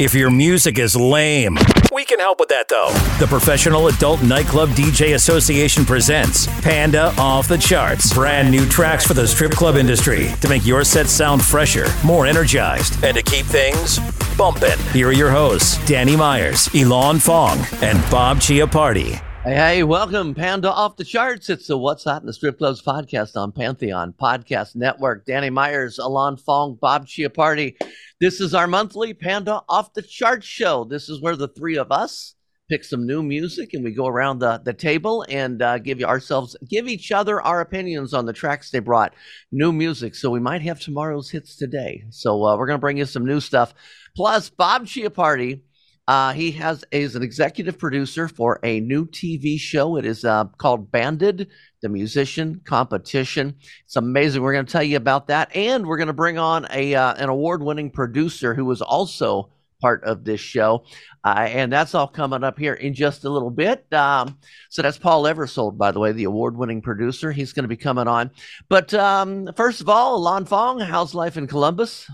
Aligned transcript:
If 0.00 0.14
your 0.14 0.30
music 0.30 0.78
is 0.78 0.96
lame, 0.96 1.58
we 1.92 2.06
can 2.06 2.20
help 2.20 2.40
with 2.40 2.48
that 2.48 2.68
though. 2.68 2.88
The 3.18 3.26
Professional 3.26 3.88
Adult 3.88 4.22
Nightclub 4.22 4.70
DJ 4.70 5.14
Association 5.14 5.84
presents 5.84 6.46
Panda 6.62 7.12
Off 7.18 7.48
the 7.48 7.58
Charts. 7.58 8.10
Brand 8.14 8.50
new 8.50 8.64
tracks 8.64 9.06
for 9.06 9.12
the 9.12 9.28
strip 9.28 9.52
club 9.52 9.76
industry 9.76 10.28
to 10.40 10.48
make 10.48 10.64
your 10.64 10.84
set 10.84 11.06
sound 11.08 11.44
fresher, 11.44 11.84
more 12.02 12.24
energized, 12.24 13.04
and 13.04 13.14
to 13.14 13.22
keep 13.22 13.44
things 13.44 13.98
bumping. 14.38 14.78
Here 14.94 15.08
are 15.08 15.12
your 15.12 15.30
hosts, 15.30 15.76
Danny 15.86 16.16
Myers, 16.16 16.70
Alon 16.72 17.18
Fong, 17.18 17.58
and 17.82 17.98
Bob 18.10 18.38
Chiappardi. 18.38 19.20
Hey, 19.44 19.54
hey, 19.54 19.82
welcome, 19.82 20.34
Panda 20.34 20.70
Off 20.70 20.96
the 20.96 21.04
Charts. 21.04 21.50
It's 21.50 21.66
the 21.66 21.76
What's 21.76 22.04
Hot 22.04 22.22
in 22.22 22.26
the 22.26 22.32
Strip 22.32 22.56
Clubs 22.56 22.80
podcast 22.80 23.36
on 23.36 23.52
Pantheon 23.52 24.14
Podcast 24.18 24.76
Network. 24.76 25.26
Danny 25.26 25.50
Myers, 25.50 25.98
Alon 25.98 26.38
Fong, 26.38 26.78
Bob 26.80 27.06
Chiappardi. 27.06 27.76
This 28.20 28.38
is 28.38 28.52
our 28.52 28.66
monthly 28.66 29.14
Panda 29.14 29.62
Off 29.66 29.94
the 29.94 30.02
Charts 30.02 30.44
show. 30.44 30.84
This 30.84 31.08
is 31.08 31.22
where 31.22 31.36
the 31.36 31.48
three 31.48 31.78
of 31.78 31.90
us 31.90 32.34
pick 32.68 32.84
some 32.84 33.06
new 33.06 33.22
music 33.22 33.72
and 33.72 33.82
we 33.82 33.92
go 33.92 34.06
around 34.06 34.40
the, 34.40 34.60
the 34.62 34.74
table 34.74 35.24
and 35.30 35.62
uh, 35.62 35.78
give 35.78 36.02
ourselves, 36.02 36.54
give 36.68 36.86
each 36.86 37.12
other 37.12 37.40
our 37.40 37.62
opinions 37.62 38.12
on 38.12 38.26
the 38.26 38.34
tracks 38.34 38.70
they 38.70 38.78
brought. 38.78 39.14
New 39.50 39.72
music. 39.72 40.14
So 40.14 40.28
we 40.28 40.38
might 40.38 40.60
have 40.60 40.78
tomorrow's 40.78 41.30
hits 41.30 41.56
today. 41.56 42.04
So 42.10 42.44
uh, 42.44 42.58
we're 42.58 42.66
going 42.66 42.76
to 42.76 42.80
bring 42.80 42.98
you 42.98 43.06
some 43.06 43.24
new 43.24 43.40
stuff. 43.40 43.72
Plus, 44.14 44.50
Bob 44.50 44.84
Chiappardi 44.84 45.62
uh, 46.10 46.32
he 46.32 46.50
has 46.50 46.84
is 46.90 47.14
an 47.14 47.22
executive 47.22 47.78
producer 47.78 48.26
for 48.26 48.58
a 48.64 48.80
new 48.80 49.06
TV 49.06 49.60
show. 49.60 49.96
It 49.96 50.04
is 50.04 50.24
uh, 50.24 50.46
called 50.58 50.90
Banded, 50.90 51.46
the 51.82 51.88
musician 51.88 52.60
competition. 52.64 53.54
It's 53.84 53.96
amazing. 53.96 54.42
We're 54.42 54.52
going 54.52 54.66
to 54.66 54.72
tell 54.72 54.82
you 54.82 54.96
about 54.96 55.28
that, 55.28 55.54
and 55.54 55.86
we're 55.86 55.96
going 55.96 56.08
to 56.08 56.12
bring 56.12 56.38
on 56.38 56.66
a 56.70 56.94
uh, 56.94 57.14
an 57.14 57.28
award 57.28 57.62
winning 57.62 57.90
producer 57.90 58.54
who 58.54 58.64
was 58.64 58.82
also 58.82 59.50
part 59.80 60.04
of 60.04 60.24
this 60.24 60.40
show, 60.40 60.84
uh, 61.24 61.46
and 61.48 61.72
that's 61.72 61.94
all 61.94 62.06
coming 62.08 62.44
up 62.44 62.58
here 62.58 62.74
in 62.74 62.92
just 62.92 63.24
a 63.24 63.30
little 63.30 63.50
bit. 63.50 63.90
Um, 63.92 64.38
so 64.68 64.82
that's 64.82 64.98
Paul 64.98 65.24
Ebersold, 65.24 65.78
by 65.78 65.90
the 65.90 66.00
way, 66.00 66.12
the 66.12 66.24
award 66.24 66.56
winning 66.56 66.82
producer. 66.82 67.32
He's 67.32 67.52
going 67.52 67.64
to 67.64 67.68
be 67.68 67.76
coming 67.76 68.06
on. 68.06 68.30
But 68.68 68.92
um, 68.94 69.50
first 69.56 69.80
of 69.80 69.88
all, 69.88 70.16
Alon 70.16 70.44
Fong, 70.44 70.80
how's 70.80 71.14
life 71.14 71.36
in 71.36 71.46
Columbus? 71.46 72.10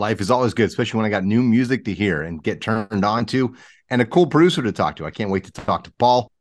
life 0.00 0.20
is 0.20 0.30
always 0.30 0.54
good, 0.54 0.68
especially 0.68 0.98
when 0.98 1.06
I 1.06 1.10
got 1.10 1.24
new 1.24 1.42
music 1.42 1.84
to 1.84 1.94
hear 1.94 2.22
and 2.22 2.42
get 2.42 2.60
turned 2.60 3.04
on 3.04 3.26
to, 3.26 3.54
and 3.90 4.02
a 4.02 4.06
cool 4.06 4.26
producer 4.26 4.62
to 4.62 4.72
talk 4.72 4.96
to. 4.96 5.06
I 5.06 5.10
can't 5.10 5.30
wait 5.30 5.44
to 5.44 5.52
talk 5.52 5.84
to 5.84 5.92
Paul. 5.92 6.32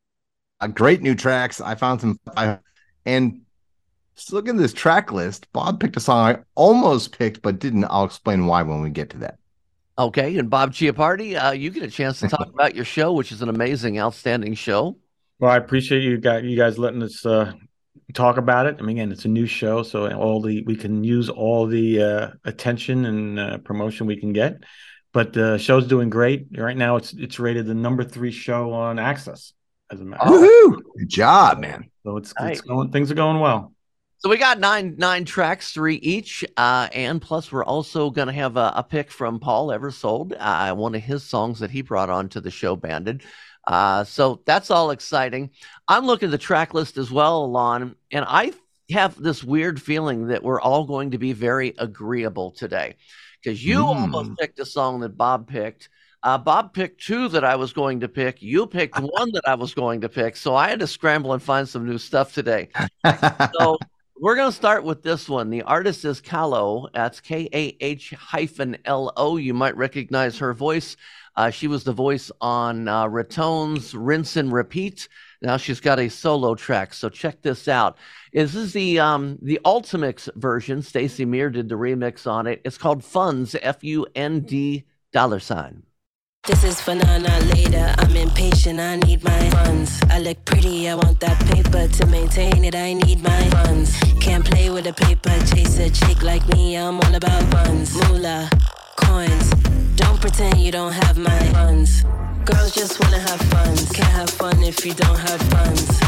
Uh, 0.62 0.68
great 0.68 1.02
new 1.02 1.16
tracks. 1.16 1.62
I 1.62 1.76
found 1.76 2.02
some, 2.02 2.20
I, 2.36 2.60
and 3.06 3.42
just 4.16 4.34
looking 4.34 4.56
at 4.56 4.58
this 4.58 4.74
track 4.74 5.12
list, 5.12 5.52
Bob 5.54 5.80
picked 5.80 5.96
a 5.96 6.02
song 6.02 6.36
I 6.36 6.40
almost 6.56 7.18
picked, 7.18 7.42
but 7.42 7.60
didn't. 7.60 7.86
I'll 7.86 8.04
explain 8.04 8.46
why 8.46 8.64
when 8.64 8.82
we 8.82 8.90
get 8.90 9.10
to 9.12 9.18
that. 9.20 9.40
Okay, 9.98 10.38
and 10.38 10.50
Bob 10.50 10.74
Chiappardi, 10.74 11.42
uh, 11.42 11.52
you 11.52 11.70
get 11.70 11.84
a 11.84 11.90
chance 11.90 12.20
to 12.20 12.28
talk 12.28 12.48
about 12.54 12.76
your 12.76 12.86
show, 12.86 13.14
which 13.14 13.32
is 13.32 13.42
an 13.42 13.50
amazing, 13.50 14.00
outstanding 14.00 14.54
show. 14.54 14.98
Well, 15.40 15.52
I 15.52 15.58
appreciate 15.58 16.04
you 16.04 16.18
guys, 16.18 16.44
you 16.44 16.58
guys 16.58 16.78
letting 16.78 17.02
us 17.04 17.26
uh, 17.26 17.54
talk 18.14 18.38
about 18.38 18.66
it. 18.66 18.78
I 18.80 18.82
mean, 18.82 18.98
again, 18.98 19.12
it's 19.12 19.26
a 19.26 19.30
new 19.30 19.46
show, 19.46 19.84
so 19.84 20.12
all 20.14 20.42
the 20.42 20.64
we 20.64 20.76
can 20.76 21.04
use 21.04 21.30
all 21.30 21.66
the 21.66 22.02
uh, 22.02 22.28
attention 22.44 23.06
and 23.06 23.40
uh, 23.40 23.58
promotion 23.60 24.06
we 24.06 24.18
can 24.18 24.34
get. 24.34 24.64
But 25.12 25.34
the 25.34 25.58
show's 25.58 25.88
doing 25.88 26.10
great 26.10 26.48
right 26.58 26.78
now. 26.78 26.98
It's 26.98 27.14
it's 27.14 27.40
rated 27.40 27.66
the 27.66 27.74
number 27.74 28.04
three 28.04 28.32
show 28.32 28.74
on 28.74 28.98
AXS. 28.98 29.54
As 29.92 30.00
a 30.02 30.04
matter, 30.04 30.22
oh, 30.26 30.82
good 30.98 31.10
job, 31.10 31.60
man. 31.60 31.90
So 32.04 32.18
it's, 32.18 32.34
nice. 32.40 32.60
it's 32.60 32.62
going. 32.62 32.92
Things 32.92 33.12
are 33.12 33.16
going 33.16 33.40
well. 33.40 33.74
So 34.20 34.30
we 34.30 34.38
got 34.38 34.60
nine 34.60 34.96
nine 34.98 35.24
tracks, 35.26 35.72
three 35.72 35.96
each, 35.96 36.44
uh, 36.58 36.90
and 36.94 37.22
plus 37.22 37.52
we're 37.52 37.64
also 37.64 38.10
going 38.10 38.28
to 38.28 38.34
have 38.34 38.58
a, 38.58 38.74
a, 38.76 38.84
pick 38.84 39.12
from 39.12 39.40
Paul 39.40 39.70
Ebersold, 39.70 40.36
uh, 40.38 40.76
one 40.76 40.94
of 40.94 41.02
his 41.02 41.24
songs 41.24 41.60
that 41.60 41.72
he 41.72 41.82
brought 41.82 42.10
on 42.10 42.28
to 42.30 42.42
the 42.42 42.52
show, 42.52 42.76
Banded. 42.76 43.24
Uh, 43.66 44.04
so 44.04 44.42
that's 44.46 44.72
all 44.72 44.92
exciting. 44.92 45.52
I'm 45.88 46.06
looking 46.06 46.28
at 46.28 46.32
the 46.32 46.38
track 46.38 46.74
list 46.74 46.98
as 46.98 47.10
well, 47.12 47.46
Alon, 47.46 47.96
and 48.12 48.26
I 48.28 48.52
have 48.92 49.22
this 49.22 49.44
weird 49.44 49.82
feeling 49.82 50.28
that 50.28 50.44
we're 50.44 50.60
all 50.60 50.84
going 50.84 51.12
to 51.12 51.18
be 51.18 51.34
very 51.34 51.74
agreeable 51.78 52.52
today 52.52 52.96
because 53.42 53.64
you 53.64 53.78
mm. 53.78 53.86
almost 53.86 54.38
picked 54.38 54.60
a 54.60 54.66
song 54.66 55.00
that 55.02 55.18
Bob 55.18 55.48
picked. 55.48 55.90
Uh, 56.22 56.38
Bob 56.38 56.74
picked 56.74 57.06
two 57.06 57.30
that 57.30 57.44
I 57.44 57.56
was 57.56 57.72
going 57.72 58.02
to 58.02 58.10
pick. 58.10 58.42
You 58.42 58.68
picked 58.68 59.00
one 59.00 59.32
that 59.32 59.48
I 59.48 59.56
was 59.56 59.74
going 59.74 60.02
to 60.02 60.10
pick. 60.10 60.36
So 60.36 60.56
I 60.56 60.70
had 60.70 60.80
to 60.80 60.88
scramble 60.88 61.34
and 61.34 61.42
find 61.42 61.68
some 61.68 61.86
new 61.86 61.98
stuff 61.98 62.34
today. 62.34 62.70
so 63.60 63.78
we're 64.20 64.36
going 64.36 64.52
to 64.52 64.56
start 64.56 64.84
with 64.84 65.02
this 65.02 65.30
one. 65.30 65.50
The 65.50 65.62
artist 65.64 66.04
is 66.04 66.20
Kah-Lo. 66.22 66.90
That's 66.94 67.22
K 67.22 67.50
A 67.54 67.78
H 67.80 68.12
hyphen 68.12 68.78
L 68.86 69.14
O. 69.16 69.38
You 69.38 69.54
might 69.54 69.78
recognize 69.78 70.38
her 70.40 70.54
voice. 70.54 70.98
Uh, 71.36 71.50
she 71.50 71.68
was 71.68 71.86
the 71.86 71.94
voice 71.94 72.32
on 72.42 72.90
uh, 72.90 73.08
Riton's 73.08 73.96
Rinse 73.96 74.36
and 74.36 74.52
Repeat. 74.52 75.08
Now 75.42 75.56
she's 75.56 75.80
got 75.80 76.00
a 76.00 76.10
solo 76.10 76.54
track. 76.54 76.94
So 76.94 77.08
check 77.08 77.42
this 77.42 77.70
out. 77.70 77.98
This 78.34 78.56
is 78.56 78.74
the 78.74 79.00
um, 79.00 79.38
the 79.42 79.60
Ultimix 79.64 80.28
version. 80.36 80.82
Stacy 80.82 81.24
Mier 81.24 81.50
did 81.50 81.70
the 81.70 81.76
remix 81.76 82.28
on 82.28 82.46
it. 82.46 82.62
It's 82.66 82.78
called 82.78 83.06
Funds. 83.06 83.56
F 83.62 83.86
U 83.86 84.06
N 84.16 84.42
D 84.42 84.84
dollar 85.14 85.40
sign. 85.40 85.84
This 86.46 86.64
is 86.64 86.82
for 86.82 86.96
Nana 86.96 87.40
later. 87.54 87.94
I'm 88.00 88.16
impatient, 88.16 88.80
I 88.80 88.96
need 88.96 89.24
my 89.24 89.50
funds. 89.50 90.00
I 90.10 90.20
look 90.20 90.44
pretty, 90.46 90.90
I 90.90 90.96
want 90.96 91.20
that 91.20 91.40
paper 91.48 91.88
to 91.88 92.06
maintain 92.08 92.66
it. 92.66 92.76
I 92.76 92.94
need 92.94 93.22
my 93.22 93.50
funds. 93.50 94.00
Can't 94.20 94.44
play 94.44 94.70
with 94.70 94.88
a 94.88 94.94
paper 94.94 95.38
chaser 95.46 95.90
chick 95.90 96.24
like 96.24 96.48
me. 96.50 96.76
I'm 96.76 97.00
all 97.02 97.16
about 97.16 97.44
funds. 97.52 97.96
Moolah, 97.96 98.50
coins. 98.96 99.79
Don't 100.00 100.22
pretend 100.22 100.58
you 100.62 100.72
don't 100.72 100.94
have 100.94 101.18
my 101.18 101.40
funds. 101.52 102.04
Girls 102.46 102.74
just 102.74 103.02
wanna 103.02 103.20
have 103.20 103.42
fun. 103.52 103.76
Can't 103.94 104.16
have 104.20 104.30
fun 104.30 104.64
if 104.64 104.86
you 104.86 104.94
don't 104.94 105.20
have 105.20 105.42
funds. 105.52 106.00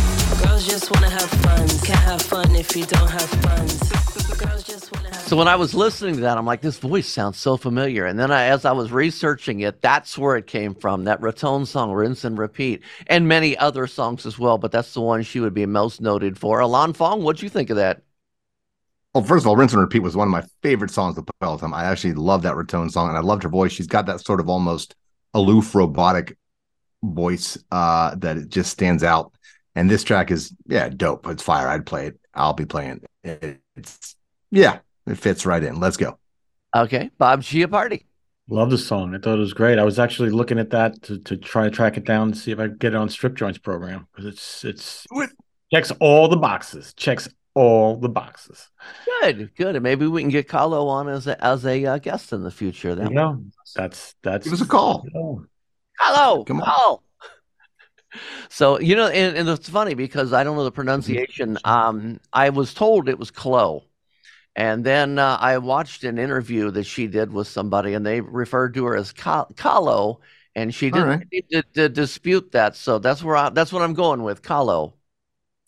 Girls 0.41 0.66
just 0.66 0.90
wanna 0.91 1.09
have 1.09 1.29
fun. 1.29 1.68
Can't 1.84 2.00
have 2.00 2.22
fun 2.22 2.56
if 2.56 2.74
you 2.74 2.85
don't 2.85 3.09
have 3.09 3.30
funds. 3.44 3.90
Have 3.90 5.28
So 5.28 5.35
when 5.35 5.50
I 5.50 5.57
was 5.57 5.74
listening 5.74 6.16
to 6.16 6.22
that, 6.22 6.38
I'm 6.38 6.46
like, 6.46 6.62
this 6.62 6.78
voice 6.78 7.09
sounds 7.09 7.38
so 7.38 7.57
familiar. 7.57 8.06
And 8.06 8.18
then 8.18 8.31
I, 8.31 8.46
as 8.46 8.63
I 8.63 8.72
was 8.72 8.94
researching 8.94 9.59
it, 9.59 9.81
that's 9.81 10.18
where 10.18 10.38
it 10.38 10.47
came 10.47 10.74
from. 10.74 11.03
That 11.03 11.22
Riton 11.22 11.66
song, 11.66 11.91
Rinse 11.91 12.24
and 12.24 12.38
Repeat, 12.38 12.84
and 13.07 13.28
many 13.28 13.57
other 13.57 13.88
songs 13.88 14.25
as 14.25 14.40
well. 14.40 14.57
But 14.57 14.72
that's 14.72 14.94
the 14.94 15.01
one 15.01 15.22
she 15.24 15.41
would 15.41 15.53
be 15.53 15.66
most 15.66 16.00
noted 16.00 16.40
for. 16.40 16.62
Alon 16.62 16.94
Fong, 16.94 17.24
what'd 17.24 17.41
you 17.44 17.50
think 17.50 17.69
of 17.69 17.75
that? 17.75 18.03
Well, 19.13 19.23
first 19.23 19.44
of 19.44 19.47
all, 19.47 19.57
Rinse 19.57 19.73
and 19.73 19.81
Repeat 19.81 19.99
was 19.99 20.16
one 20.16 20.27
of 20.27 20.31
my 20.31 20.44
favorite 20.63 20.91
songs 20.91 21.16
to 21.16 21.22
play 21.22 21.33
all 21.41 21.57
the 21.57 21.61
time. 21.61 21.73
I 21.73 21.85
actually 21.85 22.13
love 22.13 22.44
that 22.44 22.55
Riton 22.55 22.89
song, 22.89 23.09
and 23.09 23.17
I 23.17 23.22
loved 23.22 23.44
her 23.44 23.49
voice. 23.49 23.73
She's 23.73 23.88
got 23.88 24.05
that 24.05 24.22
sort 24.22 24.39
of 24.39 24.47
almost 24.47 24.95
aloof, 25.33 25.75
robotic 25.75 26.38
voice 27.03 27.57
uh, 27.71 28.16
that 28.16 28.38
it 28.38 28.50
just 28.50 28.71
stands 28.71 29.03
out. 29.03 29.33
And 29.75 29.89
this 29.89 30.03
track 30.03 30.31
is, 30.31 30.53
yeah, 30.67 30.89
dope. 30.89 31.27
It's 31.27 31.44
fire. 31.44 31.67
I'd 31.67 31.85
play 31.85 32.07
it. 32.07 32.19
I'll 32.33 32.53
be 32.53 32.66
playing 32.66 33.01
it. 33.23 33.59
It's, 33.75 34.16
yeah, 34.50 34.79
it 35.07 35.16
fits 35.16 35.45
right 35.45 35.63
in. 35.63 35.79
Let's 35.79 35.97
go. 35.97 36.17
Okay. 36.75 37.09
Bob 37.17 37.41
Chiappardi. 37.41 38.05
Love 38.50 38.69
the 38.69 38.77
song. 38.77 39.16
I 39.16 39.17
thought 39.17 39.38
it 39.38 39.39
was 39.39 39.53
great. 39.53 39.79
I 39.79 39.83
was 39.83 40.00
actually 40.00 40.29
looking 40.29 40.59
at 40.59 40.71
that 40.71 41.01
to, 41.03 41.19
to 41.19 41.38
try 41.38 41.66
to 41.66 41.71
track 41.71 41.95
it 41.95 42.03
down 42.03 42.29
and 42.29 42.38
see 42.38 42.51
if 42.51 42.59
I 42.59 42.67
could 42.67 42.79
get 42.79 42.94
it 42.94 42.97
on 42.97 43.07
Strip 43.07 43.35
Joints 43.35 43.59
program 43.59 44.07
because 44.11 44.25
it's 44.25 44.66
it's 44.66 45.05
checks 45.73 45.91
all 46.01 46.27
the 46.27 46.35
boxes. 46.35 46.94
Checks 46.95 47.29
all 47.53 47.98
the 47.98 48.09
boxes. 48.09 48.69
Good, 49.21 49.56
good. 49.56 49.75
And 49.75 49.83
maybe 49.83 50.07
we 50.07 50.21
can 50.21 50.30
get 50.30 50.48
Kah-Lo 50.48 50.88
on 50.88 51.09
as 51.09 51.27
a 51.27 51.44
as 51.44 51.65
a 51.65 51.86
uh, 51.86 51.98
guest 51.98 52.33
in 52.33 52.44
the 52.44 52.51
future. 52.51 52.95
That 52.95 53.12
know, 53.12 53.44
that's 53.75 54.15
that's 54.24 54.45
give 54.45 54.53
us 54.53 54.62
a 54.62 54.68
call. 54.68 55.06
Kah-Lo, 56.00 56.44
come 56.45 56.62
on. 56.62 56.65
Call. 56.65 57.03
So 58.50 58.77
you 58.77 58.98
know, 58.98 59.07
and, 59.07 59.38
and 59.38 59.48
it's 59.48 59.69
funny 59.69 59.94
because 59.94 60.33
I 60.33 60.44
don't 60.44 60.57
know 60.57 60.65
the 60.65 60.71
pronunciation. 60.71 61.57
Um, 61.65 62.19
I 62.33 62.50
was 62.50 62.74
told 62.74 63.07
it 63.07 63.18
was 63.18 63.31
Chloe, 63.31 63.88
and 64.53 64.83
then 64.83 65.18
uh, 65.18 65.38
I 65.39 65.57
watched 65.59 66.03
an 66.03 66.18
interview 66.18 66.71
that 66.71 66.83
she 66.83 67.07
did 67.07 67.31
with 67.31 67.48
somebody, 67.48 67.94
and 67.94 68.06
they 68.06 68.19
referred 68.19 68.74
to 68.74 68.83
her 68.86 68.98
as 68.98 69.13
Kah-Lo, 69.13 70.19
and 70.56 70.75
she 70.75 70.92
didn't 70.92 71.07
right. 71.07 71.27
need 71.31 71.45
to, 71.51 71.63
to, 71.75 71.88
dispute 71.88 72.51
that. 72.51 72.75
So 72.75 73.00
that's 73.00 73.24
where 73.24 73.38
I, 73.38 73.50
that's 73.50 73.71
what 73.71 73.81
I'm 73.81 73.94
going 73.94 74.24
with 74.24 74.42
Kah-Lo. 74.42 74.94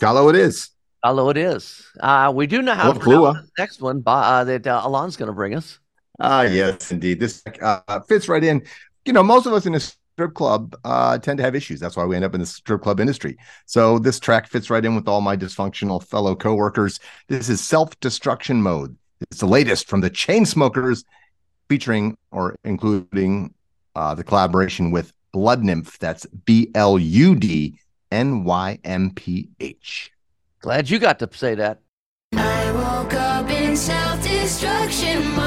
Kah-Lo, 0.02 0.28
it 0.28 0.36
is. 0.36 0.73
Although 1.04 1.30
it 1.30 1.38
is. 1.38 1.86
Uh, 2.00 2.32
we 2.34 2.48
do 2.48 2.62
know 2.62 2.74
how 2.74 2.94
the 2.94 3.48
next 3.58 3.82
one 3.82 4.02
uh, 4.06 4.44
that 4.46 4.66
uh, 4.66 4.82
Alon's 4.84 5.18
going 5.18 5.28
to 5.28 5.34
bring 5.34 5.54
us. 5.54 5.80
Ah, 6.20 6.44
yes, 6.44 6.92
indeed. 6.92 7.20
This 7.20 7.44
uh, 7.62 8.00
fits 8.02 8.30
right 8.30 8.44
in. 8.44 8.64
You 9.06 9.12
know, 9.12 9.24
most 9.24 9.46
of 9.46 9.52
us 9.54 9.66
in 9.66 9.74
this 9.74 9.98
strip 10.14 10.34
club 10.34 10.76
uh, 10.86 11.18
tend 11.18 11.38
to 11.40 11.44
have 11.44 11.56
issues. 11.56 11.80
That's 11.80 11.98
why 11.98 12.06
we 12.06 12.16
end 12.16 12.24
up 12.24 12.34
in 12.36 12.40
the 12.40 12.46
strip 12.46 12.82
club 12.82 13.00
industry. 13.00 13.38
So 13.66 14.00
this 14.00 14.20
track 14.20 14.48
fits 14.48 14.70
right 14.70 14.84
in 14.84 14.96
with 14.96 15.08
all 15.08 15.20
my 15.20 15.36
dysfunctional 15.36 16.02
fellow 16.02 16.36
coworkers. 16.36 17.00
This 17.28 17.50
is 17.50 17.60
Self 17.60 18.00
Destruction 18.00 18.62
Mode. 18.62 18.96
It's 19.20 19.40
the 19.40 19.48
latest 19.48 19.90
from 19.90 20.02
the 20.02 20.10
Chainsmokers, 20.10 21.04
featuring 21.68 22.18
or 22.32 22.56
including 22.64 23.54
uh, 23.96 24.16
the 24.16 24.24
collaboration 24.24 24.92
with 24.92 25.12
bludnymph. 25.34 25.98
That's 25.98 26.26
B 26.46 26.70
L 26.76 26.98
U 26.98 27.36
D 27.36 27.78
N 28.12 28.44
Y 28.46 28.80
M 28.84 29.12
P 29.16 29.50
H. 29.60 30.13
Glad 30.64 30.90
you 30.90 30.98
got 30.98 31.20
to 31.20 31.28
say 31.34 31.56
that. 31.56 31.80
I 32.32 32.72
woke 32.72 33.14
up 33.14 33.50
in 33.50 33.76
self-destruction 33.76 35.36
mode. 35.36 35.43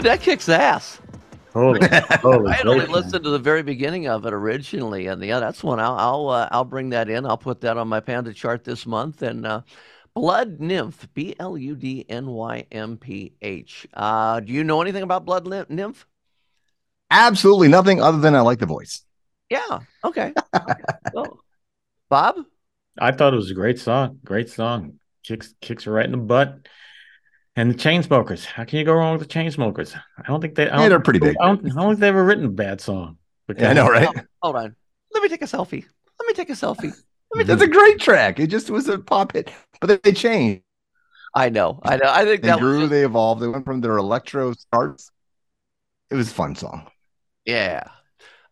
Dude, 0.00 0.10
that 0.10 0.22
kicks 0.22 0.48
ass. 0.48 0.98
Holy, 1.52 1.78
totally. 1.80 2.48
I 2.52 2.54
had 2.54 2.66
only 2.66 2.86
listened 2.86 3.22
to 3.22 3.28
the 3.28 3.38
very 3.38 3.62
beginning 3.62 4.08
of 4.08 4.24
it 4.24 4.32
originally, 4.32 5.08
and 5.08 5.22
yeah, 5.22 5.40
that's 5.40 5.62
one. 5.62 5.78
I'll 5.78 5.94
I'll, 5.98 6.28
uh, 6.30 6.48
I'll 6.50 6.64
bring 6.64 6.88
that 6.90 7.10
in. 7.10 7.26
I'll 7.26 7.36
put 7.36 7.60
that 7.60 7.76
on 7.76 7.86
my 7.86 8.00
Panda 8.00 8.32
chart 8.32 8.64
this 8.64 8.86
month. 8.86 9.20
And 9.20 9.44
uh, 9.44 9.60
bludnymph, 10.16 11.06
B 11.12 11.36
L 11.38 11.58
U 11.58 11.76
D 11.76 12.06
N 12.08 12.28
Y 12.28 12.66
M 12.72 12.96
P 12.96 13.34
H. 13.42 13.86
Uh, 13.92 14.40
do 14.40 14.54
you 14.54 14.64
know 14.64 14.80
anything 14.80 15.02
about 15.02 15.26
Blood 15.26 15.46
Nym- 15.46 15.66
Nymph? 15.68 16.06
Absolutely 17.10 17.68
nothing 17.68 18.00
other 18.00 18.20
than 18.20 18.34
I 18.34 18.40
like 18.40 18.60
the 18.60 18.64
voice. 18.64 19.02
Yeah. 19.50 19.80
Okay. 20.02 20.32
Okay. 20.54 20.74
Well, 21.12 21.40
Bob. 22.08 22.36
I 22.98 23.12
thought 23.12 23.34
it 23.34 23.36
was 23.36 23.50
a 23.50 23.54
great 23.54 23.78
song. 23.78 24.20
Great 24.24 24.48
song. 24.48 24.94
Kicks 25.24 25.52
kicks 25.60 25.84
her 25.84 25.92
right 25.92 26.06
in 26.06 26.12
the 26.12 26.16
butt. 26.16 26.60
And 27.56 27.70
the 27.70 27.74
Chainsmokers. 27.74 28.44
How 28.44 28.64
can 28.64 28.78
you 28.78 28.84
go 28.84 28.94
wrong 28.94 29.18
with 29.18 29.28
the 29.28 29.34
Chainsmokers? 29.34 29.94
I 30.18 30.22
don't 30.26 30.40
think 30.40 30.54
they. 30.54 30.64
I 30.64 30.66
Yeah, 30.66 30.76
don't 30.76 30.88
they're 30.90 31.00
pretty 31.00 31.18
big. 31.18 31.36
I 31.40 31.46
don't, 31.48 31.64
I 31.66 31.74
don't 31.74 31.88
think 31.90 32.00
they 32.00 32.08
ever 32.08 32.24
written 32.24 32.44
a 32.44 32.48
bad 32.48 32.80
song. 32.80 33.18
Yeah, 33.56 33.70
I 33.70 33.72
know, 33.72 33.88
right? 33.88 34.08
Oh, 34.16 34.20
hold 34.42 34.56
on. 34.56 34.76
Let 35.12 35.22
me 35.22 35.28
take 35.28 35.42
a 35.42 35.46
selfie. 35.46 35.84
Let 36.20 36.26
me 36.28 36.34
take 36.34 36.50
a 36.50 36.52
selfie. 36.52 36.94
Let 37.34 37.38
me 37.38 37.44
That's 37.44 37.62
a 37.62 37.66
great 37.66 37.98
track. 38.00 38.38
It 38.38 38.46
just 38.46 38.70
was 38.70 38.88
a 38.88 38.98
pop 38.98 39.32
hit, 39.32 39.50
but 39.80 39.88
they- 39.88 39.96
they 39.96 40.12
changed. 40.12 40.62
I 41.34 41.48
know. 41.48 41.80
I 41.82 41.96
know. 41.96 42.08
I 42.10 42.24
think 42.24 42.42
They 42.42 42.48
that 42.48 42.60
grew, 42.60 42.72
was 42.74 42.80
just- 42.82 42.90
they 42.92 43.04
evolved. 43.04 43.42
They 43.42 43.48
went 43.48 43.64
from 43.64 43.80
their 43.80 43.96
electro 43.96 44.52
starts. 44.52 45.10
It 46.10 46.14
was 46.14 46.30
a 46.30 46.34
fun 46.34 46.54
song. 46.54 46.88
yeah. 47.44 47.84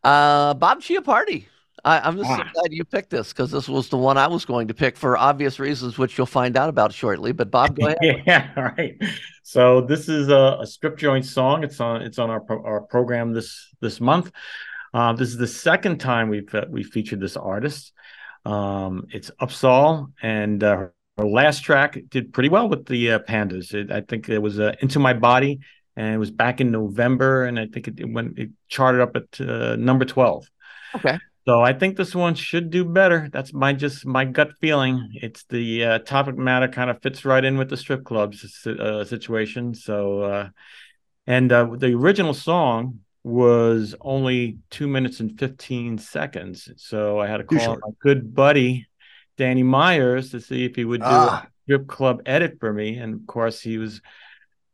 Uh, 0.04 0.54
Bob 0.54 0.80
Chiappardi. 0.80 1.46
I, 1.84 2.00
I'm 2.00 2.16
just 2.16 2.28
so 2.28 2.36
Ah. 2.40 2.50
glad 2.54 2.72
you 2.72 2.84
picked 2.84 3.10
this 3.10 3.32
because 3.32 3.50
this 3.50 3.68
was 3.68 3.88
the 3.88 3.96
one 3.96 4.18
I 4.18 4.26
was 4.26 4.44
going 4.44 4.68
to 4.68 4.74
pick 4.74 4.96
for 4.96 5.16
obvious 5.16 5.58
reasons, 5.58 5.98
which 5.98 6.16
you'll 6.18 6.26
find 6.26 6.56
out 6.56 6.68
about 6.68 6.92
shortly. 6.92 7.32
But 7.32 7.50
Bob, 7.50 7.78
go 7.78 7.86
ahead. 8.00 8.22
Yeah, 8.26 8.50
all 8.56 8.64
right. 8.64 8.96
So 9.42 9.80
this 9.82 10.08
is 10.08 10.28
a, 10.28 10.58
a 10.60 10.66
strip 10.66 10.96
joint 10.98 11.24
song. 11.24 11.64
It's 11.64 11.80
on 11.80 12.02
it's 12.02 12.18
on 12.18 12.30
our 12.30 12.40
pro- 12.40 12.62
our 12.64 12.80
program 12.80 13.32
this 13.32 13.68
this 13.80 14.00
month. 14.00 14.30
Uh, 14.94 15.12
this 15.12 15.28
is 15.28 15.36
the 15.36 15.46
second 15.46 15.98
time 15.98 16.28
we've 16.28 16.52
uh, 16.54 16.64
we 16.68 16.82
featured 16.82 17.20
this 17.20 17.36
artist. 17.36 17.92
Um, 18.44 19.06
it's 19.10 19.30
Upsahl, 19.40 20.12
and 20.22 20.62
uh, 20.64 20.76
her 21.18 21.24
last 21.26 21.60
track 21.64 21.98
did 22.08 22.32
pretty 22.32 22.48
well 22.48 22.68
with 22.68 22.86
the 22.86 23.12
uh, 23.12 23.18
Pandas. 23.20 23.74
It, 23.74 23.90
I 23.90 24.00
think 24.00 24.28
it 24.28 24.38
was 24.38 24.58
uh, 24.58 24.74
"Into 24.80 24.98
My 24.98 25.12
Body," 25.12 25.60
and 25.96 26.14
it 26.14 26.18
was 26.18 26.30
back 26.30 26.60
in 26.60 26.70
November, 26.70 27.44
and 27.44 27.58
I 27.58 27.66
think 27.66 27.88
it, 27.88 28.00
it 28.00 28.10
went 28.10 28.38
it 28.38 28.50
charted 28.68 29.00
up 29.02 29.16
at 29.16 29.40
uh, 29.40 29.76
number 29.76 30.04
twelve. 30.04 30.46
Okay. 30.94 31.18
So 31.48 31.62
I 31.62 31.72
think 31.72 31.96
this 31.96 32.14
one 32.14 32.34
should 32.34 32.68
do 32.68 32.84
better. 32.84 33.30
That's 33.32 33.54
my 33.54 33.72
just 33.72 34.04
my 34.04 34.26
gut 34.26 34.50
feeling. 34.60 35.12
It's 35.14 35.44
the 35.44 35.82
uh, 35.82 35.98
topic 36.00 36.36
matter 36.36 36.68
kind 36.68 36.90
of 36.90 37.00
fits 37.00 37.24
right 37.24 37.42
in 37.42 37.56
with 37.56 37.70
the 37.70 37.76
strip 37.78 38.04
clubs 38.04 38.66
uh, 38.66 39.02
situation. 39.06 39.72
So, 39.72 40.20
uh, 40.20 40.48
and 41.26 41.50
uh, 41.50 41.70
the 41.78 41.94
original 41.94 42.34
song 42.34 43.00
was 43.24 43.94
only 44.02 44.58
two 44.68 44.88
minutes 44.88 45.20
and 45.20 45.38
fifteen 45.38 45.96
seconds. 45.96 46.68
So 46.76 47.18
I 47.18 47.28
had 47.28 47.38
to 47.38 47.44
call 47.44 47.78
my 47.80 47.92
good 48.02 48.34
buddy 48.34 48.86
Danny 49.38 49.62
Myers 49.62 50.32
to 50.32 50.42
see 50.42 50.66
if 50.66 50.76
he 50.76 50.84
would 50.84 51.00
do 51.00 51.06
Ah. 51.06 51.46
a 51.46 51.48
strip 51.64 51.86
club 51.86 52.20
edit 52.26 52.58
for 52.60 52.74
me, 52.74 52.98
and 52.98 53.14
of 53.14 53.26
course 53.26 53.58
he 53.58 53.78
was 53.78 54.02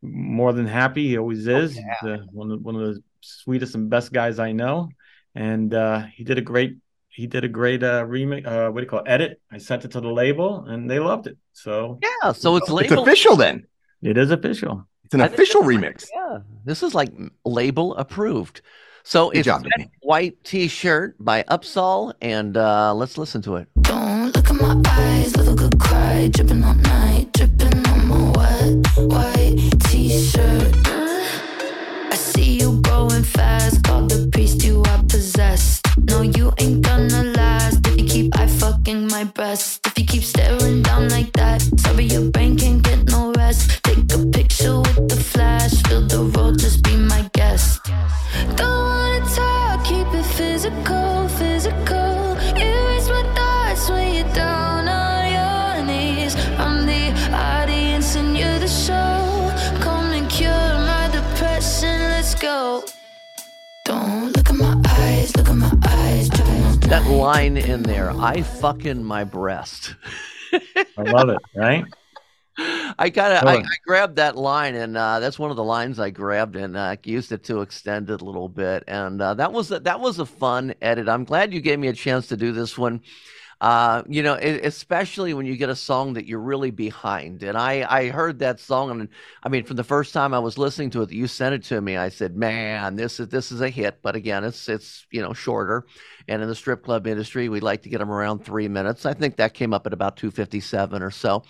more 0.03 0.53
than 0.53 0.67
happy. 0.67 1.07
He 1.07 1.19
always 1.19 1.47
is. 1.47 1.77
yeah. 1.77 1.83
He's, 2.01 2.11
uh, 2.11 2.25
one 2.33 2.51
of 2.51 2.63
one 2.63 2.75
of 2.75 2.81
the 2.81 3.01
sweetest 3.21 3.77
and 3.77 3.89
best 3.89 4.13
guys 4.13 4.41
I 4.41 4.51
know 4.51 4.89
and 5.35 5.75
uh, 5.75 6.03
he 6.15 6.25
did 6.25 6.39
a 6.39 6.43
great 6.43 6.77
he 7.09 7.27
did 7.29 7.45
a 7.45 7.49
great 7.49 7.83
uh 7.83 8.05
remake 8.07 8.47
uh 8.47 8.69
what 8.71 8.81
do 8.81 8.85
you 8.85 8.91
call 8.91 9.01
it 9.01 9.07
edit 9.09 9.41
i 9.53 9.59
sent 9.59 9.85
it 9.85 9.91
to 9.93 10.01
the 10.01 10.09
label 10.09 10.65
and 10.67 10.91
they 10.91 10.99
loved 10.99 11.27
it 11.27 11.37
so 11.53 11.99
Yeah. 12.03 12.33
So 12.33 12.57
it's 12.57 12.69
It's 12.71 12.91
official 12.93 13.37
then. 13.37 13.67
it 14.03 14.17
is 14.19 14.31
official 14.31 14.87
It's 15.05 15.15
an 15.15 15.21
I 15.21 15.27
official 15.27 15.63
that's- 15.63 15.81
remix. 15.83 16.09
Yeah, 16.15 16.39
this 16.65 16.83
is 16.83 16.95
like 16.95 17.13
label 17.45 17.95
approved. 17.97 18.63
So 19.07 19.29
Good 19.31 19.39
it's 19.41 19.45
job, 19.47 19.63
Wet 19.77 19.89
white 20.01 20.37
T-shirt 20.45 21.17
by 21.21 21.43
Upsahl, 21.45 22.15
and 22.23 22.57
uh, 22.57 22.95
let's 22.95 23.19
listen 23.19 23.43
to 23.43 23.57
it. 23.57 23.69
Don't 23.83 24.33
look 24.35 24.49
at 24.51 24.57
my 24.57 24.81
eyes, 24.89 25.37
love 25.37 25.49
a 25.49 25.55
good 25.55 25.79
cry, 25.79 26.29
dripping 26.33 26.65
all 26.65 26.75
night, 26.75 27.31
dripping 27.35 27.87
on 27.93 28.01
my 28.09 28.23
wet 28.33 28.87
white 29.13 29.61
t-shirt. 29.85 30.73
I 32.15 32.17
see 32.17 32.59
you 32.61 32.81
growing 32.81 33.25
fast, 33.25 33.85
call 33.85 34.07
the 34.07 34.27
priest 34.33 34.65
you 34.65 34.77
are 34.81 35.03
possessed. 35.03 35.04
No, 35.99 36.23
you 36.23 36.53
ain't 36.59 36.83
gonna 36.83 37.25
last 37.37 37.87
if 37.87 37.99
you 38.01 38.07
keep 38.07 38.39
eye 38.39 38.47
fucking 38.47 39.09
my 39.09 39.25
breast. 39.25 39.87
If 39.87 39.99
you 39.99 40.07
keep 40.07 40.23
staring 40.23 40.83
down 40.83 41.09
like 41.09 41.33
that, 41.35 41.63
sorry 41.79 42.05
your 42.05 42.31
brain 42.31 42.57
can't 42.57 42.83
get 42.83 43.05
no 43.11 43.34
That 66.95 67.11
line 67.11 67.57
in 67.57 67.83
there, 67.83 68.13
I 68.13 68.43
fucking 68.43 69.03
my 69.03 69.25
breast. 69.25 69.97
i 70.53 71.03
love 71.03 71.29
it 71.29 71.41
right 71.57 71.85
I 72.57 73.09
gotta, 73.09 73.45
I, 73.45 73.57
I 73.57 73.77
grabbed 73.85 74.15
that 74.15 74.37
line, 74.37 74.77
and 74.77 74.97
uh, 74.97 75.19
that's 75.19 75.37
one 75.37 75.51
of 75.51 75.57
the 75.57 75.65
lines 75.65 75.99
I 75.99 76.11
grabbed 76.11 76.55
and 76.55 76.77
uh, 76.77 76.95
used 77.03 77.33
it 77.33 77.43
to 77.47 77.63
extend 77.63 78.11
it 78.11 78.21
a 78.21 78.25
little 78.25 78.49
bit, 78.49 78.85
and 78.87 79.21
uh, 79.21 79.35
that 79.35 79.53
was 79.53 79.73
a, 79.73 79.81
that 79.81 79.99
was 79.99 80.21
a 80.21 80.25
fun 80.25 80.73
edit. 80.81 81.09
I'm 81.09 81.25
glad 81.25 81.53
you 81.53 81.61
gave 81.61 81.81
me 81.81 81.89
a 81.89 81.93
chance 81.93 82.29
to 82.29 82.37
do 82.37 82.53
this 82.53 82.79
one. 82.79 83.01
Uh, 83.61 84.03
you 84.09 84.23
know, 84.23 84.35
especially 84.35 85.35
when 85.35 85.47
you 85.47 85.57
get 85.57 85.71
a 85.71 85.77
song 85.77 86.13
that 86.15 86.27
you're 86.27 86.39
really 86.39 86.71
behind. 86.71 87.43
And 87.43 87.57
I, 87.57 87.87
I 87.89 88.09
heard 88.11 88.39
that 88.41 88.61
song, 88.61 88.91
and 88.91 89.09
I 89.43 89.49
mean, 89.49 89.65
from 89.65 89.77
the 89.77 89.85
first 89.85 90.13
time 90.13 90.35
I 90.35 90.39
was 90.39 90.59
listening 90.59 90.91
to 90.91 91.03
it, 91.03 91.11
you 91.11 91.27
sent 91.27 91.55
it 91.55 91.65
to 91.65 91.81
me. 91.81 91.97
I 91.97 92.11
said, 92.11 92.37
"Man, 92.37 92.95
this 92.95 93.19
is 93.19 93.29
this 93.29 93.51
is 93.51 93.63
a 93.63 93.69
hit." 93.69 94.01
But 94.01 94.15
again, 94.15 94.45
it's 94.45 94.69
it's 94.69 95.07
you 95.11 95.23
know 95.23 95.33
shorter, 95.33 95.87
and 96.29 96.43
in 96.43 96.49
the 96.49 96.55
strip 96.55 96.85
club 96.85 97.07
industry, 97.07 97.49
we 97.49 97.61
like 97.61 97.83
to 97.83 97.89
get 97.89 97.99
them 97.99 98.11
around 98.11 98.45
three 98.45 98.69
minutes. 98.69 99.07
I 99.07 99.15
think 99.15 99.37
that 99.37 99.55
came 99.55 99.75
up 99.75 99.87
at 99.87 99.93
about 99.93 100.17
257 100.17 101.03
or 101.03 101.11
so. 101.11 101.43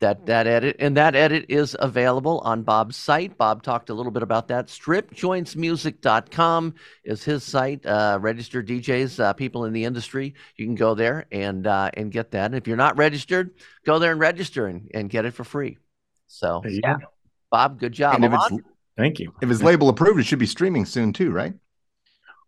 That 0.00 0.26
that 0.26 0.46
edit 0.46 0.76
and 0.78 0.96
that 0.96 1.14
edit 1.14 1.46
is 1.48 1.76
available 1.78 2.40
on 2.40 2.62
Bob's 2.62 2.96
site. 2.96 3.36
Bob 3.36 3.62
talked 3.62 3.90
a 3.90 3.94
little 3.94 4.12
bit 4.12 4.22
about 4.22 4.48
that. 4.48 4.68
Stripjointsmusic.com 4.68 6.74
is 7.04 7.24
his 7.24 7.44
site. 7.44 7.84
Uh, 7.84 8.18
registered 8.20 8.66
DJs, 8.66 9.20
uh, 9.20 9.32
people 9.34 9.66
in 9.66 9.72
the 9.72 9.84
industry, 9.84 10.34
you 10.56 10.66
can 10.66 10.74
go 10.74 10.94
there 10.94 11.26
and 11.32 11.66
uh, 11.66 11.90
and 11.94 12.12
get 12.12 12.30
that. 12.30 12.46
And 12.46 12.54
if 12.54 12.66
you're 12.66 12.76
not 12.76 12.96
registered, 12.96 13.50
go 13.84 13.98
there 13.98 14.12
and 14.12 14.20
register 14.20 14.66
and, 14.66 14.90
and 14.94 15.10
get 15.10 15.24
it 15.24 15.32
for 15.32 15.44
free. 15.44 15.78
So 16.28 16.62
yeah. 16.66 16.96
Bob, 17.50 17.80
good 17.80 17.92
job. 17.92 18.14
And 18.14 18.24
if 18.24 18.32
it's 18.32 18.50
thank 18.96 19.18
you 19.18 19.34
if 19.42 19.50
it's 19.50 19.62
label 19.62 19.88
approved, 19.88 20.20
it 20.20 20.24
should 20.24 20.38
be 20.38 20.46
streaming 20.46 20.84
soon 20.84 21.12
too, 21.12 21.30
right? 21.30 21.54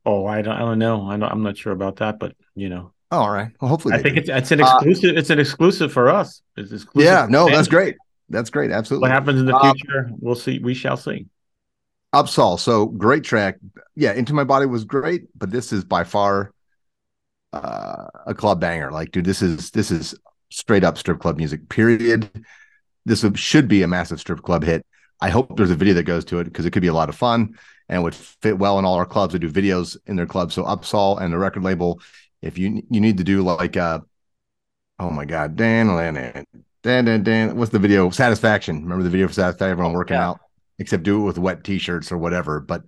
Oh 0.04 0.26
i 0.26 0.42
don't 0.42 0.54
i 0.54 0.58
don't 0.60 0.78
know 0.78 1.08
I 1.08 1.14
i'm 1.14 1.42
not 1.42 1.56
sure 1.56 1.72
about 1.72 1.96
that 1.96 2.18
but 2.18 2.34
you 2.54 2.68
know 2.68 2.92
Oh, 3.14 3.18
all 3.18 3.30
right. 3.30 3.50
Well, 3.60 3.68
hopefully. 3.68 3.92
i 3.94 3.98
think 4.02 4.16
it's 4.16 4.30
it's 4.30 4.50
an 4.52 4.62
Uh, 4.62 4.64
exclusive 4.74 5.16
it's 5.18 5.28
an 5.30 5.38
exclusive 5.38 5.92
for 5.92 6.08
us 6.08 6.40
it's 6.56 6.72
exclusive 6.72 7.06
yeah. 7.10 7.26
No, 7.28 7.46
that's 7.48 7.68
great. 7.68 7.96
That's 8.30 8.48
great. 8.48 8.70
Absolutely. 8.70 9.02
what 9.06 9.10
happens 9.12 9.38
in 9.38 9.44
the 9.46 9.54
Uh, 9.54 9.74
future 9.74 10.10
we'll 10.18 10.34
see 10.34 10.58
we 10.60 10.72
shall 10.74 10.96
see 10.96 11.26
Upsahl. 12.14 12.58
So 12.58 12.86
great 12.86 13.24
track. 13.24 13.58
Yeah, 13.96 14.12
Into 14.12 14.34
My 14.34 14.44
Body 14.44 14.66
was 14.66 14.84
great, 14.84 15.24
but 15.36 15.50
this 15.50 15.72
is 15.72 15.82
by 15.82 16.04
far 16.04 16.52
uh, 17.52 18.06
a 18.26 18.34
club 18.34 18.60
banger. 18.60 18.90
Like, 18.90 19.12
dude, 19.12 19.24
this 19.24 19.40
is 19.42 19.70
this 19.70 19.90
is 19.90 20.14
straight 20.50 20.84
up 20.84 20.98
strip 20.98 21.20
club 21.20 21.36
music. 21.38 21.68
Period. 21.68 22.28
This 23.06 23.24
should 23.34 23.66
be 23.68 23.82
a 23.82 23.88
massive 23.88 24.20
strip 24.20 24.42
club 24.42 24.62
hit. 24.62 24.84
I 25.22 25.30
hope 25.30 25.56
there's 25.56 25.70
a 25.70 25.76
video 25.76 25.94
that 25.94 26.02
goes 26.02 26.24
to 26.26 26.40
it 26.40 26.44
because 26.44 26.66
it 26.66 26.72
could 26.72 26.82
be 26.82 26.88
a 26.88 26.92
lot 26.92 27.08
of 27.08 27.14
fun 27.14 27.56
and 27.88 28.02
would 28.02 28.14
fit 28.14 28.58
well 28.58 28.80
in 28.80 28.84
all 28.84 28.94
our 28.94 29.06
clubs. 29.06 29.32
We 29.32 29.38
do 29.38 29.48
videos 29.48 29.96
in 30.06 30.16
their 30.16 30.26
clubs. 30.26 30.52
So 30.52 30.64
Upsahl 30.64 31.20
and 31.20 31.32
the 31.32 31.38
record 31.38 31.62
label, 31.62 32.00
if 32.42 32.58
you 32.58 32.82
you 32.90 33.00
need 33.00 33.18
to 33.18 33.24
do 33.24 33.42
like 33.42 33.76
uh 33.76 34.00
oh 34.98 35.10
my 35.10 35.24
god, 35.24 35.54
Dan 35.54 35.86
Dan 35.86 36.44
Dan 36.82 37.04
Dan, 37.04 37.22
Dan 37.22 37.56
what's 37.56 37.70
the 37.70 37.78
video? 37.78 38.10
Satisfaction. 38.10 38.82
Remember 38.82 39.04
the 39.04 39.10
video 39.10 39.28
for 39.28 39.34
Satisfaction? 39.34 39.70
Everyone 39.70 39.92
working 39.92 40.16
yeah. 40.16 40.30
out, 40.30 40.40
except 40.80 41.04
do 41.04 41.22
it 41.22 41.24
with 41.24 41.38
wet 41.38 41.62
t-shirts 41.62 42.10
or 42.10 42.18
whatever. 42.18 42.58
But 42.58 42.82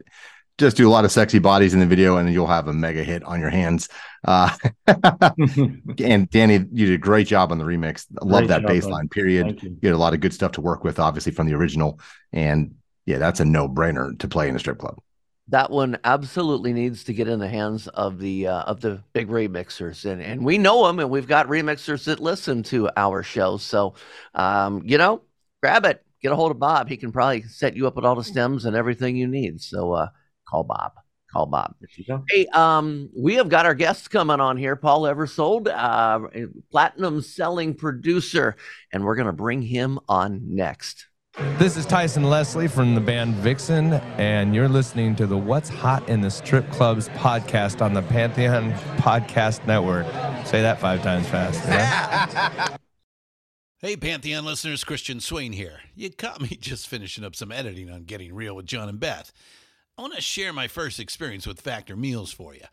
just 0.59 0.77
do 0.77 0.89
a 0.89 0.91
lot 0.91 1.05
of 1.05 1.11
sexy 1.11 1.39
bodies 1.39 1.75
in 1.75 1.81
the 1.81 1.87
video 1.87 2.17
and 2.17 2.33
you'll 2.33 2.47
have 2.47 2.69
a 2.69 2.73
mega 2.73 3.03
hit 3.03 3.25
on 3.25 3.41
your 3.41 3.51
hands. 3.51 3.89
Uh, 4.25 4.55
and 4.87 6.31
Danny, 6.31 6.55
you 6.73 6.87
did 6.87 6.95
a 6.95 6.99
great 6.99 7.27
job 7.27 7.51
on 7.51 7.59
the 7.59 7.65
remix. 7.65 8.07
I 8.21 8.25
love 8.25 8.49
that 8.49 8.67
bass 8.67 8.87
line, 8.87 9.09
period. 9.09 9.63
You. 9.63 9.79
you 9.83 9.89
had 9.89 9.95
a 9.95 9.99
lot 9.99 10.15
of 10.15 10.21
good 10.21 10.33
stuff 10.33 10.53
to 10.53 10.61
work 10.61 10.85
with, 10.85 10.99
obviously, 10.99 11.33
from 11.33 11.49
the 11.49 11.55
original. 11.55 11.99
And 12.33 12.77
yeah, 13.05 13.19
that's 13.19 13.41
a 13.41 13.45
no 13.45 13.69
brainer 13.69 14.19
to 14.19 14.29
play 14.29 14.49
in 14.49 14.57
a 14.57 14.59
strip 14.59 14.79
club. 14.79 14.99
That 15.49 15.71
one 15.71 15.99
absolutely 16.05 16.73
needs 16.73 17.05
to 17.05 17.13
get 17.13 17.29
in 17.29 17.39
the 17.39 17.49
hands 17.49 17.87
of 17.89 18.19
the 18.19 18.47
uh, 18.47 18.63
of 18.63 18.81
the 18.81 19.03
big 19.13 19.29
remixers, 19.29 20.11
and 20.11 20.23
and 20.23 20.43
we 20.43 20.57
know 20.57 20.87
them, 20.87 20.99
and 21.01 21.11
we've 21.11 21.29
got 21.29 21.49
remixers 21.49 22.05
that 22.05 22.19
listen 22.19 22.63
to 22.65 22.89
our 22.97 23.23
show. 23.23 23.59
So, 23.59 23.93
um, 24.35 24.81
you 24.87 24.97
know, 24.97 25.21
grab 25.61 25.85
it, 25.85 26.03
get 26.23 26.33
a 26.33 26.37
hold 26.37 26.51
of 26.51 26.59
Bob. 26.59 26.89
He 26.89 26.97
can 26.97 27.13
probably 27.13 27.43
set 27.43 27.77
you 27.77 27.87
up 27.87 27.95
with 27.95 28.07
all 28.07 28.15
the 28.15 28.25
stems 28.25 28.65
and 28.65 28.75
everything 28.75 29.17
you 29.17 29.27
need. 29.27 29.61
So, 29.61 29.93
uh, 29.93 30.09
call 30.49 30.65
Bob. 30.65 30.93
Call 31.33 31.47
Bob. 31.47 31.75
Hey, 32.31 32.47
um, 32.53 33.11
we 33.17 33.35
have 33.35 33.49
got 33.49 33.67
our 33.67 33.75
guests 33.75 34.07
coming 34.07 34.39
on 34.39 34.57
here. 34.57 34.77
Paul 34.77 35.03
Ebersold, 35.03 35.67
uh, 35.67 36.47
platinum 36.71 37.23
selling 37.23 37.75
producer, 37.75 38.57
and 38.93 39.05
we're 39.05 39.17
going 39.17 39.27
to 39.27 39.33
bring 39.33 39.61
him 39.61 39.99
on 40.09 40.41
next. 40.55 41.07
This 41.59 41.77
is 41.77 41.85
Tyson 41.85 42.23
Leslie 42.23 42.69
from 42.69 42.95
the 42.95 43.01
band 43.01 43.35
Vixen, 43.35 43.95
and 43.95 44.55
you're 44.55 44.69
listening 44.69 45.17
to 45.17 45.27
the 45.27 45.37
What's 45.37 45.69
Hot 45.69 46.09
in 46.09 46.21
the 46.21 46.31
Strip 46.31 46.71
Clubs 46.71 47.09
podcast 47.09 47.83
on 47.83 47.93
the 47.93 48.03
Pantheon 48.03 48.73
Podcast 48.99 49.67
Network. 49.67 50.07
Say 50.47 50.63
that 50.63 50.81
five 50.81 51.03
times 51.03 51.29
fast. 51.29 51.61
Yeah? 51.67 52.77
hey, 53.81 53.97
Pantheon 53.97 54.45
listeners, 54.45 54.85
Christian 54.85 55.19
Swain 55.19 55.53
here. 55.53 55.81
You 55.97 56.11
caught 56.11 56.41
me 56.41 56.49
just 56.61 56.87
finishing 56.87 57.25
up 57.25 57.35
some 57.35 57.51
editing 57.51 57.91
on 57.91 58.05
Getting 58.05 58.33
Real 58.33 58.55
with 58.55 58.67
John 58.67 58.89
and 58.89 59.01
Beth. 59.01 59.33
I 59.97 60.03
want 60.03 60.15
to 60.15 60.21
share 60.21 60.53
my 60.53 60.67
first 60.67 60.99
experience 60.99 61.47
with 61.47 61.61
Factor 61.61 61.95
Meals 61.95 62.33
for 62.33 62.53
you. 62.53 62.65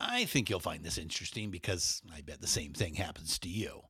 I 0.00 0.24
think 0.24 0.50
you'll 0.50 0.58
find 0.58 0.82
this 0.82 0.98
interesting 0.98 1.52
because 1.52 2.02
I 2.12 2.20
bet 2.20 2.40
the 2.40 2.48
same 2.48 2.72
thing 2.72 2.94
happens 2.94 3.38
to 3.40 3.48
you. 3.48 3.82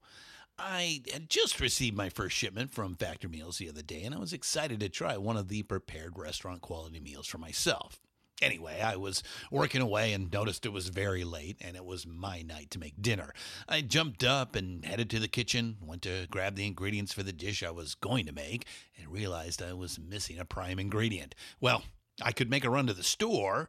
I 0.59 1.01
had 1.11 1.31
just 1.31 1.61
received 1.61 1.97
my 1.97 2.11
first 2.11 2.37
shipment 2.37 2.75
from 2.75 2.95
Factor 2.95 3.27
Meals 3.27 3.57
the 3.57 3.71
other 3.71 3.81
day, 3.81 4.03
and 4.03 4.15
I 4.15 4.19
was 4.19 4.35
excited 4.35 4.81
to 4.81 4.91
try 4.91 5.17
one 5.17 5.39
of 5.39 5.49
the 5.49 5.63
prepared 5.63 6.19
restaurant 6.19 6.61
quality 6.61 7.01
meals 7.01 7.27
for 7.27 7.39
myself. 7.39 8.01
Anyway, 8.43 8.79
I 8.83 8.97
was 8.97 9.23
working 9.51 9.81
away 9.81 10.13
and 10.13 10.31
noticed 10.31 10.67
it 10.67 10.73
was 10.73 10.89
very 10.89 11.25
late 11.25 11.57
and 11.63 11.77
it 11.77 11.87
was 11.87 12.07
my 12.07 12.43
night 12.43 12.71
to 12.73 12.79
make 12.79 13.01
dinner. 13.01 13.33
I 13.67 13.81
jumped 13.81 14.23
up 14.23 14.55
and 14.55 14.85
headed 14.85 15.09
to 15.11 15.19
the 15.19 15.29
kitchen, 15.29 15.79
went 15.81 16.03
to 16.03 16.27
grab 16.31 16.55
the 16.57 16.67
ingredients 16.67 17.15
for 17.15 17.23
the 17.23 17.33
dish 17.33 17.63
I 17.63 17.71
was 17.71 17.95
going 17.95 18.27
to 18.27 18.33
make, 18.33 18.67
and 18.99 19.11
realized 19.11 19.63
I 19.63 19.73
was 19.73 19.99
missing 19.99 20.39
a 20.39 20.45
prime 20.45 20.79
ingredient. 20.79 21.35
Well, 21.61 21.85
I 22.23 22.33
could 22.33 22.51
make 22.51 22.65
a 22.65 22.71
run 22.71 22.87
to 22.87 22.95
the 22.95 23.03
store, 23.03 23.69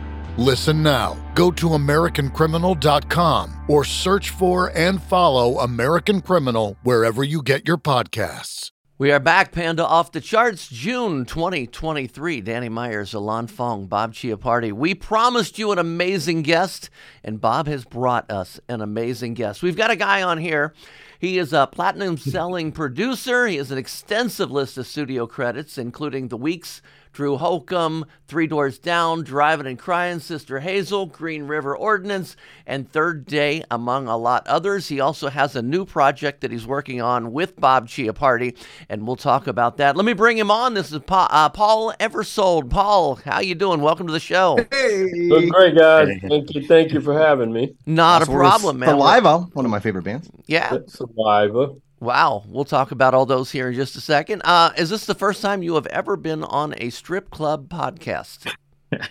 Listen 0.37 0.81
now. 0.81 1.17
Go 1.35 1.51
to 1.51 1.69
AmericanCriminal.com 1.69 3.65
or 3.67 3.83
search 3.83 4.29
for 4.29 4.71
and 4.75 5.01
follow 5.03 5.59
American 5.59 6.21
Criminal 6.21 6.77
wherever 6.83 7.23
you 7.23 7.41
get 7.41 7.67
your 7.67 7.77
podcasts. 7.77 8.71
We 8.97 9.11
are 9.11 9.19
back, 9.19 9.51
Panda 9.51 9.83
Off 9.83 10.11
the 10.11 10.21
Charts, 10.21 10.67
June 10.67 11.25
2023. 11.25 12.39
Danny 12.41 12.69
Myers, 12.69 13.15
Alon 13.15 13.47
Fong, 13.47 13.87
Bob 13.87 14.13
Chiappardi. 14.13 14.71
We 14.71 14.93
promised 14.93 15.57
you 15.57 15.71
an 15.71 15.79
amazing 15.79 16.43
guest, 16.43 16.91
and 17.23 17.41
Bob 17.41 17.65
has 17.65 17.83
brought 17.83 18.29
us 18.29 18.59
an 18.69 18.79
amazing 18.79 19.33
guest. 19.33 19.63
We've 19.63 19.75
got 19.75 19.89
a 19.89 19.95
guy 19.95 20.21
on 20.21 20.37
here. 20.37 20.75
He 21.17 21.39
is 21.39 21.51
a 21.51 21.65
platinum 21.65 22.15
selling 22.17 22.71
producer. 22.73 23.47
He 23.47 23.55
has 23.57 23.71
an 23.71 23.79
extensive 23.79 24.51
list 24.51 24.77
of 24.77 24.85
studio 24.85 25.25
credits, 25.25 25.79
including 25.79 26.27
The 26.27 26.37
Weeks, 26.37 26.83
Drew 27.13 27.37
Holcomb, 27.37 28.05
Three 28.27 28.47
Doors 28.47 28.79
Down, 28.79 29.23
Drivin' 29.23 29.67
n 29.67 29.75
Cryin', 29.77 30.21
Sister 30.21 30.61
Hazel, 30.61 31.05
Green 31.07 31.43
River 31.43 31.75
Ordinance, 31.75 32.35
and 32.65 32.89
Third 32.91 33.25
Day, 33.25 33.63
among 33.69 34.07
a 34.07 34.15
lot 34.15 34.47
others. 34.47 34.87
He 34.87 34.99
also 35.01 35.29
has 35.29 35.55
a 35.55 35.61
new 35.61 35.85
project 35.85 36.41
that 36.41 36.51
he's 36.51 36.65
working 36.65 37.01
on 37.01 37.33
with 37.33 37.59
Bob 37.59 37.87
Chiappardi, 37.89 38.57
and 38.87 39.05
we'll 39.05 39.17
talk 39.17 39.47
about 39.47 39.77
that. 39.77 39.97
Let 39.97 40.05
me 40.05 40.13
bring 40.13 40.37
him 40.37 40.49
on. 40.49 40.73
This 40.73 40.91
is 40.91 40.99
pa- 40.99 41.27
uh, 41.29 41.49
Paul 41.49 41.93
Ebersold. 41.99 42.69
Paul, 42.69 43.15
how 43.15 43.41
you 43.41 43.55
doing? 43.55 43.81
Welcome 43.81 44.07
to 44.07 44.13
the 44.13 44.19
show. 44.19 44.57
Hey, 44.71 45.09
Doing 45.29 45.49
great, 45.49 45.75
guys. 45.77 46.07
Thank 46.27 46.53
you. 46.55 46.65
Thank 46.65 46.93
you 46.93 47.01
for 47.01 47.17
having 47.17 47.51
me. 47.51 47.75
Not 47.85 48.21
Also, 48.21 48.31
a 48.31 48.35
problem, 48.35 48.79
man. 48.79 48.89
Saliva, 48.89 49.39
one 49.53 49.65
of 49.65 49.71
my 49.71 49.79
favorite 49.79 50.03
bands. 50.03 50.29
Yeah. 50.45 50.77
Survivor. 50.87 51.69
Wow. 52.01 52.43
We'll 52.47 52.65
talk 52.65 52.91
about 52.91 53.13
all 53.13 53.27
those 53.27 53.51
here 53.51 53.69
in 53.69 53.75
just 53.75 53.95
a 53.95 54.01
second. 54.01 54.41
Uh, 54.43 54.71
is 54.75 54.89
this 54.89 55.05
the 55.05 55.13
first 55.13 55.41
time 55.41 55.61
you 55.61 55.75
have 55.75 55.85
ever 55.87 56.17
been 56.17 56.43
on 56.43 56.73
a 56.77 56.89
strip 56.89 57.29
club 57.29 57.69
podcast? 57.69 58.51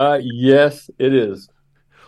Uh, 0.00 0.18
yes, 0.20 0.90
it 0.98 1.14
is. 1.14 1.48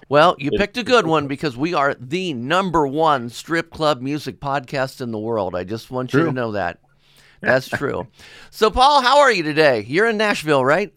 Well, 0.08 0.34
you 0.38 0.50
picked 0.50 0.76
a 0.78 0.82
good 0.82 1.06
one 1.06 1.28
because 1.28 1.56
we 1.56 1.72
are 1.72 1.94
the 1.94 2.34
number 2.34 2.88
one 2.88 3.28
strip 3.28 3.70
club 3.70 4.02
music 4.02 4.40
podcast 4.40 5.00
in 5.00 5.12
the 5.12 5.18
world. 5.18 5.54
I 5.54 5.62
just 5.62 5.92
want 5.92 6.12
you 6.12 6.24
to 6.24 6.32
know 6.32 6.52
that. 6.52 6.80
That's 7.40 7.68
true. 7.68 8.08
So, 8.50 8.68
Paul, 8.68 9.00
how 9.02 9.20
are 9.20 9.30
you 9.30 9.44
today? 9.44 9.84
You're 9.86 10.08
in 10.08 10.16
Nashville, 10.16 10.64
right? 10.64 10.92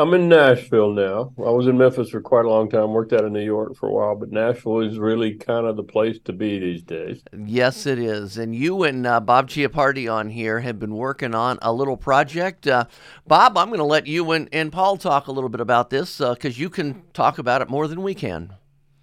I'm 0.00 0.14
in 0.14 0.30
Nashville 0.30 0.92
now. 0.92 1.34
I 1.36 1.50
was 1.50 1.66
in 1.66 1.76
Memphis 1.76 2.08
for 2.08 2.22
quite 2.22 2.46
a 2.46 2.48
long 2.48 2.70
time. 2.70 2.90
Worked 2.92 3.12
out 3.12 3.26
of 3.26 3.32
New 3.32 3.44
York 3.44 3.76
for 3.76 3.90
a 3.90 3.92
while, 3.92 4.16
but 4.16 4.30
Nashville 4.30 4.80
is 4.80 4.98
really 4.98 5.34
kind 5.34 5.66
of 5.66 5.76
the 5.76 5.82
place 5.82 6.18
to 6.24 6.32
be 6.32 6.58
these 6.58 6.82
days. 6.82 7.22
Yes, 7.36 7.84
it 7.84 7.98
is. 7.98 8.38
And 8.38 8.54
you 8.54 8.82
and 8.84 9.06
uh, 9.06 9.20
Bob 9.20 9.50
Chiappardi 9.50 10.10
on 10.10 10.30
here 10.30 10.60
have 10.60 10.78
been 10.78 10.94
working 10.94 11.34
on 11.34 11.58
a 11.60 11.70
little 11.70 11.98
project. 11.98 12.66
Uh, 12.66 12.86
Bob, 13.26 13.58
I'm 13.58 13.68
going 13.68 13.78
to 13.78 13.84
let 13.84 14.06
you 14.06 14.30
and, 14.30 14.48
and 14.52 14.72
Paul 14.72 14.96
talk 14.96 15.26
a 15.26 15.32
little 15.32 15.50
bit 15.50 15.60
about 15.60 15.90
this 15.90 16.16
because 16.16 16.58
you 16.58 16.70
can 16.70 17.02
talk 17.12 17.36
about 17.36 17.60
it 17.60 17.68
more 17.68 17.86
than 17.86 18.02
we 18.02 18.14
can. 18.14 18.54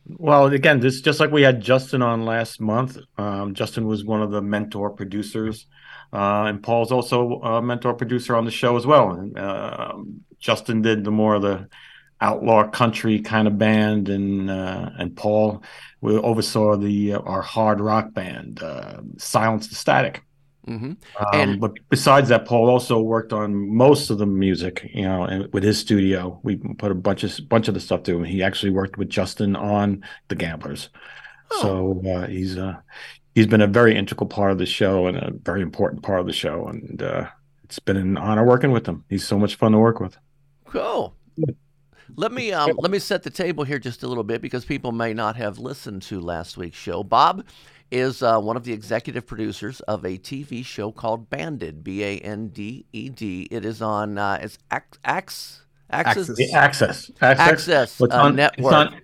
Well, 0.08 0.48
again, 0.48 0.80
this 0.80 1.02
just 1.02 1.20
like 1.20 1.30
we 1.30 1.44
had 1.44 1.62
Justin 1.62 2.02
on 2.02 2.26
last 2.26 2.60
month. 2.60 2.98
Um, 3.20 3.54
Justin 3.54 3.86
was 3.86 4.04
one 4.04 4.24
of 4.24 4.32
the 4.32 4.42
mentor 4.42 4.90
producers, 4.90 5.68
uh, 6.12 6.46
and 6.46 6.64
Paul's 6.64 6.92
also 6.92 7.40
a 7.42 7.62
mentor 7.62 7.94
producer 7.94 8.36
on 8.36 8.46
the 8.46 8.52
show 8.52 8.78
as 8.78 8.88
well. 8.88 9.12
And, 9.12 9.38
um 9.38 10.24
Justin 10.40 10.82
did 10.82 11.04
the 11.04 11.12
more 11.12 11.36
of 11.36 11.42
the 11.42 11.68
outlaw 12.22 12.68
country 12.70 13.20
kind 13.20 13.48
of 13.48 13.58
band, 13.58 14.10
and 14.10 14.50
uh, 14.50 14.90
and 14.98 15.16
Paul 15.16 15.64
we 16.02 16.16
oversaw 16.16 16.76
the 16.78 17.14
uh, 17.14 17.20
our 17.20 17.42
hard 17.42 17.80
rock 17.80 18.14
band, 18.14 18.62
uh, 18.64 19.02
Silence 19.18 19.68
the 19.68 19.76
Static. 19.76 20.24
hmm 20.66 20.74
Um, 20.84 20.96
And- 21.34 21.60
but 21.62 21.74
besides 21.90 22.30
that, 22.30 22.46
Paul 22.46 22.70
also 22.70 23.00
worked 23.02 23.34
on 23.34 23.76
most 23.76 24.10
of 24.10 24.18
the 24.18 24.26
music, 24.26 24.90
you 24.94 25.04
know, 25.04 25.24
and 25.24 25.52
with 25.54 25.64
his 25.64 25.78
studio. 25.80 26.40
We 26.44 26.58
put 26.58 26.92
a 26.92 26.96
bunch 26.96 27.24
of 27.24 27.50
bunch 27.50 27.68
of 27.68 27.74
the 27.74 27.80
stuff 27.80 28.04
to 28.04 28.16
him. 28.16 28.24
He 28.24 28.44
actually 28.44 28.72
worked 28.72 28.98
with 28.98 29.10
Justin 29.10 29.56
on 29.56 30.04
The 30.28 30.36
Gamblers, 30.36 30.90
so 31.62 32.02
uh, 32.06 32.28
he's 32.28 32.58
uh, 32.58 32.76
he's 33.36 33.48
been 33.48 33.62
a 33.62 33.68
very 33.68 33.96
integral 33.96 34.28
part 34.28 34.52
of 34.52 34.58
the 34.58 34.66
show 34.66 35.08
and 35.08 35.18
a 35.18 35.32
very 35.44 35.62
important 35.62 36.04
part 36.04 36.20
of 36.20 36.26
the 36.28 36.34
show. 36.34 36.68
And 36.68 37.02
uh, 37.02 37.28
it's 37.64 37.80
been 37.80 37.98
an 37.98 38.18
honor 38.18 38.46
working 38.46 38.72
with 38.72 38.86
him. 38.88 39.04
He's 39.10 39.26
so 39.28 39.38
much 39.40 39.56
fun 39.56 39.72
to 39.74 39.78
work 39.78 40.00
with. 40.00 40.18
Cool. 40.70 41.16
Let 42.16 42.32
me 42.32 42.52
um, 42.54 42.72
let 42.78 42.90
me 42.90 43.00
set 43.00 43.24
the 43.24 43.30
table 43.30 43.64
here 43.64 43.80
just 43.80 44.02
a 44.04 44.08
little 44.08 44.24
bit 44.24 44.42
because 44.42 44.66
people 44.66 44.92
may 44.92 45.14
not 45.14 45.36
have 45.36 45.60
listened 45.60 46.02
to 46.04 46.20
last 46.20 46.58
week's 46.58 46.78
show. 46.78 47.04
Bob 47.04 47.46
is 47.92 48.22
uh, 48.24 48.40
one 48.40 48.56
of 48.58 48.64
the 48.64 48.74
executive 48.74 49.26
producers 49.28 49.82
of 49.82 50.06
a 50.06 50.18
TV 50.18 50.64
show 50.66 50.92
called 50.92 51.30
Banded, 51.30 51.84
B 51.84 52.04
A 52.04 52.18
N 52.20 52.48
D 52.50 52.86
E 52.94 53.10
D. 53.10 53.48
It 53.52 53.66
is 53.66 53.82
on 53.82 54.18
uh, 54.18 54.40
it's 54.42 54.58
Ax, 54.72 54.98
Ax, 55.04 55.62
Axis, 55.90 56.30
Axis. 56.30 56.54
Access, 56.54 57.12
Access, 57.22 57.40
Access 57.40 58.02
It's 58.02 58.14
uh, 58.14 58.18
on- 58.18 58.36
Network. 58.36 58.66
It's 58.66 58.74
on, 58.74 59.02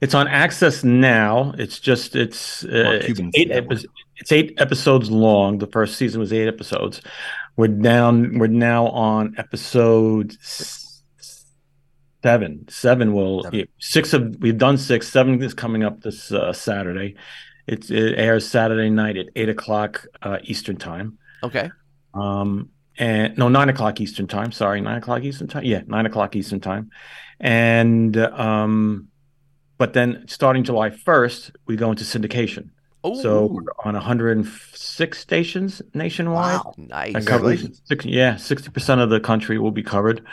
it's 0.00 0.14
on 0.14 0.26
AXS 0.26 0.84
now. 0.84 1.54
It's 1.58 1.78
just 1.78 2.16
it's, 2.16 2.64
uh, 2.64 3.00
it's 3.02 3.20
eight 3.34 3.48
network. 3.48 3.64
episodes. 3.72 3.92
It's 4.16 4.32
eight 4.32 4.54
episodes 4.58 5.10
long. 5.10 5.58
The 5.58 5.66
first 5.66 5.96
season 5.96 6.18
was 6.20 6.32
eight 6.32 6.48
episodes. 6.48 7.00
We're 7.56 7.68
down. 7.68 8.38
We're 8.38 8.46
now 8.48 8.86
on 8.88 9.34
episode 9.38 10.32
s- 10.42 10.81
seven. 12.22 12.66
Seven 12.68 13.12
will 13.12 13.44
Seven. 13.44 13.66
six 13.78 14.12
of 14.12 14.36
we've 14.40 14.58
done 14.58 14.78
six. 14.78 15.08
Seven 15.08 15.42
is 15.42 15.54
coming 15.54 15.82
up 15.82 16.00
this 16.02 16.32
uh, 16.32 16.52
Saturday. 16.52 17.16
It's 17.66 17.90
it 17.90 18.14
airs 18.18 18.46
Saturday 18.46 18.90
night 18.90 19.16
at 19.16 19.26
eight 19.36 19.48
o'clock 19.48 20.06
uh, 20.22 20.38
Eastern 20.44 20.76
time. 20.76 21.18
okay. 21.42 21.70
Um, 22.14 22.70
and 22.98 23.38
no, 23.38 23.48
nine 23.48 23.70
o'clock 23.70 24.00
Eastern 24.00 24.26
time. 24.26 24.52
Sorry, 24.52 24.80
nine 24.82 24.98
o'clock 24.98 25.22
Eastern 25.22 25.48
time. 25.48 25.64
Yeah, 25.64 25.80
nine 25.86 26.04
o'clock 26.04 26.36
Eastern 26.36 26.60
time. 26.60 26.90
And 27.40 28.16
um, 28.16 29.08
but 29.78 29.94
then 29.94 30.24
starting 30.28 30.62
July 30.62 30.90
first, 30.90 31.52
we 31.66 31.76
go 31.76 31.90
into 31.90 32.04
syndication. 32.04 32.68
Oh, 33.04 33.20
So 33.20 33.46
we're 33.46 33.62
on 33.84 33.94
106 33.94 35.18
stations 35.18 35.82
nationwide. 35.92 36.60
Wow. 36.64 36.74
nice. 36.76 37.14
Six, 37.84 38.04
yeah, 38.04 38.34
60% 38.34 39.02
of 39.02 39.10
the 39.10 39.18
country 39.18 39.58
will 39.58 39.72
be 39.72 39.82
covered. 39.82 40.24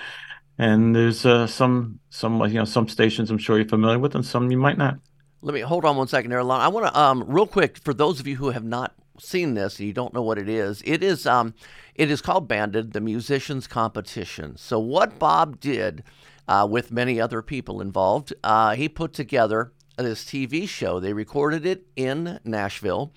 And 0.59 0.93
there's 0.93 1.25
uh, 1.25 1.47
some 1.47 1.99
some 2.09 2.39
you 2.41 2.55
know 2.55 2.65
some 2.65 2.87
stations 2.87 3.31
I'm 3.31 3.37
sure 3.37 3.57
you're 3.57 3.67
familiar 3.67 3.97
with, 3.97 4.13
and 4.13 4.25
some 4.25 4.51
you 4.51 4.57
might 4.57 4.77
not. 4.77 4.99
Let 5.41 5.53
me 5.53 5.61
hold 5.61 5.85
on 5.85 5.95
one 5.95 6.09
second 6.09 6.31
there, 6.31 6.39
Alon. 6.39 6.59
I 6.59 6.67
want 6.67 6.85
to 6.87 6.99
um 6.99 7.23
real 7.25 7.47
quick 7.47 7.77
for 7.77 7.93
those 7.93 8.19
of 8.19 8.27
you 8.27 8.35
who 8.35 8.49
have 8.49 8.65
not 8.65 8.93
seen 9.17 9.53
this 9.53 9.79
and 9.79 9.87
you 9.87 9.93
don't 9.93 10.13
know 10.13 10.21
what 10.21 10.37
it 10.37 10.49
is. 10.49 10.81
It 10.85 11.01
is 11.01 11.25
um 11.25 11.53
it 11.95 12.11
is 12.11 12.21
called 12.21 12.47
Banded, 12.47 12.91
the 12.91 12.99
musicians 12.99 13.67
competition. 13.67 14.57
So 14.57 14.79
what 14.79 15.17
Bob 15.17 15.61
did 15.61 16.03
uh, 16.47 16.67
with 16.69 16.91
many 16.91 17.21
other 17.21 17.41
people 17.41 17.79
involved, 17.79 18.33
uh, 18.43 18.75
he 18.75 18.89
put 18.89 19.13
together 19.13 19.71
this 19.97 20.25
TV 20.25 20.67
show. 20.67 20.99
They 20.99 21.13
recorded 21.13 21.65
it 21.65 21.85
in 21.95 22.39
Nashville. 22.43 23.13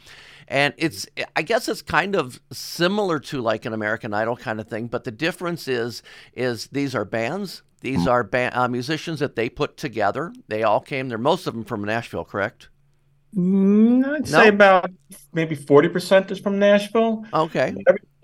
And 0.49 0.75
it's, 0.77 1.07
I 1.37 1.43
guess 1.43 1.69
it's 1.69 1.83
kind 1.83 2.15
of 2.15 2.41
similar 2.53 3.19
to 3.21 3.41
like 3.41 3.65
an 3.65 3.73
American 3.73 4.13
Idol 4.15 4.37
kind 4.37 4.61
of 4.61 4.69
thing, 4.69 4.87
but 4.87 5.05
the 5.05 5.11
difference 5.11 5.69
is, 5.69 6.03
is 6.35 6.67
these 6.69 6.95
are 6.95 7.05
bands. 7.05 7.63
These 7.81 8.07
are 8.07 8.23
ba- 8.23 8.57
uh, 8.57 8.69
musicians 8.69 9.19
that 9.19 9.35
they 9.35 9.49
put 9.49 9.77
together. 9.77 10.33
They 10.47 10.63
all 10.63 10.81
came 10.81 11.09
there. 11.09 11.19
Most 11.19 11.49
of 11.49 11.55
them 11.55 11.65
from 11.65 11.83
Nashville, 11.83 12.25
correct? 12.25 12.69
Mm, 13.37 14.07
I'd 14.07 14.29
say 14.29 14.49
about 14.49 14.91
maybe 15.33 15.57
40% 15.57 16.31
is 16.31 16.39
from 16.39 16.59
Nashville. 16.59 17.25
Okay. 17.33 17.75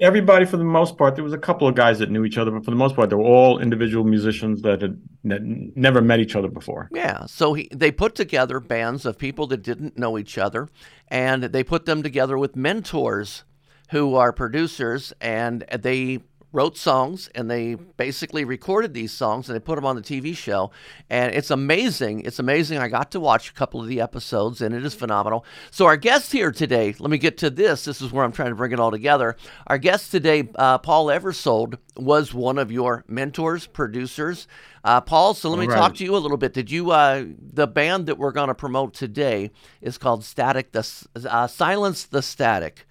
Everybody, 0.00 0.44
for 0.44 0.56
the 0.56 0.64
most 0.64 0.96
part, 0.96 1.16
there 1.16 1.24
was 1.24 1.32
a 1.32 1.38
couple 1.38 1.66
of 1.66 1.74
guys 1.74 1.98
that 1.98 2.10
knew 2.10 2.24
each 2.24 2.38
other, 2.38 2.52
but 2.52 2.64
for 2.64 2.70
the 2.70 2.76
most 2.76 2.94
part, 2.94 3.10
they 3.10 3.16
were 3.16 3.22
all 3.22 3.58
individual 3.58 4.04
musicians 4.04 4.62
that 4.62 4.80
had 4.80 5.00
never 5.22 6.00
met 6.00 6.20
each 6.20 6.36
other 6.36 6.48
before. 6.48 6.88
Yeah. 6.94 7.26
So 7.26 7.54
he, 7.54 7.68
they 7.72 7.90
put 7.90 8.14
together 8.14 8.60
bands 8.60 9.04
of 9.04 9.18
people 9.18 9.48
that 9.48 9.62
didn't 9.62 9.98
know 9.98 10.16
each 10.16 10.38
other, 10.38 10.68
and 11.08 11.42
they 11.44 11.64
put 11.64 11.84
them 11.84 12.02
together 12.02 12.38
with 12.38 12.54
mentors 12.54 13.44
who 13.90 14.14
are 14.14 14.32
producers, 14.32 15.12
and 15.20 15.64
they 15.76 16.20
wrote 16.52 16.76
songs 16.78 17.28
and 17.34 17.50
they 17.50 17.74
basically 17.74 18.44
recorded 18.44 18.94
these 18.94 19.12
songs 19.12 19.48
and 19.48 19.54
they 19.56 19.60
put 19.60 19.76
them 19.76 19.84
on 19.84 19.96
the 19.96 20.02
TV 20.02 20.34
show. 20.36 20.70
And 21.10 21.34
it's 21.34 21.50
amazing. 21.50 22.20
It's 22.20 22.38
amazing. 22.38 22.78
I 22.78 22.88
got 22.88 23.10
to 23.10 23.20
watch 23.20 23.50
a 23.50 23.52
couple 23.52 23.80
of 23.80 23.86
the 23.86 24.00
episodes 24.00 24.62
and 24.62 24.74
it 24.74 24.84
is 24.84 24.94
phenomenal. 24.94 25.44
So, 25.70 25.86
our 25.86 25.96
guest 25.96 26.32
here 26.32 26.50
today, 26.50 26.94
let 26.98 27.10
me 27.10 27.18
get 27.18 27.36
to 27.38 27.50
this. 27.50 27.84
This 27.84 28.00
is 28.00 28.12
where 28.12 28.24
I'm 28.24 28.32
trying 28.32 28.48
to 28.50 28.54
bring 28.54 28.72
it 28.72 28.80
all 28.80 28.90
together. 28.90 29.36
Our 29.66 29.78
guest 29.78 30.10
today, 30.10 30.48
uh, 30.54 30.78
Paul 30.78 31.06
Ebersold, 31.06 31.76
was 31.96 32.32
one 32.32 32.58
of 32.58 32.70
your 32.72 33.04
mentors, 33.08 33.66
producers. 33.66 34.46
Uh, 34.84 35.00
Paul, 35.00 35.34
so 35.34 35.50
let 35.50 35.58
me 35.58 35.66
Right. 35.66 35.76
talk 35.76 35.96
to 35.96 36.04
you 36.04 36.16
a 36.16 36.18
little 36.18 36.36
bit. 36.36 36.54
Did 36.54 36.70
you, 36.70 36.92
uh, 36.92 37.24
the 37.40 37.66
band 37.66 38.06
that 38.06 38.16
we're 38.16 38.32
going 38.32 38.48
to 38.48 38.54
promote 38.54 38.94
today 38.94 39.50
is 39.82 39.98
called 39.98 40.24
Static, 40.24 40.72
the 40.72 40.88
uh, 41.28 41.46
Silence 41.46 42.04
the 42.04 42.22
Static. 42.22 42.86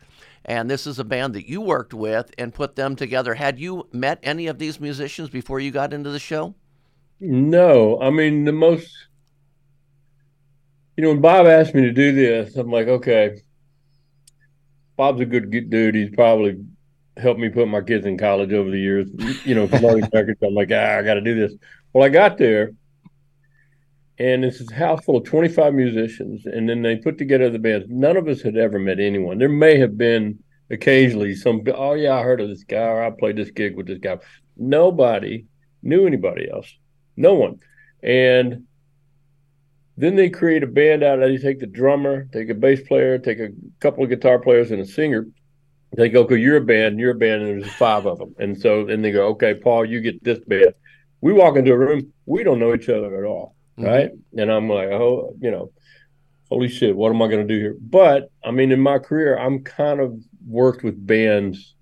And 0.48 0.70
this 0.70 0.88
is 0.88 0.98
a 0.98 1.04
band 1.04 1.34
that 1.36 1.50
you 1.50 1.60
worked 1.60 1.94
with 1.94 2.32
and 2.38 2.54
put 2.54 2.76
them 2.78 2.96
together. 2.96 3.34
Had 3.34 3.60
you 3.60 3.88
met 3.92 4.20
any 4.24 4.48
of 4.48 4.60
these 4.60 4.80
musicians 4.80 5.30
before 5.30 5.60
you 5.60 5.72
got 5.72 5.94
into 5.94 6.10
the 6.10 6.20
show? 6.20 6.56
No, 7.20 8.00
I 8.00 8.12
mean 8.12 8.46
the 8.46 8.54
most. 8.54 8.90
You 10.96 11.04
know, 11.04 11.10
when 11.10 11.22
Bob 11.22 11.48
asked 11.48 11.76
me 11.76 11.82
to 11.82 11.92
do 11.92 12.14
this, 12.14 12.56
I'm 12.56 12.72
like, 12.72 12.88
okay. 12.88 13.42
Bob's 14.96 15.22
a 15.22 15.26
good 15.26 15.52
dude. 15.70 15.96
He's 15.96 16.16
probably 16.16 16.64
helped 17.18 17.40
me 17.40 17.50
put 17.50 17.68
my 17.68 17.82
kids 17.82 18.06
in 18.06 18.18
college 18.18 18.54
over 18.54 18.72
the 18.72 18.80
years. 18.80 19.10
You 19.46 19.54
know, 19.54 19.68
promoting 19.68 20.10
records. 20.14 20.40
I'm 20.42 20.54
like, 20.54 20.72
ah, 20.72 20.98
I 20.98 21.04
got 21.04 21.16
to 21.16 21.22
do 21.22 21.36
this. 21.36 21.54
Well, 21.94 22.06
I 22.06 22.10
got 22.10 22.38
there, 22.38 22.72
and 24.20 24.44
it's 24.44 24.62
a 24.62 24.74
house 24.74 25.04
full 25.04 25.18
of 25.18 25.26
25 25.26 25.74
musicians, 25.74 26.46
and 26.46 26.68
then 26.68 26.82
they 26.82 26.96
put 26.96 27.18
together 27.18 27.50
the 27.50 27.60
bands. 27.60 27.86
None 27.90 28.18
of 28.18 28.28
us 28.28 28.42
had 28.42 28.58
ever 28.58 28.80
met 28.80 29.00
anyone. 29.00 29.38
There 29.38 29.50
may 29.50 29.78
have 29.80 29.98
been 29.98 30.40
occasionally 30.70 31.36
some, 31.36 31.62
oh 31.74 31.94
yeah, 31.94 32.16
I 32.16 32.24
heard 32.24 32.42
of 32.42 32.50
this 32.50 32.64
guy, 32.64 32.78
or 32.78 33.04
I 33.04 33.12
played 33.12 33.38
this 33.38 33.52
gig 33.52 33.76
with 33.76 33.88
this 33.88 34.00
guy. 34.00 34.18
Nobody 34.58 35.46
knew 35.84 36.08
anybody 36.08 36.50
else. 36.50 36.74
No 37.16 37.36
one. 37.36 37.60
And 38.02 38.66
then 39.98 40.16
they 40.16 40.30
create 40.30 40.64
a 40.64 40.68
band 40.68 41.04
out 41.04 41.20
of 41.20 41.30
it. 41.30 41.38
They 41.38 41.44
take 41.44 41.60
the 41.60 41.68
drummer, 41.68 42.26
take 42.26 42.50
a 42.50 42.54
bass 42.54 42.82
player, 42.88 43.18
take 43.18 43.40
a 43.40 43.50
couple 43.80 44.04
of 44.04 44.10
guitar 44.10 44.40
players, 44.40 44.72
and 44.72 44.82
a 44.82 44.86
singer. 44.86 45.28
They 45.96 46.10
go, 46.10 46.22
okay, 46.24 46.38
you're 46.38 46.58
a 46.58 46.62
band, 46.62 47.00
you're 47.00 47.12
a 47.12 47.16
band, 47.16 47.44
and 47.44 47.62
there's 47.62 47.74
five 47.74 48.06
of 48.06 48.20
them. 48.20 48.36
And 48.38 48.60
so 48.60 48.86
then 48.86 49.02
they 49.02 49.12
go, 49.12 49.28
okay, 49.30 49.56
Paul, 49.56 49.86
you 49.86 50.02
get 50.02 50.24
this 50.24 50.40
band. 50.40 50.74
We 51.22 51.34
walk 51.34 51.56
into 51.56 51.74
a 51.74 51.78
room, 51.78 52.14
we 52.26 52.44
don't 52.44 52.60
know 52.60 52.76
each 52.76 52.90
other 52.90 53.18
at 53.18 53.28
all, 53.28 53.56
right? 53.78 54.12
And 54.38 54.52
I'm 54.52 54.70
like, 54.70 54.90
oh, 54.90 55.36
you 55.40 55.52
know, 55.52 55.72
holy 56.50 56.70
shit, 56.70 56.96
what 56.96 57.10
am 57.10 57.22
I 57.22 57.28
going 57.28 57.48
to 57.48 57.54
do 57.54 57.60
here? 57.60 57.76
But 57.80 58.32
I 58.44 58.52
mean, 58.52 58.72
in 58.72 58.80
my 58.80 59.00
career, 59.00 59.38
I'm 59.38 59.64
kind 59.64 60.00
of 60.00 60.18
worked 60.48 60.84
with 60.84 61.06
bands 61.06 61.76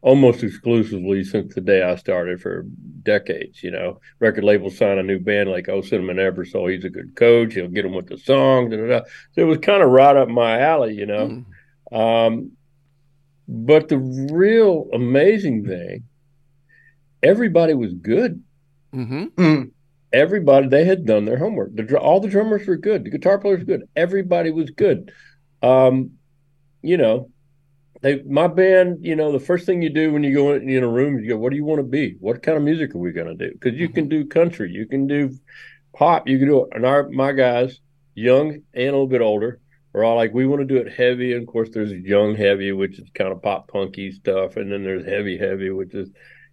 almost 0.00 0.42
exclusively 0.42 1.22
since 1.22 1.54
the 1.54 1.60
day 1.60 1.82
I 1.82 1.96
started 1.96 2.40
for 2.40 2.64
decades. 3.02 3.62
You 3.62 3.70
know, 3.70 4.00
record 4.18 4.44
labels 4.44 4.76
sign 4.76 4.98
a 4.98 5.02
new 5.02 5.18
band 5.18 5.50
like 5.50 5.68
Oh 5.68 5.80
Cinnamon 5.80 6.16
Ebersold. 6.16 6.72
He's 6.72 6.84
a 6.84 6.90
good 6.90 7.14
coach. 7.16 7.54
He'll 7.54 7.68
get 7.68 7.82
them 7.82 7.94
with 7.94 8.08
the 8.08 8.18
song. 8.18 8.70
Da, 8.70 8.76
da, 8.76 8.86
da. 8.86 9.00
So 9.32 9.42
it 9.42 9.44
was 9.44 9.58
kind 9.58 9.82
of 9.82 9.90
right 9.90 10.16
up 10.16 10.28
my 10.28 10.60
alley. 10.60 10.94
You 10.94 11.06
know. 11.06 11.44
Um, 11.92 12.52
but 13.48 13.88
the 13.88 13.98
real 13.98 14.88
amazing 14.94 15.66
thing, 15.66 16.04
everybody 17.22 17.74
was 17.74 17.92
good. 17.92 18.42
Mm-hmm. 18.94 19.62
Everybody 20.12 20.68
they 20.68 20.84
had 20.84 21.06
done 21.06 21.24
their 21.24 21.38
homework. 21.38 21.74
The, 21.74 21.98
all 21.98 22.20
the 22.20 22.28
drummers 22.28 22.66
were 22.66 22.76
good. 22.76 23.04
The 23.04 23.10
guitar 23.10 23.38
players 23.38 23.60
were 23.60 23.64
good. 23.64 23.88
Everybody 23.96 24.50
was 24.50 24.70
good. 24.70 25.12
Um, 25.62 26.12
you 26.82 26.96
know, 26.96 27.30
they 28.02 28.22
my 28.22 28.48
band. 28.48 29.04
You 29.04 29.16
know, 29.16 29.32
the 29.32 29.40
first 29.40 29.64
thing 29.64 29.80
you 29.80 29.90
do 29.90 30.12
when 30.12 30.24
you 30.24 30.34
go 30.34 30.52
in, 30.52 30.68
in 30.68 30.82
a 30.82 30.88
room, 30.88 31.18
you 31.18 31.28
go, 31.28 31.38
"What 31.38 31.50
do 31.50 31.56
you 31.56 31.64
want 31.64 31.78
to 31.78 31.84
be? 31.84 32.16
What 32.20 32.42
kind 32.42 32.58
of 32.58 32.64
music 32.64 32.94
are 32.94 32.98
we 32.98 33.12
going 33.12 33.36
to 33.38 33.48
do?" 33.48 33.52
Because 33.52 33.78
you 33.78 33.88
can 33.88 34.08
do 34.08 34.26
country, 34.26 34.70
you 34.70 34.86
can 34.86 35.06
do 35.06 35.34
pop, 35.94 36.28
you 36.28 36.38
can 36.38 36.48
do. 36.48 36.66
And 36.72 36.84
our 36.84 37.08
my 37.08 37.32
guys, 37.32 37.80
young 38.14 38.50
and 38.74 38.88
a 38.88 38.92
little 38.92 39.06
bit 39.06 39.20
older, 39.20 39.60
are 39.94 40.04
all 40.04 40.16
like, 40.16 40.34
"We 40.34 40.46
want 40.46 40.60
to 40.60 40.66
do 40.66 40.76
it 40.76 40.92
heavy." 40.92 41.32
And 41.32 41.42
of 41.42 41.48
course, 41.48 41.70
there's 41.70 41.92
young 41.92 42.34
heavy, 42.34 42.72
which 42.72 42.98
is 42.98 43.08
kind 43.14 43.32
of 43.32 43.40
pop 43.40 43.68
punky 43.68 44.10
stuff, 44.10 44.56
and 44.56 44.70
then 44.70 44.82
there's 44.82 45.06
heavy 45.06 45.38
heavy, 45.38 45.70
which 45.70 45.94
is 45.94 46.10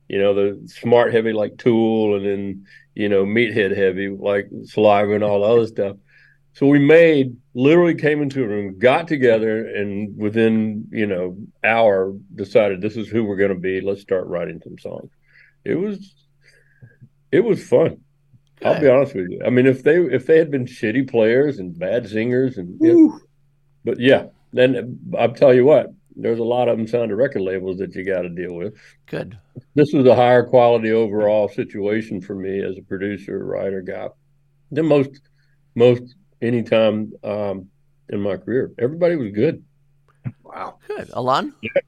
you 0.10 0.20
know 0.20 0.34
the 0.34 0.68
smart 0.68 1.14
heavy 1.14 1.32
like 1.32 1.58
Tool, 1.58 2.16
and 2.16 2.26
then 2.26 2.66
you 2.96 3.08
know 3.08 3.26
meathead 3.26 3.76
heavy 3.76 4.10
like 4.10 4.50
Saliva 4.66 5.14
and 5.14 5.24
all 5.24 5.42
the 5.42 5.48
other 5.48 5.68
stuff. 5.68 5.98
So 6.54 6.66
we 6.66 6.80
made 6.80 7.38
literally 7.54 7.96
came 7.96 8.22
into 8.22 8.44
a 8.44 8.48
room, 8.48 8.80
got 8.80 9.08
together, 9.08 9.66
and 9.66 10.18
within 10.18 10.88
you 10.92 11.06
know 11.06 11.38
hour 11.64 12.14
decided 12.36 12.82
this 12.82 12.98
is 12.98 13.08
who 13.08 13.24
we're 13.24 13.38
going 13.38 13.54
to 13.54 13.60
be. 13.60 13.82
Let's 13.82 14.02
start 14.02 14.28
writing 14.28 14.60
some 14.64 14.78
songs. 14.80 15.12
It 15.64 15.76
was 15.76 16.14
it 17.32 17.42
was 17.42 17.66
fun. 17.66 18.02
I'll 18.66 18.82
be 18.82 18.90
honest 18.90 19.16
with 19.16 19.30
you. 19.30 19.42
I 19.46 19.52
mean, 19.52 19.68
if 19.68 19.84
they 19.84 19.98
if 19.98 20.26
they 20.26 20.38
had 20.38 20.52
been 20.52 20.66
shitty 20.66 21.10
players 21.10 21.60
and 21.60 21.78
bad 21.78 22.10
singers 22.10 22.58
and 22.58 22.78
but 23.86 24.00
yeah, 24.00 24.26
then 24.52 25.00
I'll 25.18 25.34
tell 25.34 25.54
you 25.54 25.66
what, 25.66 25.94
there's 26.22 26.40
a 26.40 26.44
lot 26.44 26.68
of 26.68 26.78
them 26.78 26.88
signed 26.88 27.10
to 27.10 27.16
record 27.16 27.42
labels 27.42 27.78
that 27.78 27.96
you 27.96 28.06
got 28.06 28.22
to 28.22 28.30
deal 28.30 28.54
with. 28.54 28.76
Good. 29.06 29.38
This 29.76 29.94
was 29.94 30.06
a 30.06 30.16
higher 30.16 30.44
quality 30.44 30.92
overall 30.92 31.48
situation 31.50 32.22
for 32.22 32.36
me 32.36 32.62
as 32.62 32.78
a 32.78 32.82
producer, 32.82 33.44
writer, 33.44 33.82
guy 33.82 34.10
than 34.72 34.86
most 34.86 35.22
most 35.76 36.16
any 36.42 36.64
time 36.64 37.14
um, 37.24 37.68
in 38.10 38.22
my 38.22 38.38
career. 38.38 38.72
Everybody 38.80 39.16
was 39.16 39.32
good. 39.32 39.64
Wow. 40.44 40.80
Good. 40.88 41.10
Alon? 41.14 41.54
Yeah, 41.62 41.82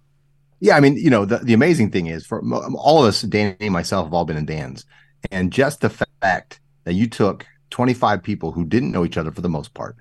yeah. 0.59 0.77
I 0.77 0.79
mean, 0.79 0.95
you 0.95 1.09
know, 1.09 1.25
the, 1.25 1.39
the 1.39 1.53
amazing 1.53 1.91
thing 1.91 2.07
is 2.07 2.25
for 2.25 2.41
all 2.75 3.03
of 3.03 3.09
us, 3.09 3.21
Danny 3.23 3.55
and 3.59 3.73
myself 3.73 4.05
have 4.05 4.13
all 4.13 4.25
been 4.25 4.37
in 4.37 4.45
bands. 4.45 4.85
And 5.31 5.51
just 5.51 5.81
the 5.81 5.89
fact 5.89 6.59
that 6.83 6.93
you 6.93 7.07
took 7.07 7.45
25 7.69 8.23
people 8.23 8.51
who 8.51 8.65
didn't 8.65 8.91
know 8.91 9.05
each 9.05 9.17
other 9.17 9.31
for 9.31 9.41
the 9.41 9.49
most 9.49 9.73
part, 9.73 9.97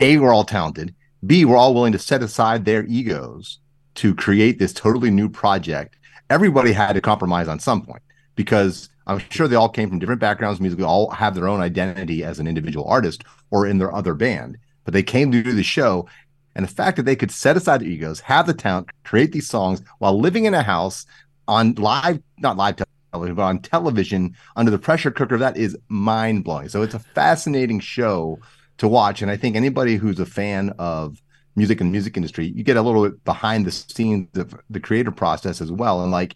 A, 0.00 0.16
were 0.18 0.32
all 0.32 0.44
talented, 0.44 0.94
B, 1.24 1.44
we're 1.44 1.56
all 1.56 1.74
willing 1.74 1.92
to 1.92 1.98
set 1.98 2.22
aside 2.22 2.64
their 2.64 2.84
egos 2.86 3.58
to 3.94 4.14
create 4.14 4.58
this 4.58 4.72
totally 4.72 5.10
new 5.10 5.28
project. 5.28 5.96
Everybody 6.30 6.72
had 6.72 6.94
to 6.94 7.00
compromise 7.00 7.46
on 7.46 7.60
some 7.60 7.82
point 7.82 8.02
because 8.34 8.88
I'm 9.06 9.20
sure 9.30 9.46
they 9.46 9.56
all 9.56 9.68
came 9.68 9.88
from 9.88 9.98
different 9.98 10.20
backgrounds 10.20 10.60
musically, 10.60 10.84
all 10.84 11.10
have 11.10 11.34
their 11.34 11.48
own 11.48 11.60
identity 11.60 12.24
as 12.24 12.38
an 12.38 12.48
individual 12.48 12.86
artist 12.86 13.22
or 13.50 13.66
in 13.66 13.78
their 13.78 13.94
other 13.94 14.14
band. 14.14 14.58
But 14.84 14.94
they 14.94 15.02
came 15.02 15.30
to 15.30 15.42
do 15.42 15.52
the 15.52 15.62
show 15.62 16.08
and 16.56 16.64
the 16.64 16.72
fact 16.72 16.96
that 16.96 17.04
they 17.04 17.16
could 17.16 17.30
set 17.30 17.56
aside 17.56 17.80
their 17.80 17.88
egos, 17.88 18.20
have 18.20 18.46
the 18.46 18.54
talent, 18.54 18.90
create 19.04 19.32
these 19.32 19.48
songs 19.48 19.80
while 19.98 20.18
living 20.18 20.44
in 20.44 20.54
a 20.54 20.62
house 20.62 21.06
on 21.46 21.74
live, 21.74 22.20
not 22.38 22.56
live 22.56 22.76
television, 23.12 23.34
but 23.36 23.42
on 23.42 23.58
television 23.60 24.36
under 24.56 24.70
the 24.70 24.78
pressure 24.78 25.10
cooker, 25.10 25.38
that 25.38 25.56
is 25.56 25.76
mind 25.88 26.44
blowing. 26.44 26.68
So 26.68 26.82
it's 26.82 26.94
a 26.94 26.98
fascinating 26.98 27.80
show 27.80 28.38
to 28.82 28.88
watch. 28.88 29.22
And 29.22 29.30
I 29.30 29.36
think 29.36 29.54
anybody 29.54 29.94
who's 29.94 30.18
a 30.18 30.26
fan 30.26 30.74
of 30.76 31.22
music 31.54 31.80
and 31.80 31.92
music 31.92 32.16
industry, 32.16 32.48
you 32.48 32.64
get 32.64 32.76
a 32.76 32.82
little 32.82 33.04
bit 33.08 33.24
behind 33.24 33.64
the 33.64 33.70
scenes 33.70 34.28
of 34.36 34.56
the 34.70 34.80
creative 34.80 35.14
process 35.14 35.60
as 35.60 35.70
well. 35.70 36.02
And 36.02 36.10
like, 36.10 36.34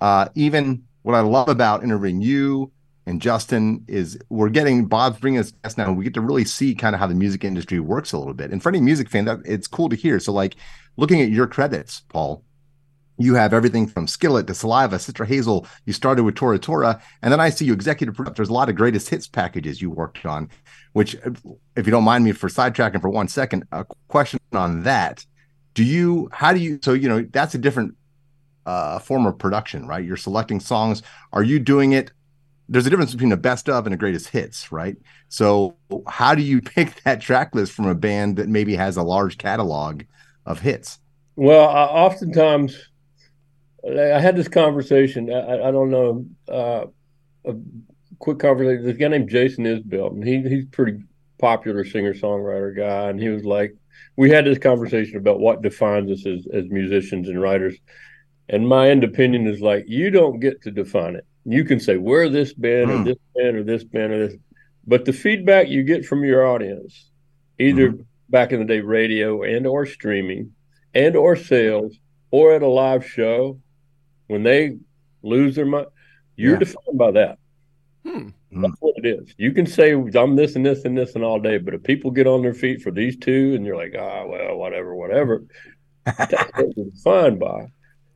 uh, 0.00 0.28
even 0.36 0.84
what 1.02 1.16
I 1.16 1.20
love 1.20 1.48
about 1.48 1.82
interviewing 1.82 2.22
you 2.22 2.70
and 3.06 3.20
Justin 3.20 3.84
is 3.88 4.16
we're 4.28 4.50
getting 4.50 4.86
Bob's 4.86 5.18
bringing 5.18 5.40
us 5.40 5.50
guests 5.50 5.76
now. 5.76 5.88
And 5.88 5.98
we 5.98 6.04
get 6.04 6.14
to 6.14 6.20
really 6.20 6.44
see 6.44 6.76
kind 6.76 6.94
of 6.94 7.00
how 7.00 7.08
the 7.08 7.14
music 7.14 7.42
industry 7.42 7.80
works 7.80 8.12
a 8.12 8.18
little 8.18 8.34
bit. 8.34 8.52
And 8.52 8.62
for 8.62 8.68
any 8.68 8.80
music 8.80 9.10
fan, 9.10 9.24
that 9.24 9.40
it's 9.44 9.66
cool 9.66 9.88
to 9.88 9.96
hear. 9.96 10.20
So, 10.20 10.32
like 10.32 10.54
looking 10.96 11.20
at 11.20 11.30
your 11.30 11.48
credits, 11.48 12.02
Paul, 12.08 12.44
you 13.20 13.34
have 13.34 13.52
everything 13.52 13.86
from 13.86 14.06
Skillet 14.06 14.46
to 14.46 14.54
Saliva, 14.54 14.98
Sister 14.98 15.26
Hazel. 15.26 15.66
You 15.84 15.92
started 15.92 16.22
with 16.24 16.36
Tora 16.36 16.58
Tora, 16.58 17.02
and 17.20 17.30
then 17.30 17.38
I 17.38 17.50
see 17.50 17.66
you 17.66 17.74
executive 17.74 18.14
producer. 18.14 18.34
There's 18.34 18.48
a 18.48 18.54
lot 18.54 18.70
of 18.70 18.76
greatest 18.76 19.10
hits 19.10 19.28
packages 19.28 19.82
you 19.82 19.90
worked 19.90 20.24
on. 20.24 20.48
Which, 20.94 21.14
if 21.76 21.86
you 21.86 21.90
don't 21.90 22.04
mind 22.04 22.24
me 22.24 22.32
for 22.32 22.48
sidetracking 22.48 23.02
for 23.02 23.10
one 23.10 23.28
second, 23.28 23.64
a 23.72 23.84
question 24.08 24.40
on 24.52 24.84
that: 24.84 25.26
Do 25.74 25.84
you? 25.84 26.30
How 26.32 26.54
do 26.54 26.60
you? 26.60 26.78
So 26.82 26.94
you 26.94 27.10
know 27.10 27.26
that's 27.30 27.54
a 27.54 27.58
different 27.58 27.94
uh, 28.64 28.98
form 29.00 29.26
of 29.26 29.38
production, 29.38 29.86
right? 29.86 30.04
You're 30.04 30.16
selecting 30.16 30.58
songs. 30.58 31.02
Are 31.34 31.42
you 31.42 31.58
doing 31.58 31.92
it? 31.92 32.12
There's 32.70 32.86
a 32.86 32.90
difference 32.90 33.12
between 33.12 33.32
a 33.32 33.36
best 33.36 33.68
of 33.68 33.86
and 33.86 33.92
a 33.92 33.98
greatest 33.98 34.28
hits, 34.28 34.72
right? 34.72 34.96
So, 35.28 35.76
how 36.08 36.34
do 36.34 36.42
you 36.42 36.62
pick 36.62 37.02
that 37.02 37.20
track 37.20 37.54
list 37.54 37.72
from 37.72 37.86
a 37.86 37.94
band 37.94 38.36
that 38.36 38.48
maybe 38.48 38.76
has 38.76 38.96
a 38.96 39.02
large 39.02 39.36
catalog 39.36 40.04
of 40.46 40.60
hits? 40.60 40.98
Well, 41.36 41.68
I, 41.68 41.84
oftentimes 41.84 42.89
I 43.86 44.20
had 44.20 44.36
this 44.36 44.48
conversation. 44.48 45.32
I, 45.32 45.68
I 45.68 45.70
don't 45.70 45.90
know 45.90 46.26
uh, 46.48 46.86
a 47.44 47.54
quick 48.18 48.38
conversation. 48.38 48.84
This 48.84 48.96
guy 48.96 49.08
named 49.08 49.30
Jason 49.30 49.64
Isbell, 49.64 50.12
and 50.12 50.24
he 50.26 50.42
he's 50.48 50.66
pretty 50.66 50.98
popular 51.38 51.84
singer 51.84 52.12
songwriter 52.12 52.76
guy, 52.76 53.08
and 53.08 53.18
he 53.20 53.30
was 53.30 53.44
like, 53.44 53.74
we 54.16 54.30
had 54.30 54.44
this 54.44 54.58
conversation 54.58 55.16
about 55.16 55.40
what 55.40 55.62
defines 55.62 56.10
us 56.10 56.26
as 56.26 56.46
as 56.52 56.68
musicians 56.68 57.28
and 57.28 57.40
writers. 57.40 57.76
And 58.48 58.68
my 58.68 58.90
end 58.90 59.04
opinion 59.04 59.46
is 59.46 59.60
like, 59.60 59.84
you 59.86 60.10
don't 60.10 60.40
get 60.40 60.60
to 60.62 60.70
define 60.70 61.14
it. 61.14 61.24
You 61.44 61.64
can 61.64 61.80
say 61.80 61.96
we're 61.96 62.28
this 62.28 62.52
band 62.52 62.90
or 62.90 62.96
Mm. 62.98 63.04
this 63.04 63.18
band 63.36 63.56
or 63.56 63.62
this 63.62 63.84
band 63.84 64.12
or 64.12 64.28
this, 64.28 64.36
but 64.86 65.04
the 65.04 65.12
feedback 65.12 65.68
you 65.68 65.84
get 65.84 66.04
from 66.04 66.24
your 66.24 66.44
audience, 66.46 67.10
either 67.58 67.94
back 68.28 68.52
in 68.52 68.58
the 68.58 68.64
day 68.66 68.80
radio 68.80 69.42
and 69.42 69.66
or 69.66 69.86
streaming 69.86 70.52
and 70.94 71.16
or 71.16 71.36
sales 71.36 71.96
or 72.30 72.52
at 72.52 72.62
a 72.62 72.68
live 72.68 73.06
show 73.06 73.58
when 74.30 74.42
they 74.42 74.76
lose 75.22 75.56
their 75.56 75.66
mind, 75.66 75.86
you're 76.36 76.54
Yeah. 76.54 76.58
defined 76.60 76.98
by 76.98 77.10
that. 77.12 77.38
Hmm. 78.06 78.28
That's 78.52 78.74
what 78.80 78.94
it 78.96 79.06
is. 79.06 79.34
You 79.38 79.52
can 79.52 79.66
say 79.66 79.92
I'm 79.92 80.34
this 80.36 80.56
and 80.56 80.64
this 80.64 80.84
and 80.84 80.96
this 80.96 81.14
and 81.14 81.22
all 81.22 81.38
day, 81.38 81.58
but 81.58 81.74
if 81.74 81.82
people 81.82 82.10
get 82.10 82.26
on 82.26 82.42
their 82.42 82.54
feet 82.54 82.80
for 82.82 82.90
these 82.90 83.16
two, 83.16 83.52
and 83.54 83.64
you're 83.66 83.76
like, 83.76 83.94
ah, 83.98 84.26
well, 84.26 84.56
whatever, 84.56 84.94
whatever, 84.94 85.44
that's 86.04 86.32
what 86.56 86.76
you're 86.76 86.86
defined 86.86 87.38
by. 87.38 87.66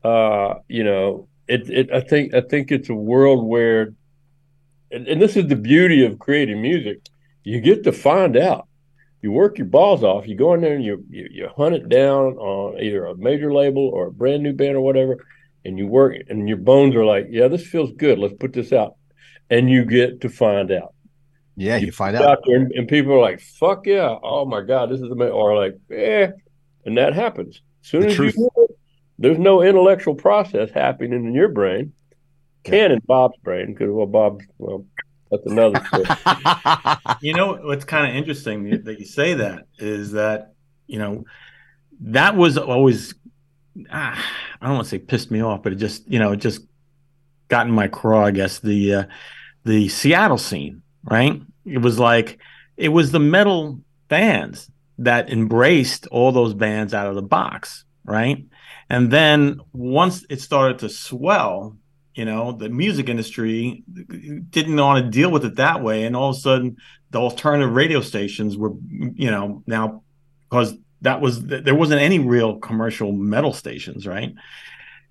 Uh, 0.03 0.55
you 0.67 0.83
know, 0.83 1.27
it, 1.47 1.69
it. 1.69 1.91
I 1.91 2.01
think, 2.01 2.33
I 2.33 2.41
think 2.41 2.71
it's 2.71 2.89
a 2.89 2.93
world 2.95 3.45
where, 3.45 3.93
and, 4.91 5.07
and 5.07 5.21
this 5.21 5.35
is 5.37 5.47
the 5.47 5.55
beauty 5.55 6.05
of 6.05 6.19
creating 6.19 6.61
music. 6.61 6.99
You 7.43 7.61
get 7.61 7.83
to 7.83 7.91
find 7.91 8.35
out. 8.37 8.67
You 9.21 9.31
work 9.31 9.57
your 9.57 9.67
balls 9.67 10.03
off. 10.03 10.27
You 10.27 10.35
go 10.35 10.53
in 10.53 10.61
there 10.61 10.75
and 10.75 10.83
you, 10.83 11.03
you 11.09 11.27
you 11.31 11.49
hunt 11.57 11.73
it 11.75 11.89
down 11.89 12.33
on 12.37 12.79
either 12.79 13.05
a 13.05 13.15
major 13.17 13.51
label 13.53 13.89
or 13.89 14.07
a 14.07 14.11
brand 14.11 14.43
new 14.43 14.53
band 14.53 14.75
or 14.75 14.81
whatever, 14.81 15.17
and 15.65 15.77
you 15.77 15.87
work, 15.87 16.15
and 16.29 16.47
your 16.47 16.57
bones 16.57 16.95
are 16.95 17.05
like, 17.05 17.27
yeah, 17.29 17.47
this 17.49 17.65
feels 17.67 17.91
good. 17.93 18.19
Let's 18.19 18.35
put 18.39 18.53
this 18.53 18.71
out, 18.71 18.95
and 19.49 19.69
you 19.69 19.85
get 19.85 20.21
to 20.21 20.29
find 20.29 20.71
out 20.71 20.93
Yeah, 21.57 21.77
you 21.77 21.91
find 21.91 22.15
out 22.15 22.25
out. 22.25 22.39
there 22.45 22.57
and, 22.57 22.71
and 22.73 22.87
people 22.87 23.13
are 23.13 23.21
like, 23.21 23.39
"Fuck 23.41 23.87
yeah! 23.87 24.15
Oh 24.23 24.45
my 24.45 24.61
god, 24.61 24.89
this 24.91 25.01
is 25.01 25.09
amazing!" 25.11 25.33
Or 25.33 25.55
like, 25.55 25.75
"Eh," 25.91 26.31
and 26.85 26.97
that 26.97 27.13
happens. 27.13 27.61
As 27.83 27.89
soon 27.89 28.01
The 28.01 28.07
as 28.07 28.15
truth. 28.15 28.35
you 28.37 28.49
do 28.55 28.63
it, 28.65 28.71
there's 29.19 29.39
no 29.39 29.61
intellectual 29.63 30.15
process 30.15 30.69
happening 30.71 31.13
in 31.13 31.33
your 31.33 31.49
brain. 31.49 31.93
Can 32.63 32.91
in 32.91 32.99
Bob's 33.05 33.37
brain 33.43 33.73
because 33.73 33.89
well, 33.91 34.07
Bob, 34.07 34.41
well, 34.57 34.85
that's 35.31 35.45
another 35.45 35.79
story. 35.87 36.05
You 37.21 37.33
know 37.33 37.55
what's 37.63 37.85
kind 37.85 38.09
of 38.09 38.15
interesting 38.15 38.83
that 38.85 38.99
you 38.99 39.05
say 39.05 39.35
that 39.35 39.63
is 39.77 40.11
that 40.13 40.53
you 40.87 40.99
know 40.99 41.23
that 42.01 42.35
was 42.35 42.57
always 42.57 43.13
ah, 43.91 44.21
I 44.65 44.69
don't 44.69 44.77
want 44.77 44.85
to 44.87 44.89
say 44.89 44.97
pissed 44.97 45.29
me 45.29 45.43
off, 45.43 45.61
but 45.61 45.73
it 45.73 45.75
just 45.75 46.11
you 46.11 46.17
know 46.17 46.31
it 46.31 46.37
just 46.37 46.61
got 47.49 47.67
in 47.67 47.71
my 47.71 47.87
craw. 47.87 48.25
I 48.25 48.31
guess 48.31 48.57
the 48.57 48.95
uh, 48.95 49.03
the 49.63 49.89
Seattle 49.89 50.39
scene, 50.39 50.81
right? 51.03 51.39
It 51.65 51.77
was 51.77 51.99
like 51.99 52.39
it 52.75 52.89
was 52.89 53.11
the 53.11 53.19
metal 53.19 53.79
bands 54.07 54.71
that 54.97 55.31
embraced 55.31 56.07
all 56.07 56.31
those 56.31 56.55
bands 56.55 56.95
out 56.95 57.05
of 57.05 57.13
the 57.13 57.21
box, 57.21 57.85
right? 58.05 58.43
And 58.89 59.11
then 59.11 59.59
once 59.71 60.25
it 60.31 60.41
started 60.41 60.79
to 60.79 60.89
swell, 60.89 61.77
you 62.15 62.25
know, 62.25 62.51
the 62.51 62.69
music 62.69 63.07
industry 63.07 63.83
didn't 64.49 64.77
want 64.77 65.05
to 65.05 65.11
deal 65.11 65.29
with 65.29 65.45
it 65.45 65.57
that 65.57 65.83
way, 65.83 66.05
and 66.05 66.15
all 66.15 66.31
of 66.31 66.37
a 66.37 66.39
sudden 66.39 66.77
the 67.11 67.19
alternative 67.19 67.71
radio 67.71 68.01
stations 68.01 68.57
were, 68.57 68.73
you 68.89 69.29
know, 69.29 69.61
now 69.67 70.01
because 70.49 70.73
that 71.05 71.21
was 71.21 71.43
there 71.45 71.75
wasn't 71.75 72.01
any 72.01 72.19
real 72.19 72.57
commercial 72.57 73.11
metal 73.11 73.53
stations, 73.53 74.05
right? 74.07 74.33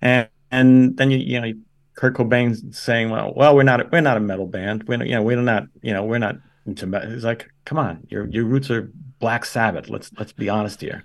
And 0.01 0.27
and 0.51 0.97
then 0.97 1.09
you 1.09 1.17
you 1.17 1.41
know 1.41 1.53
Kurt 1.95 2.15
Cobain 2.15 2.75
saying, 2.75 3.09
well, 3.09 3.33
well, 3.35 3.55
we're 3.55 3.63
not 3.63 3.91
we're 3.91 4.01
not 4.01 4.17
a 4.17 4.19
metal 4.19 4.45
band, 4.45 4.83
we're 4.83 4.97
not, 4.97 5.07
you 5.07 5.15
know 5.15 5.23
we're 5.23 5.41
not 5.41 5.63
you 5.81 5.93
know 5.93 6.03
we're 6.03 6.19
not 6.19 6.35
into 6.65 6.85
metal. 6.85 7.11
It's 7.11 7.23
like, 7.23 7.49
come 7.63 7.77
on, 7.77 8.05
your 8.09 8.27
your 8.27 8.43
roots 8.43 8.69
are 8.69 8.91
Black 9.19 9.45
Sabbath. 9.45 9.89
Let's 9.89 10.11
let's 10.19 10.33
be 10.33 10.49
honest 10.49 10.81
here. 10.81 11.01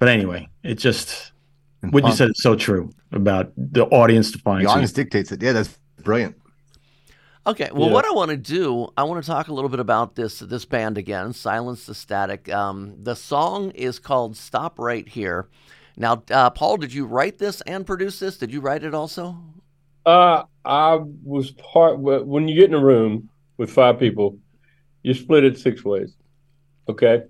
But 0.00 0.08
anyway, 0.08 0.48
it 0.62 0.76
just 0.76 1.32
what 1.90 2.04
you 2.06 2.12
said 2.12 2.30
is 2.30 2.42
so 2.42 2.56
true 2.56 2.90
about 3.12 3.52
the 3.56 3.84
audience 3.86 4.30
defines 4.30 4.64
The 4.64 4.70
audience 4.70 4.92
dictates 4.92 5.32
it. 5.32 5.42
Yeah, 5.42 5.52
that's 5.52 5.78
brilliant. 6.02 6.34
Okay, 7.46 7.68
well, 7.74 7.88
Yeah. 7.88 7.92
what 7.92 8.06
I 8.06 8.12
want 8.12 8.30
to 8.30 8.36
do, 8.38 8.88
I 8.96 9.02
want 9.04 9.22
to 9.22 9.30
talk 9.30 9.48
a 9.48 9.54
little 9.54 9.68
bit 9.68 9.80
about 9.80 10.14
this 10.14 10.38
this 10.38 10.64
band 10.64 10.96
again, 10.96 11.32
Silence 11.34 11.84
the 11.86 11.94
Static. 11.94 12.50
Um, 12.52 12.94
the 13.02 13.14
song 13.14 13.70
is 13.72 13.98
called 13.98 14.36
"Stop 14.36 14.78
Right 14.78 15.06
Here." 15.06 15.48
Now, 15.96 16.22
uh, 16.30 16.50
Paul, 16.50 16.78
did 16.78 16.92
you 16.94 17.04
write 17.06 17.38
this 17.38 17.60
and 17.62 17.86
produce 17.86 18.18
this? 18.18 18.38
Did 18.38 18.52
you 18.52 18.60
write 18.60 18.82
it 18.82 18.94
also? 18.94 19.36
Uh, 20.06 20.44
I 20.64 21.00
was 21.22 21.50
part 21.52 21.98
when 21.98 22.48
you 22.48 22.54
get 22.54 22.70
in 22.70 22.74
a 22.74 22.82
room 22.84 23.28
with 23.58 23.70
five 23.70 23.98
people, 23.98 24.38
you 25.02 25.12
split 25.14 25.44
it 25.44 25.58
six 25.58 25.84
ways. 25.84 26.16
Okay. 26.88 27.22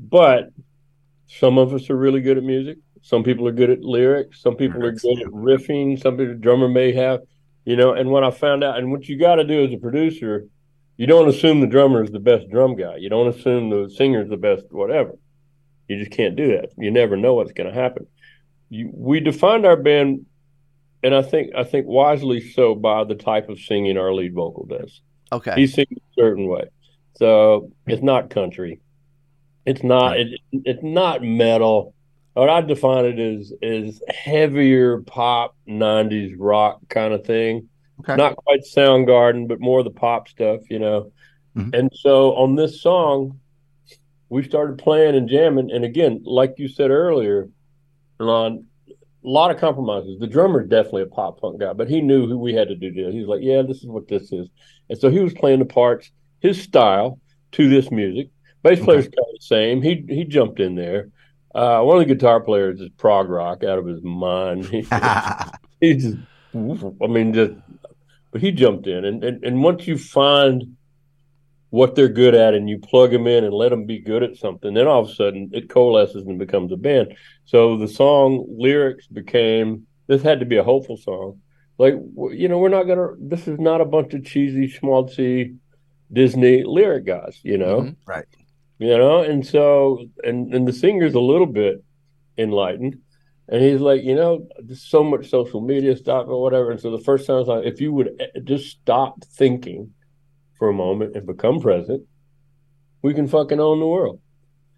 But 0.00 0.50
some 1.26 1.58
of 1.58 1.72
us 1.74 1.88
are 1.90 1.96
really 1.96 2.20
good 2.20 2.38
at 2.38 2.44
music. 2.44 2.78
Some 3.02 3.22
people 3.22 3.46
are 3.48 3.52
good 3.52 3.70
at 3.70 3.80
lyrics. 3.82 4.42
Some 4.42 4.56
people 4.56 4.84
are 4.84 4.92
good 4.92 5.20
at 5.20 5.28
riffing. 5.28 6.00
Some 6.00 6.16
people, 6.16 6.34
drummer 6.34 6.68
may 6.68 6.92
have, 6.92 7.20
you 7.64 7.76
know. 7.76 7.92
And 7.92 8.10
when 8.10 8.24
I 8.24 8.30
found 8.30 8.64
out, 8.64 8.78
and 8.78 8.90
what 8.90 9.08
you 9.08 9.18
got 9.18 9.36
to 9.36 9.44
do 9.44 9.64
as 9.64 9.72
a 9.72 9.78
producer, 9.78 10.46
you 10.96 11.06
don't 11.06 11.28
assume 11.28 11.60
the 11.60 11.66
drummer 11.66 12.02
is 12.02 12.10
the 12.10 12.18
best 12.18 12.48
drum 12.50 12.76
guy. 12.76 12.96
You 12.96 13.08
don't 13.08 13.28
assume 13.28 13.70
the 13.70 13.90
singer 13.90 14.22
is 14.22 14.28
the 14.28 14.36
best 14.36 14.64
whatever. 14.70 15.12
You 15.88 15.98
just 15.98 16.12
can't 16.12 16.36
do 16.36 16.48
that. 16.48 16.70
You 16.78 16.90
never 16.90 17.16
know 17.16 17.34
what's 17.34 17.52
going 17.52 17.72
to 17.72 17.74
happen. 17.74 18.06
You, 18.68 18.90
we 18.92 19.18
defined 19.20 19.66
our 19.66 19.76
band 19.76 20.26
and 21.02 21.14
I 21.14 21.22
think 21.22 21.54
I 21.56 21.64
think 21.64 21.86
wisely 21.86 22.40
so 22.40 22.74
by 22.74 23.04
the 23.04 23.14
type 23.14 23.48
of 23.48 23.58
singing 23.58 23.96
our 23.96 24.12
lead 24.12 24.34
vocal 24.34 24.66
does. 24.66 25.00
Okay. 25.32 25.54
He 25.54 25.66
sings 25.66 25.88
a 25.92 26.14
certain 26.14 26.46
way, 26.46 26.64
so 27.16 27.70
it's 27.86 28.02
not 28.02 28.30
country. 28.30 28.80
It's 29.64 29.82
not. 29.82 30.18
It, 30.18 30.40
it's 30.52 30.82
not 30.82 31.22
metal. 31.22 31.94
What 32.34 32.48
I 32.48 32.60
define 32.60 33.04
it 33.06 33.18
as 33.18 33.52
is 33.60 34.02
heavier 34.08 35.00
pop 35.02 35.56
'90s 35.68 36.34
rock 36.38 36.80
kind 36.88 37.12
of 37.12 37.24
thing. 37.24 37.68
Okay. 38.00 38.16
Not 38.16 38.36
quite 38.36 38.60
Soundgarden, 38.60 39.48
but 39.48 39.60
more 39.60 39.82
the 39.82 39.90
pop 39.90 40.28
stuff, 40.28 40.60
you 40.70 40.78
know. 40.78 41.12
Mhm. 41.56 41.74
And 41.74 41.90
so 41.92 42.34
on 42.34 42.54
this 42.54 42.80
song, 42.80 43.38
we 44.28 44.42
started 44.42 44.78
playing 44.78 45.16
and 45.16 45.28
jamming. 45.28 45.70
And 45.70 45.84
again, 45.84 46.22
like 46.24 46.54
you 46.58 46.68
said 46.68 46.90
earlier, 46.90 47.50
Lon, 48.18 48.64
a 48.88 49.28
lot 49.28 49.50
of 49.50 49.58
compromises. 49.58 50.18
The 50.18 50.26
drummer's 50.26 50.68
definitely 50.68 51.02
a 51.02 51.06
pop 51.06 51.40
punk 51.40 51.60
guy, 51.60 51.72
but 51.72 51.90
he 51.90 52.00
knew 52.00 52.26
who 52.26 52.38
we 52.38 52.54
had 52.54 52.68
to 52.68 52.76
do 52.76 52.92
this. 52.92 53.12
He's 53.12 53.26
like, 53.26 53.42
yeah, 53.42 53.62
this 53.62 53.78
is 53.78 53.86
what 53.86 54.08
this 54.08 54.32
is. 54.32 54.48
And 54.88 54.98
so 54.98 55.10
he 55.10 55.20
was 55.20 55.34
playing 55.34 55.58
the 55.58 55.64
parts, 55.66 56.10
his 56.40 56.62
style 56.62 57.18
to 57.52 57.68
this 57.68 57.90
music. 57.90 58.30
Bass 58.62 58.78
player's 58.78 59.04
kind 59.04 59.18
of 59.18 59.34
the 59.34 59.40
same. 59.40 59.82
He 59.82 60.04
he 60.08 60.24
jumped 60.24 60.60
in 60.60 60.74
there. 60.74 61.08
Uh, 61.54 61.82
one 61.82 62.00
of 62.00 62.06
the 62.06 62.14
guitar 62.14 62.40
players 62.40 62.80
is 62.80 62.88
prog 62.96 63.28
rock 63.28 63.64
out 63.64 63.78
of 63.78 63.86
his 63.86 64.02
mind. 64.02 64.66
He, 64.66 64.86
he 65.80 65.94
just, 65.94 66.16
I 66.54 67.06
mean, 67.06 67.32
just, 67.32 67.54
but 68.30 68.40
he 68.40 68.52
jumped 68.52 68.86
in, 68.86 69.04
and, 69.04 69.24
and 69.24 69.44
and 69.44 69.62
once 69.62 69.86
you 69.86 69.98
find 69.98 70.76
what 71.70 71.94
they're 71.94 72.08
good 72.08 72.34
at, 72.34 72.54
and 72.54 72.68
you 72.68 72.78
plug 72.78 73.10
them 73.10 73.26
in 73.26 73.44
and 73.44 73.54
let 73.54 73.70
them 73.70 73.86
be 73.86 73.98
good 73.98 74.22
at 74.22 74.36
something, 74.36 74.74
then 74.74 74.86
all 74.86 75.02
of 75.02 75.08
a 75.08 75.14
sudden 75.14 75.50
it 75.52 75.68
coalesces 75.68 76.26
and 76.26 76.38
becomes 76.38 76.72
a 76.72 76.76
band. 76.76 77.16
So 77.44 77.76
the 77.76 77.88
song 77.88 78.44
lyrics 78.48 79.06
became 79.06 79.86
this 80.06 80.22
had 80.22 80.40
to 80.40 80.46
be 80.46 80.56
a 80.56 80.64
hopeful 80.64 80.96
song. 80.96 81.40
Like 81.78 81.94
you 82.32 82.48
know, 82.48 82.58
we're 82.58 82.68
not 82.68 82.84
gonna. 82.84 83.10
This 83.18 83.48
is 83.48 83.58
not 83.58 83.80
a 83.80 83.84
bunch 83.84 84.14
of 84.14 84.24
cheesy 84.24 84.68
schmaltzy 84.68 85.56
Disney 86.12 86.62
lyric 86.64 87.06
guys. 87.06 87.40
You 87.42 87.58
know, 87.58 87.80
Mhm. 87.82 87.96
Right. 88.06 88.26
You 88.80 88.96
know 88.96 89.22
and 89.22 89.46
so 89.46 90.04
and 90.24 90.52
and 90.52 90.66
the 90.66 90.72
singer's 90.72 91.14
a 91.14 91.20
little 91.20 91.46
bit 91.46 91.84
enlightened 92.38 92.98
and 93.48 93.62
he's 93.62 93.80
like 93.80 94.02
you 94.02 94.14
know 94.14 94.48
there's 94.58 94.82
so 94.82 95.04
much 95.04 95.28
social 95.28 95.60
media 95.60 95.94
stuff 95.96 96.26
or 96.26 96.42
whatever 96.42 96.70
and 96.70 96.80
so 96.80 96.90
the 96.90 97.04
first 97.04 97.26
time 97.26 97.36
I 97.36 97.38
was 97.40 97.48
like 97.48 97.66
if 97.66 97.80
you 97.80 97.92
would 97.92 98.10
eh, 98.18 98.40
just 98.42 98.70
stop 98.70 99.22
thinking 99.24 99.92
for 100.58 100.70
a 100.70 100.72
moment 100.72 101.14
and 101.14 101.26
become 101.26 101.60
present 101.60 102.06
we 103.02 103.14
can 103.14 103.28
fucking 103.28 103.60
own 103.60 103.80
the 103.80 103.86
world. 103.86 104.20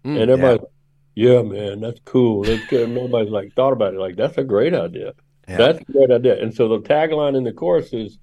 Mm, 0.05 0.21
and 0.21 0.31
everybody's 0.31 0.61
like, 0.61 0.69
yeah. 1.15 1.41
man 1.41 1.81
that's 1.81 1.99
cool. 2.05 2.43
That's 2.43 2.65
good. 2.67 2.89
And 2.89 2.97
everybody's 2.97 3.31
like 3.31 3.53
thought 3.53 3.73
about 3.73 3.93
it 3.93 3.99
like 3.99 4.15
that's 4.15 4.37
a 4.37 4.43
great 4.43 4.73
idea. 4.73 5.13
Yeah. 5.47 5.57
that's 5.57 5.79
a 5.79 5.91
great 5.91 6.11
idea. 6.11 6.41
And 6.41 6.53
so 6.53 6.67
the 6.67 6.79
tagline 6.79 7.37
in 7.37 7.43
the 7.43 7.53
course 7.53 7.93
is 7.93 8.17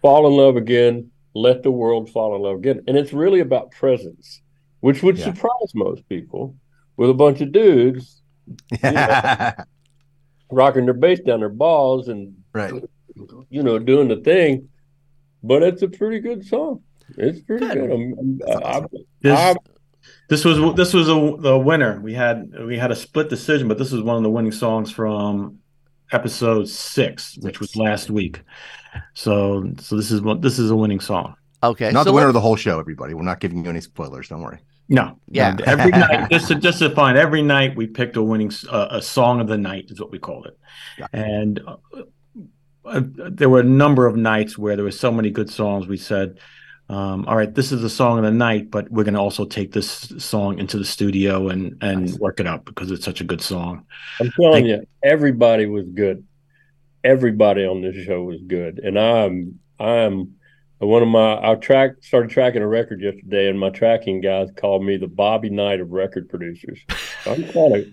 fall 0.00 0.26
in 0.26 0.32
love 0.34 0.56
again. 0.56 1.10
Let 1.34 1.64
the 1.64 1.72
world 1.72 2.10
fall 2.10 2.36
in 2.36 2.42
love 2.42 2.56
again. 2.56 2.82
And 2.86 2.96
it's 2.96 3.12
really 3.12 3.40
about 3.40 3.72
presence 3.72 4.40
which 4.84 5.02
would 5.02 5.16
Yeah. 5.16 5.24
surprise 5.32 5.70
most 5.74 6.06
people 6.10 6.54
with 6.98 7.08
a 7.08 7.14
bunch 7.14 7.40
of 7.40 7.52
dudes 7.52 8.20
rocking 10.50 10.84
their 10.84 10.94
bass 10.94 11.20
down 11.20 11.40
their 11.40 11.48
balls 11.48 12.08
and 12.08 12.34
right. 12.52 12.72
you 13.48 13.62
know 13.62 13.78
doing 13.78 14.08
the 14.08 14.16
thing 14.16 14.68
but 15.42 15.62
it's 15.62 15.82
a 15.82 15.88
pretty 15.88 16.20
good 16.20 16.44
song 16.46 16.82
it's 17.16 17.40
pretty 17.40 17.66
Good. 17.66 17.74
good, 17.78 17.90
I'm- 17.90 18.40
I'm- 18.64 18.88
This, 19.22 19.38
I'm- 19.38 19.56
this 20.28 20.44
was 20.44 20.74
this 20.74 20.92
was 20.92 21.08
a, 21.08 21.14
the 21.38 21.58
winner. 21.58 21.98
We 22.00 22.12
had 22.12 22.50
we 22.66 22.76
had 22.76 22.90
a 22.90 22.96
split 22.96 23.28
decision, 23.30 23.68
but 23.68 23.78
this 23.78 23.90
was 23.90 24.02
one 24.02 24.16
of 24.18 24.22
the 24.22 24.30
winning 24.30 24.52
songs 24.52 24.90
from 24.90 25.58
episode 26.12 26.68
six, 26.68 27.38
which 27.38 27.58
was 27.60 27.74
last 27.76 28.10
week. 28.10 28.42
So 29.14 29.70
so 29.80 29.96
this 29.96 30.10
is 30.10 30.20
what 30.20 30.42
this 30.42 30.58
is 30.58 30.70
a 30.70 30.76
winning 30.76 31.00
song. 31.00 31.36
Okay. 31.62 31.90
Not 31.90 32.04
so 32.04 32.10
the 32.10 32.14
winner 32.14 32.28
of 32.28 32.34
the 32.34 32.40
whole 32.40 32.56
show, 32.56 32.78
everybody. 32.80 33.14
We're 33.14 33.22
not 33.22 33.40
giving 33.40 33.64
you 33.64 33.70
any 33.70 33.80
spoilers. 33.80 34.28
Don't 34.28 34.42
worry. 34.42 34.58
No, 34.88 35.18
Yeah. 35.30 35.54
no, 35.54 35.64
every 35.64 35.90
night 36.04 36.30
just 36.30 36.48
to 36.48 36.56
just 36.56 36.78
to 36.80 36.90
find 36.90 37.16
every 37.16 37.42
night 37.42 37.74
we 37.76 37.86
picked 37.86 38.16
a 38.16 38.22
winning 38.22 38.52
uh, 38.70 38.88
a 38.90 39.02
song 39.02 39.40
of 39.40 39.46
the 39.48 39.56
night 39.58 39.86
is 39.90 40.00
what 40.00 40.10
we 40.10 40.18
called 40.18 40.46
it, 40.46 40.58
Yeah. 40.98 41.06
and 41.12 41.60
uh, 41.66 41.76
uh, 42.84 43.00
there 43.04 43.48
were 43.48 43.60
a 43.60 43.64
number 43.64 44.06
of 44.06 44.16
nights 44.16 44.58
where 44.58 44.76
there 44.76 44.84
were 44.84 44.90
so 44.90 45.10
many 45.10 45.30
good 45.30 45.48
songs. 45.48 45.86
We 45.86 45.96
said, 45.96 46.38
um, 46.90 47.24
"All 47.26 47.36
right, 47.36 47.54
this 47.54 47.72
is 47.72 47.80
the 47.80 47.88
song 47.88 48.18
of 48.18 48.24
the 48.24 48.30
night, 48.30 48.70
but 48.70 48.90
we're 48.90 49.04
going 49.04 49.14
to 49.14 49.20
also 49.20 49.46
take 49.46 49.72
this 49.72 50.12
song 50.18 50.58
into 50.58 50.76
the 50.76 50.84
studio 50.84 51.48
and 51.48 51.78
and 51.80 52.02
Nice. 52.02 52.18
work 52.18 52.40
it 52.40 52.46
out 52.46 52.66
because 52.66 52.90
it's 52.90 53.04
such 53.04 53.22
a 53.22 53.24
good 53.24 53.40
song." 53.40 53.86
I'm 54.20 54.30
telling 54.38 54.66
you 54.66 54.86
everybody 55.02 55.66
was 55.66 55.86
good 55.88 56.24
everybody 57.04 57.66
on 57.66 57.82
this 57.82 57.96
show 58.04 58.22
was 58.22 58.40
good, 58.46 58.78
and 58.78 58.98
I'm 58.98 59.58
I'm 59.78 60.34
one 60.86 61.02
of 61.02 61.08
my 61.08 61.52
I 61.52 61.54
track 61.56 61.92
started 62.00 62.30
tracking 62.30 62.62
a 62.62 62.66
record 62.66 63.00
yesterday, 63.00 63.48
and 63.48 63.58
my 63.58 63.70
tracking 63.70 64.20
guys 64.20 64.48
called 64.56 64.84
me 64.84 64.96
the 64.96 65.06
Bobby 65.06 65.50
Knight 65.50 65.80
of 65.80 65.92
record 65.92 66.28
producers. 66.28 66.80
So 67.22 67.32
I'm 67.32 67.44
kind 67.44 67.76
of, 67.76 67.84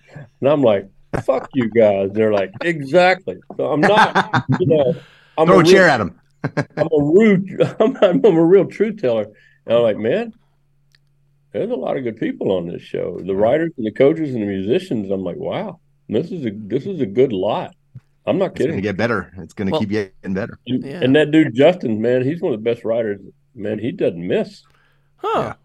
and 0.41 0.49
I'm 0.49 0.61
like, 0.63 0.89
fuck 1.23 1.49
you 1.53 1.69
guys. 1.69 2.09
They're 2.13 2.33
like, 2.33 2.51
exactly. 2.61 3.37
So 3.57 3.71
I'm 3.71 3.81
not, 3.81 4.45
you 4.59 4.67
know, 4.67 4.95
I'm 5.37 5.47
Throw 5.47 5.59
a, 5.59 5.63
real- 5.63 5.71
chair 5.71 5.87
at 5.89 6.01
him. 6.01 6.19
I'm 6.77 6.87
a 6.91 7.03
rude, 7.03 7.61
I'm, 7.79 7.95
I'm 7.97 8.25
a 8.25 8.43
real 8.43 8.65
truth 8.65 8.99
teller. 8.99 9.27
And 9.65 9.75
I'm 9.77 9.83
like, 9.83 9.97
man, 9.97 10.33
there's 11.51 11.69
a 11.69 11.75
lot 11.75 11.97
of 11.97 12.03
good 12.03 12.17
people 12.17 12.51
on 12.51 12.67
this 12.67 12.81
show. 12.81 13.19
The 13.23 13.35
writers 13.35 13.71
and 13.77 13.85
the 13.85 13.91
coaches 13.91 14.33
and 14.33 14.41
the 14.41 14.47
musicians. 14.47 15.11
I'm 15.11 15.23
like, 15.23 15.37
wow, 15.37 15.79
this 16.09 16.31
is 16.31 16.45
a 16.45 16.51
this 16.51 16.85
is 16.85 17.01
a 17.01 17.05
good 17.05 17.33
lot. 17.33 17.75
I'm 18.25 18.37
not 18.37 18.55
kidding. 18.55 18.67
It's 18.67 18.71
going 18.73 18.83
to 18.83 18.87
get 18.89 18.97
better. 18.97 19.31
It's 19.37 19.53
going 19.53 19.67
to 19.67 19.71
Well- 19.71 19.81
keep 19.81 19.89
getting 19.89 20.33
better. 20.33 20.59
And, 20.67 20.83
Yeah. 20.83 21.01
and 21.03 21.15
that 21.15 21.31
dude 21.31 21.53
Justin, 21.55 22.01
man, 22.01 22.23
he's 22.23 22.41
one 22.41 22.53
of 22.53 22.59
the 22.59 22.63
best 22.63 22.83
writers. 22.85 23.19
Man, 23.55 23.79
he 23.79 23.91
doesn't 23.91 24.25
miss. 24.25 24.63
Huh. 25.17 25.55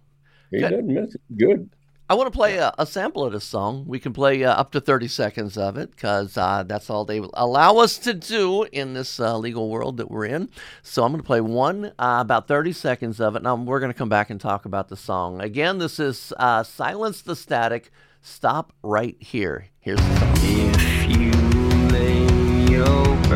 He 0.51 0.59
Good. 0.61 0.71
doesn't 0.71 0.87
miss. 0.89 1.17
Good. 1.37 1.71
I 2.09 2.15
want 2.15 2.29
to 2.33 2.37
play 2.37 2.59
a, 2.59 2.73
a 2.79 2.87
sample 2.87 3.25
of 3.25 3.33
this 3.33 3.45
song. 3.45 3.85
We 3.87 3.99
can 3.99 4.13
play 4.13 4.45
uh, 4.45 4.53
up 4.55 4.71
to 4.73 4.81
30 4.81 5.09
seconds 5.09 5.59
of 5.59 5.77
it 5.77 5.91
because 5.91 6.37
uh, 6.39 6.63
that's 6.65 6.89
all 6.89 7.05
they 7.05 7.21
allow 7.35 7.79
us 7.79 7.99
to 7.99 8.15
do 8.15 8.63
in 8.71 8.95
this 8.95 9.19
uh, 9.19 9.37
legal 9.37 9.69
world 9.69 9.97
that 9.97 10.09
we're 10.09 10.27
in. 10.27 10.49
So 10.83 11.03
I'm 11.03 11.11
going 11.11 11.21
to 11.21 11.27
play 11.27 11.41
one, 11.41 11.87
uh, 11.99 12.19
about 12.21 12.47
30 12.47 12.73
seconds 12.73 13.21
of 13.21 13.35
it, 13.35 13.45
and 13.45 13.67
we're 13.67 13.81
going 13.81 13.93
to 13.93 13.99
come 13.99 14.09
back 14.09 14.31
and 14.31 14.41
talk 14.41 14.65
about 14.67 14.87
the 14.89 14.97
song. 14.97 15.41
Again, 15.41 15.79
this 15.79 15.99
is 15.99 16.33
uh, 16.39 16.63
Silence 16.63 17.23
the 17.23 17.35
Static. 17.35 17.91
Stop 18.21 18.73
right 18.85 19.17
here. 19.19 19.67
Here's 19.81 19.99
the 19.99 20.19
song. 20.21 20.33
If 20.37 20.43
you 20.45 20.57
lay 20.57 20.63
your 20.63 20.96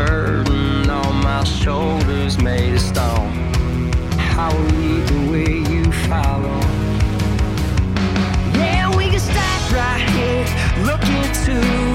burden 0.06 0.88
on 0.88 1.16
my 1.22 1.44
shoulders 1.44 2.38
made 2.38 2.74
of 2.74 2.80
stone, 2.80 3.32
I 4.44 4.48
will 4.54 4.70
lead 4.80 5.06
the 5.08 5.20
way 5.30 5.52
you 5.72 5.84
follow. 6.08 6.60
Yeah, 8.58 8.94
we 8.96 9.10
can 9.10 9.20
stop 9.20 9.60
right 9.72 10.02
here, 10.16 10.44
look 10.88 11.04
into 11.20 11.89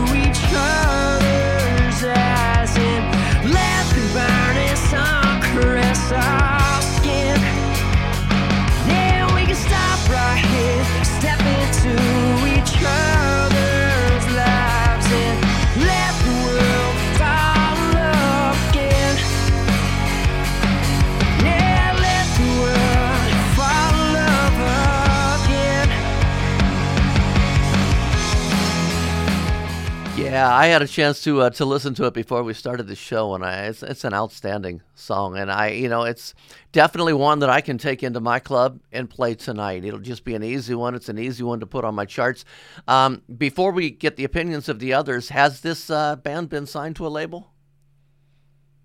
Yeah, 30.35 30.53
I 30.53 30.65
had 30.67 30.81
a 30.81 30.87
chance 30.87 31.23
to 31.23 31.43
uh, 31.43 31.49
to 31.51 31.63
listen 31.63 31.93
to 31.93 32.07
it 32.07 32.13
before 32.13 32.43
we 32.43 32.53
started 32.53 32.87
the 32.87 32.95
show, 32.95 33.35
and 33.35 33.45
I, 33.45 33.67
it's 33.67 33.81
it's 33.81 34.03
an 34.03 34.13
outstanding 34.13 34.81
song, 34.93 35.37
and 35.37 35.49
I 35.49 35.69
you 35.69 35.87
know 35.87 36.03
it's 36.03 36.33
definitely 36.73 37.13
one 37.13 37.39
that 37.39 37.49
I 37.49 37.61
can 37.61 37.77
take 37.77 38.03
into 38.03 38.19
my 38.19 38.39
club 38.39 38.81
and 38.91 39.09
play 39.09 39.35
tonight. 39.35 39.85
It'll 39.85 39.97
just 39.97 40.25
be 40.25 40.35
an 40.35 40.43
easy 40.43 40.75
one. 40.75 40.93
It's 40.93 41.07
an 41.07 41.17
easy 41.17 41.43
one 41.43 41.61
to 41.61 41.65
put 41.65 41.85
on 41.85 41.95
my 41.95 42.03
charts. 42.03 42.43
Um, 42.85 43.21
before 43.37 43.71
we 43.71 43.89
get 43.89 44.17
the 44.17 44.25
opinions 44.25 44.67
of 44.67 44.79
the 44.79 44.91
others, 44.91 45.29
has 45.29 45.61
this 45.61 45.89
uh, 45.89 46.17
band 46.17 46.49
been 46.49 46.65
signed 46.65 46.97
to 46.97 47.07
a 47.07 47.11
label? 47.19 47.53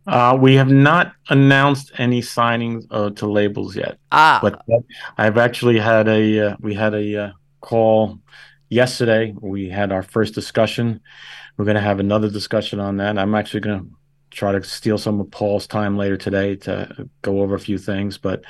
Uh, 0.07 0.39
we 0.41 0.55
have 0.55 0.71
not 0.71 1.15
announced 1.31 1.91
any 1.99 2.23
signings 2.23 2.87
uh, 2.93 3.11
to 3.11 3.27
labels 3.27 3.75
yet, 3.75 3.99
Ah, 4.13 4.39
but 4.41 4.63
I've 5.19 5.37
actually 5.37 5.81
had 5.81 6.07
a 6.07 6.51
uh, 6.51 6.57
we 6.61 6.75
had 6.75 6.95
a 6.95 7.25
uh, 7.25 7.33
call 7.61 8.21
yesterday. 8.71 9.35
We 9.39 9.69
had 9.69 9.93
our 9.93 10.03
first 10.03 10.35
discussion. 10.35 11.01
We're 11.59 11.67
going 11.67 11.75
to 11.77 11.81
have 11.83 12.01
another 12.01 12.31
discussion 12.31 12.81
on 12.81 12.97
that. 12.99 13.19
I'm 13.19 13.35
actually 13.35 13.61
going 13.61 13.81
to 13.81 13.87
try 14.31 14.53
to 14.53 14.63
steal 14.63 14.97
some 14.97 15.21
of 15.21 15.31
Paul's 15.31 15.67
time 15.67 15.99
later 15.99 16.17
today 16.17 16.57
to 16.57 17.09
go 17.23 17.43
over 17.43 17.55
a 17.55 17.61
few 17.61 17.79
things, 17.79 18.17
but 18.17 18.45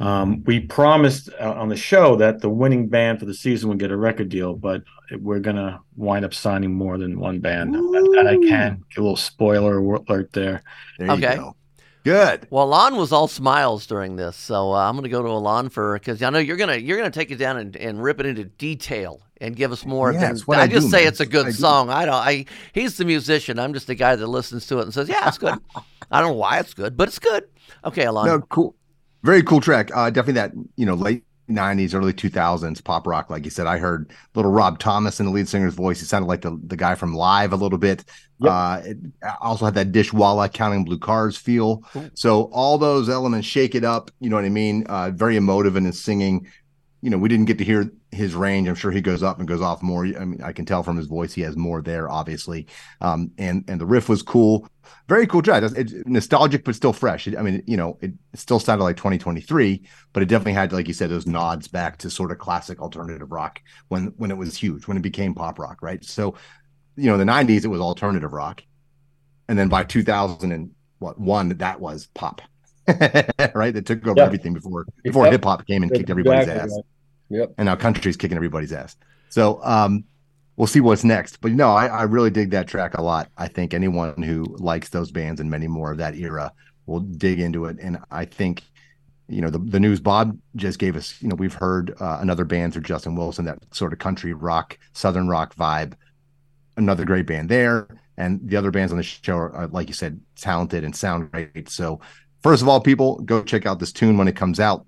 um, 0.00 0.42
we 0.44 0.58
promised 0.58 1.28
uh, 1.40 1.52
on 1.52 1.68
the 1.68 1.76
show 1.76 2.16
that 2.16 2.40
the 2.40 2.48
winning 2.50 2.88
band 2.88 3.20
for 3.20 3.26
the 3.26 3.34
season 3.34 3.68
would 3.68 3.78
get 3.78 3.92
a 3.92 3.96
record 3.96 4.28
deal, 4.30 4.54
but 4.56 4.82
we're 5.12 5.38
going 5.38 5.56
to 5.56 5.78
wind 5.96 6.24
up 6.24 6.34
signing 6.34 6.72
more 6.74 6.98
than 6.98 7.20
one 7.20 7.38
band. 7.40 7.74
That, 7.74 8.10
that 8.16 8.26
I 8.26 8.36
can. 8.38 8.84
A 8.96 9.00
little 9.00 9.16
spoiler 9.16 9.78
alert 9.78 10.32
there. 10.32 10.62
There 10.98 11.06
you 11.08 11.12
Okay. 11.14 11.36
go. 11.36 11.56
Good. 12.04 12.48
well, 12.50 12.64
Alon 12.64 12.96
was 12.96 13.12
all 13.12 13.28
smiles 13.28 13.86
during 13.86 14.16
this, 14.16 14.36
so 14.36 14.72
uh, 14.72 14.88
I'm 14.88 14.94
going 14.96 15.04
to 15.04 15.08
go 15.08 15.22
to 15.22 15.28
Alon 15.28 15.68
for 15.68 15.94
because 15.94 16.20
I 16.20 16.30
know 16.30 16.40
you're 16.40 16.56
gonna 16.56 16.74
you're 16.76 16.96
gonna 16.96 17.10
take 17.10 17.30
it 17.30 17.36
down 17.36 17.58
and, 17.58 17.76
and 17.76 18.02
rip 18.02 18.18
it 18.18 18.26
into 18.26 18.42
detail 18.44 19.22
and 19.42 19.56
give 19.56 19.72
us 19.72 19.84
more. 19.84 20.12
Yeah, 20.12 20.32
than, 20.32 20.38
what 20.40 20.58
I, 20.58 20.62
I 20.62 20.66
just 20.68 20.86
do, 20.86 20.90
say 20.90 20.98
man. 21.00 21.08
it's 21.08 21.20
a 21.20 21.26
good 21.26 21.46
I 21.46 21.50
do. 21.50 21.56
song. 21.56 21.90
I 21.90 22.06
don't. 22.06 22.14
I 22.14 22.46
he's 22.72 22.96
the 22.96 23.04
musician. 23.04 23.58
I'm 23.58 23.74
just 23.74 23.88
the 23.88 23.94
guy 23.94 24.16
that 24.16 24.26
listens 24.26 24.66
to 24.68 24.78
it 24.78 24.82
and 24.82 24.94
says, 24.94 25.08
yeah, 25.08 25.28
it's 25.28 25.38
good. 25.38 25.58
I 26.10 26.20
don't 26.20 26.30
know 26.30 26.36
why 26.36 26.58
it's 26.58 26.74
good, 26.74 26.96
but 26.96 27.08
it's 27.08 27.18
good. 27.18 27.44
Okay, 27.84 28.04
Alon. 28.04 28.26
No, 28.26 28.40
cool. 28.42 28.76
Very 29.22 29.42
cool 29.42 29.60
track. 29.60 29.90
Uh, 29.94 30.10
definitely 30.10 30.34
that, 30.34 30.52
you 30.76 30.86
know, 30.86 30.94
late 30.94 31.24
90s, 31.48 31.94
early 31.94 32.12
2000s 32.12 32.82
pop 32.82 33.06
rock. 33.06 33.30
Like 33.30 33.44
you 33.44 33.50
said, 33.50 33.66
I 33.66 33.78
heard 33.78 34.10
little 34.34 34.50
Rob 34.50 34.78
Thomas 34.78 35.20
in 35.20 35.26
the 35.26 35.32
lead 35.32 35.48
singer's 35.48 35.74
voice. 35.74 36.00
He 36.00 36.06
sounded 36.06 36.26
like 36.26 36.42
the, 36.42 36.58
the 36.66 36.76
guy 36.76 36.94
from 36.94 37.14
Live 37.14 37.52
a 37.52 37.56
little 37.56 37.78
bit. 37.78 38.04
Yep. 38.40 38.52
Uh, 38.52 38.80
it 38.84 38.96
also 39.40 39.64
had 39.64 39.74
that 39.74 39.92
Dishwalla 39.92 40.52
counting 40.52 40.84
blue 40.84 40.98
cars 40.98 41.36
feel. 41.36 41.82
So 42.14 42.44
all 42.52 42.78
those 42.78 43.08
elements 43.08 43.46
shake 43.46 43.74
it 43.74 43.84
up. 43.84 44.10
You 44.20 44.30
know 44.30 44.36
what 44.36 44.44
I 44.44 44.50
mean? 44.50 44.84
Uh, 44.88 45.10
very 45.10 45.36
emotive 45.36 45.76
in 45.76 45.84
his 45.84 46.00
singing. 46.00 46.48
You 47.02 47.10
know, 47.10 47.18
we 47.18 47.28
didn't 47.28 47.46
get 47.46 47.58
to 47.58 47.64
hear 47.64 47.90
his 48.12 48.34
range. 48.34 48.68
I'm 48.68 48.76
sure 48.76 48.92
he 48.92 49.00
goes 49.00 49.22
up 49.24 49.38
and 49.40 49.48
goes 49.48 49.60
off 49.60 49.82
more. 49.82 50.06
I 50.06 50.24
mean, 50.24 50.40
I 50.42 50.52
can 50.52 50.64
tell 50.64 50.84
from 50.84 50.96
his 50.96 51.06
voice 51.06 51.32
he 51.34 51.42
has 51.42 51.56
more 51.56 51.82
there, 51.82 52.08
obviously. 52.08 52.68
Um, 53.00 53.32
and 53.38 53.64
and 53.68 53.80
the 53.80 53.86
riff 53.86 54.08
was 54.08 54.22
cool. 54.22 54.68
Very 55.08 55.26
cool 55.26 55.42
track. 55.42 55.64
It's, 55.64 55.92
nostalgic, 56.06 56.64
but 56.64 56.76
still 56.76 56.92
fresh. 56.92 57.26
I 57.28 57.42
mean, 57.42 57.62
you 57.66 57.76
know, 57.76 57.98
it, 58.02 58.12
still 58.34 58.60
sounded 58.60 58.84
like 58.84 58.96
2023, 58.96 59.82
but 60.12 60.22
it 60.22 60.26
definitely 60.26 60.52
had, 60.54 60.72
like 60.72 60.86
you 60.88 60.94
said, 60.94 61.10
those 61.10 61.26
nods 61.26 61.66
back 61.68 61.98
to 61.98 62.10
sort 62.10 62.30
of 62.30 62.38
classic 62.38 62.80
alternative 62.80 63.32
rock 63.32 63.60
when 63.88 64.14
when 64.16 64.30
it 64.30 64.36
was 64.36 64.56
huge, 64.56 64.86
when 64.86 64.96
it 64.96 65.02
became 65.02 65.34
pop 65.34 65.58
rock, 65.58 65.82
right? 65.82 66.04
So, 66.04 66.36
you 66.96 67.06
know, 67.06 67.14
in 67.14 67.20
the 67.20 67.24
90s 67.26 67.64
it 67.64 67.68
was 67.68 67.80
alternative 67.80 68.32
rock, 68.32 68.62
and 69.48 69.58
then 69.58 69.68
by 69.68 69.84
2000 69.84 70.52
and 70.52 70.70
what 70.98 71.18
one 71.20 71.48
that 71.50 71.80
was 71.80 72.08
pop, 72.14 72.42
right? 73.54 73.74
That 73.74 73.86
took 73.86 74.06
over 74.06 74.22
Yeah. 74.22 74.24
everything 74.24 74.54
before 74.54 74.86
before 75.04 75.26
Yep. 75.26 75.32
hip 75.32 75.44
hop 75.44 75.66
came 75.66 75.82
and 75.82 75.92
That's 75.92 75.98
kicked 75.98 76.10
everybody's 76.10 76.46
exactly 76.46 76.48
ass 76.48 76.70
right. 76.70 76.84
Yep. 77.32 77.54
and 77.58 77.66
now 77.66 77.76
country's 77.76 78.16
kicking 78.16 78.36
everybody's 78.36 78.72
ass. 78.72 78.96
So 79.30 79.60
um 79.64 80.04
we'll 80.56 80.66
see 80.66 80.80
what's 80.80 81.04
next. 81.04 81.40
But 81.40 81.52
no, 81.52 81.70
I, 81.70 81.86
I 81.86 82.02
really 82.04 82.30
dig 82.30 82.50
that 82.50 82.68
track 82.68 82.96
a 82.98 83.02
lot. 83.02 83.30
I 83.36 83.48
think 83.48 83.74
anyone 83.74 84.22
who 84.22 84.44
likes 84.58 84.90
those 84.90 85.10
bands 85.10 85.40
and 85.40 85.50
many 85.50 85.66
more 85.66 85.90
of 85.92 85.98
that 85.98 86.14
era 86.14 86.52
will 86.86 87.00
dig 87.00 87.40
into 87.40 87.64
it. 87.66 87.78
And 87.80 87.98
I 88.10 88.24
think, 88.24 88.62
you 89.28 89.40
know, 89.40 89.50
the, 89.50 89.58
the 89.58 89.80
news 89.80 90.00
Bob 90.00 90.38
just 90.56 90.78
gave 90.78 90.94
us, 90.96 91.20
you 91.22 91.28
know, 91.28 91.36
we've 91.36 91.54
heard 91.54 91.94
uh, 92.00 92.18
another 92.20 92.44
band 92.44 92.72
through 92.72 92.82
Justin 92.82 93.16
Wilson, 93.16 93.44
that 93.46 93.58
sort 93.74 93.92
of 93.92 93.98
country 93.98 94.34
rock, 94.34 94.78
southern 94.92 95.28
rock 95.28 95.54
vibe. 95.54 95.94
Another 96.76 97.04
great 97.04 97.26
band 97.26 97.48
there. 97.48 97.88
And 98.16 98.40
the 98.46 98.56
other 98.56 98.70
bands 98.70 98.92
on 98.92 98.98
the 98.98 99.04
show 99.04 99.36
are, 99.36 99.52
are, 99.52 99.66
like 99.68 99.88
you 99.88 99.94
said, 99.94 100.20
talented 100.36 100.84
and 100.84 100.94
sound 100.94 101.30
great. 101.32 101.68
So 101.68 102.00
first 102.42 102.62
of 102.62 102.68
all, 102.68 102.80
people 102.80 103.20
go 103.20 103.42
check 103.42 103.64
out 103.64 103.78
this 103.78 103.92
tune 103.92 104.18
when 104.18 104.28
it 104.28 104.36
comes 104.36 104.60
out. 104.60 104.86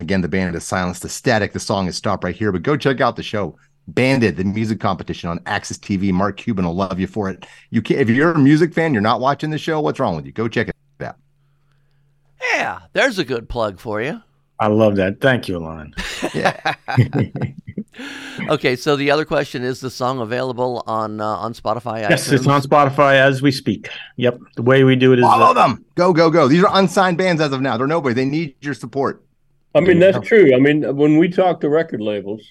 Again, 0.00 0.20
the 0.20 0.28
band 0.28 0.54
is 0.54 0.64
Silence 0.64 1.00
the 1.00 1.08
Static. 1.08 1.52
The 1.52 1.60
song 1.60 1.88
is 1.88 1.96
Stop 1.96 2.24
Right 2.24 2.36
Here, 2.36 2.52
but 2.52 2.62
go 2.62 2.76
check 2.76 3.00
out 3.00 3.16
the 3.16 3.22
show. 3.22 3.56
Banded, 3.88 4.36
the 4.36 4.44
music 4.44 4.80
competition 4.80 5.30
on 5.30 5.38
AXS 5.40 5.78
TV. 5.78 6.12
Mark 6.12 6.36
Cuban 6.36 6.64
will 6.64 6.74
love 6.74 6.98
you 6.98 7.06
for 7.06 7.30
it. 7.30 7.46
You 7.70 7.80
can 7.80 7.98
if 7.98 8.10
you're 8.10 8.32
a 8.32 8.38
music 8.38 8.74
fan, 8.74 8.92
you're 8.92 9.00
not 9.00 9.20
watching 9.20 9.50
the 9.50 9.58
show. 9.58 9.80
What's 9.80 10.00
wrong 10.00 10.16
with 10.16 10.26
you? 10.26 10.32
Go 10.32 10.48
check 10.48 10.68
it 10.68 10.74
out. 11.00 11.16
Yeah, 12.52 12.80
there's 12.94 13.18
a 13.18 13.24
good 13.24 13.48
plug 13.48 13.78
for 13.78 14.02
you. 14.02 14.20
I 14.58 14.66
love 14.66 14.96
that. 14.96 15.20
Thank 15.20 15.48
you, 15.48 15.58
Alon. 15.58 15.94
Okay, 18.48 18.76
so 18.76 18.96
the 18.96 19.10
other 19.10 19.24
question 19.24 19.62
is 19.62 19.80
the 19.80 19.90
song 19.90 20.20
available 20.20 20.84
on 20.86 21.20
uh, 21.20 21.24
on 21.24 21.54
Spotify? 21.54 22.00
Yes, 22.00 22.28
iTunes? 22.28 22.32
it's 22.32 22.46
on 22.46 22.62
Spotify 22.62 23.14
as 23.14 23.40
we 23.40 23.50
speak. 23.50 23.88
Yep. 24.16 24.38
The 24.56 24.62
way 24.62 24.84
we 24.84 24.94
do 24.96 25.12
it 25.12 25.18
is 25.18 25.24
Follow 25.24 25.46
uh, 25.46 25.52
them. 25.54 25.84
Go, 25.94 26.12
go, 26.12 26.30
go. 26.30 26.46
These 26.46 26.62
are 26.62 26.70
unsigned 26.78 27.18
bands 27.18 27.40
as 27.40 27.52
of 27.52 27.60
now. 27.60 27.76
They're 27.76 27.86
nobody. 27.86 28.14
They 28.14 28.24
need 28.24 28.54
your 28.60 28.74
support. 28.74 29.24
I 29.76 29.80
mean, 29.80 29.98
There 29.98 30.08
you 30.08 30.12
that's 30.14 30.28
true. 30.28 30.54
I 30.54 30.58
mean, 30.58 30.96
when 30.96 31.18
we 31.18 31.28
talk 31.28 31.60
to 31.60 31.68
record 31.68 32.00
labels, 32.00 32.42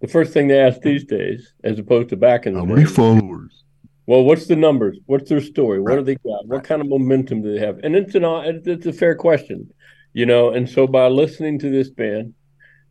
the 0.00 0.08
first 0.08 0.32
thing 0.32 0.48
they 0.48 0.60
ask 0.60 0.80
these 0.80 1.04
days, 1.04 1.52
as 1.64 1.78
opposed 1.78 2.10
to 2.10 2.16
back 2.16 2.46
in 2.46 2.54
the 2.54 2.60
How 2.60 2.66
many 2.66 2.84
day, 2.84 2.90
followers? 2.90 3.64
well, 4.06 4.24
what's 4.24 4.46
the 4.46 4.56
numbers? 4.56 4.98
What's 5.06 5.28
their 5.28 5.40
story? 5.40 5.80
What 5.80 5.90
Right. 5.90 5.96
do 5.98 6.02
they 6.04 6.14
got? 6.16 6.46
What 6.46 6.64
kind 6.64 6.80
of 6.80 6.88
momentum 6.88 7.42
do 7.42 7.52
they 7.52 7.60
have? 7.60 7.78
And 7.82 7.96
it's 7.96 8.14
an 8.14 8.24
it's 8.66 8.86
a 8.86 8.92
fair 8.92 9.14
question, 9.14 9.70
you 10.12 10.26
know. 10.26 10.50
And 10.50 10.68
so 10.68 10.86
by 10.86 11.08
listening 11.08 11.58
to 11.60 11.70
this 11.70 11.90
band, 11.90 12.34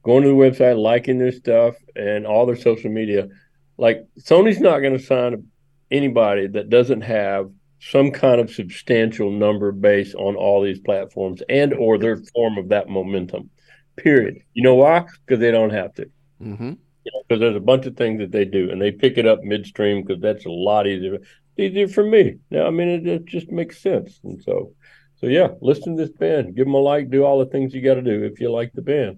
going 0.03 0.23
to 0.23 0.29
the 0.29 0.35
website, 0.35 0.77
liking 0.81 1.17
their 1.17 1.31
stuff, 1.31 1.75
and 1.95 2.25
all 2.27 2.45
their 2.45 2.55
social 2.55 2.91
media, 2.91 3.29
like 3.77 4.05
Sony's 4.19 4.59
not 4.59 4.79
going 4.79 4.97
to 4.97 5.03
sign 5.03 5.43
anybody 5.91 6.47
that 6.47 6.69
doesn't 6.69 7.01
have 7.01 7.49
some 7.79 8.11
kind 8.11 8.41
of 8.41 8.49
substantial 8.51 9.31
number 9.31 9.71
base 9.71 10.15
on 10.15 10.35
all 10.35 10.61
these 10.61 10.79
platforms 10.79 11.41
and 11.49 11.73
or 11.73 11.97
their 11.97 12.17
form 12.33 12.57
of 12.57 12.69
that 12.69 12.89
momentum. 12.89 13.49
Period. 13.95 14.39
You 14.53 14.63
know 14.63 14.75
why? 14.75 15.05
Because 15.25 15.39
they 15.39 15.51
don't 15.51 15.71
have 15.71 15.93
to. 15.95 16.09
Mm-hmm. 16.41 16.73
You 17.03 17.11
know, 17.13 17.23
because 17.27 17.39
there's 17.39 17.55
a 17.55 17.61
bunch 17.61 17.85
of 17.85 17.95
things 17.95 18.19
that 18.19 18.31
they 18.31 18.45
do, 18.45 18.69
and 18.69 18.81
they 18.81 18.91
pick 18.91 19.17
it 19.17 19.25
up 19.25 19.41
midstream 19.43 20.03
because 20.03 20.21
that's 20.21 20.45
a 20.45 20.51
lot 20.51 20.87
easier. 20.87 21.17
Easier 21.57 21.87
for 21.87 22.03
me. 22.03 22.35
now 22.51 22.67
I 22.67 22.69
mean, 22.69 22.87
it, 22.87 23.07
it 23.07 23.25
just 23.25 23.49
makes 23.49 23.81
sense, 23.81 24.19
and 24.23 24.41
so, 24.43 24.73
so 25.15 25.25
yeah, 25.27 25.47
listen 25.61 25.95
to 25.95 26.05
this 26.05 26.15
band, 26.15 26.55
give 26.55 26.65
them 26.65 26.75
a 26.75 26.77
like, 26.77 27.09
do 27.09 27.23
all 27.23 27.39
the 27.39 27.47
things 27.47 27.73
you 27.73 27.81
got 27.81 27.95
to 27.95 28.01
do 28.01 28.23
if 28.23 28.39
you 28.39 28.51
like 28.51 28.71
the 28.73 28.81
band. 28.81 29.17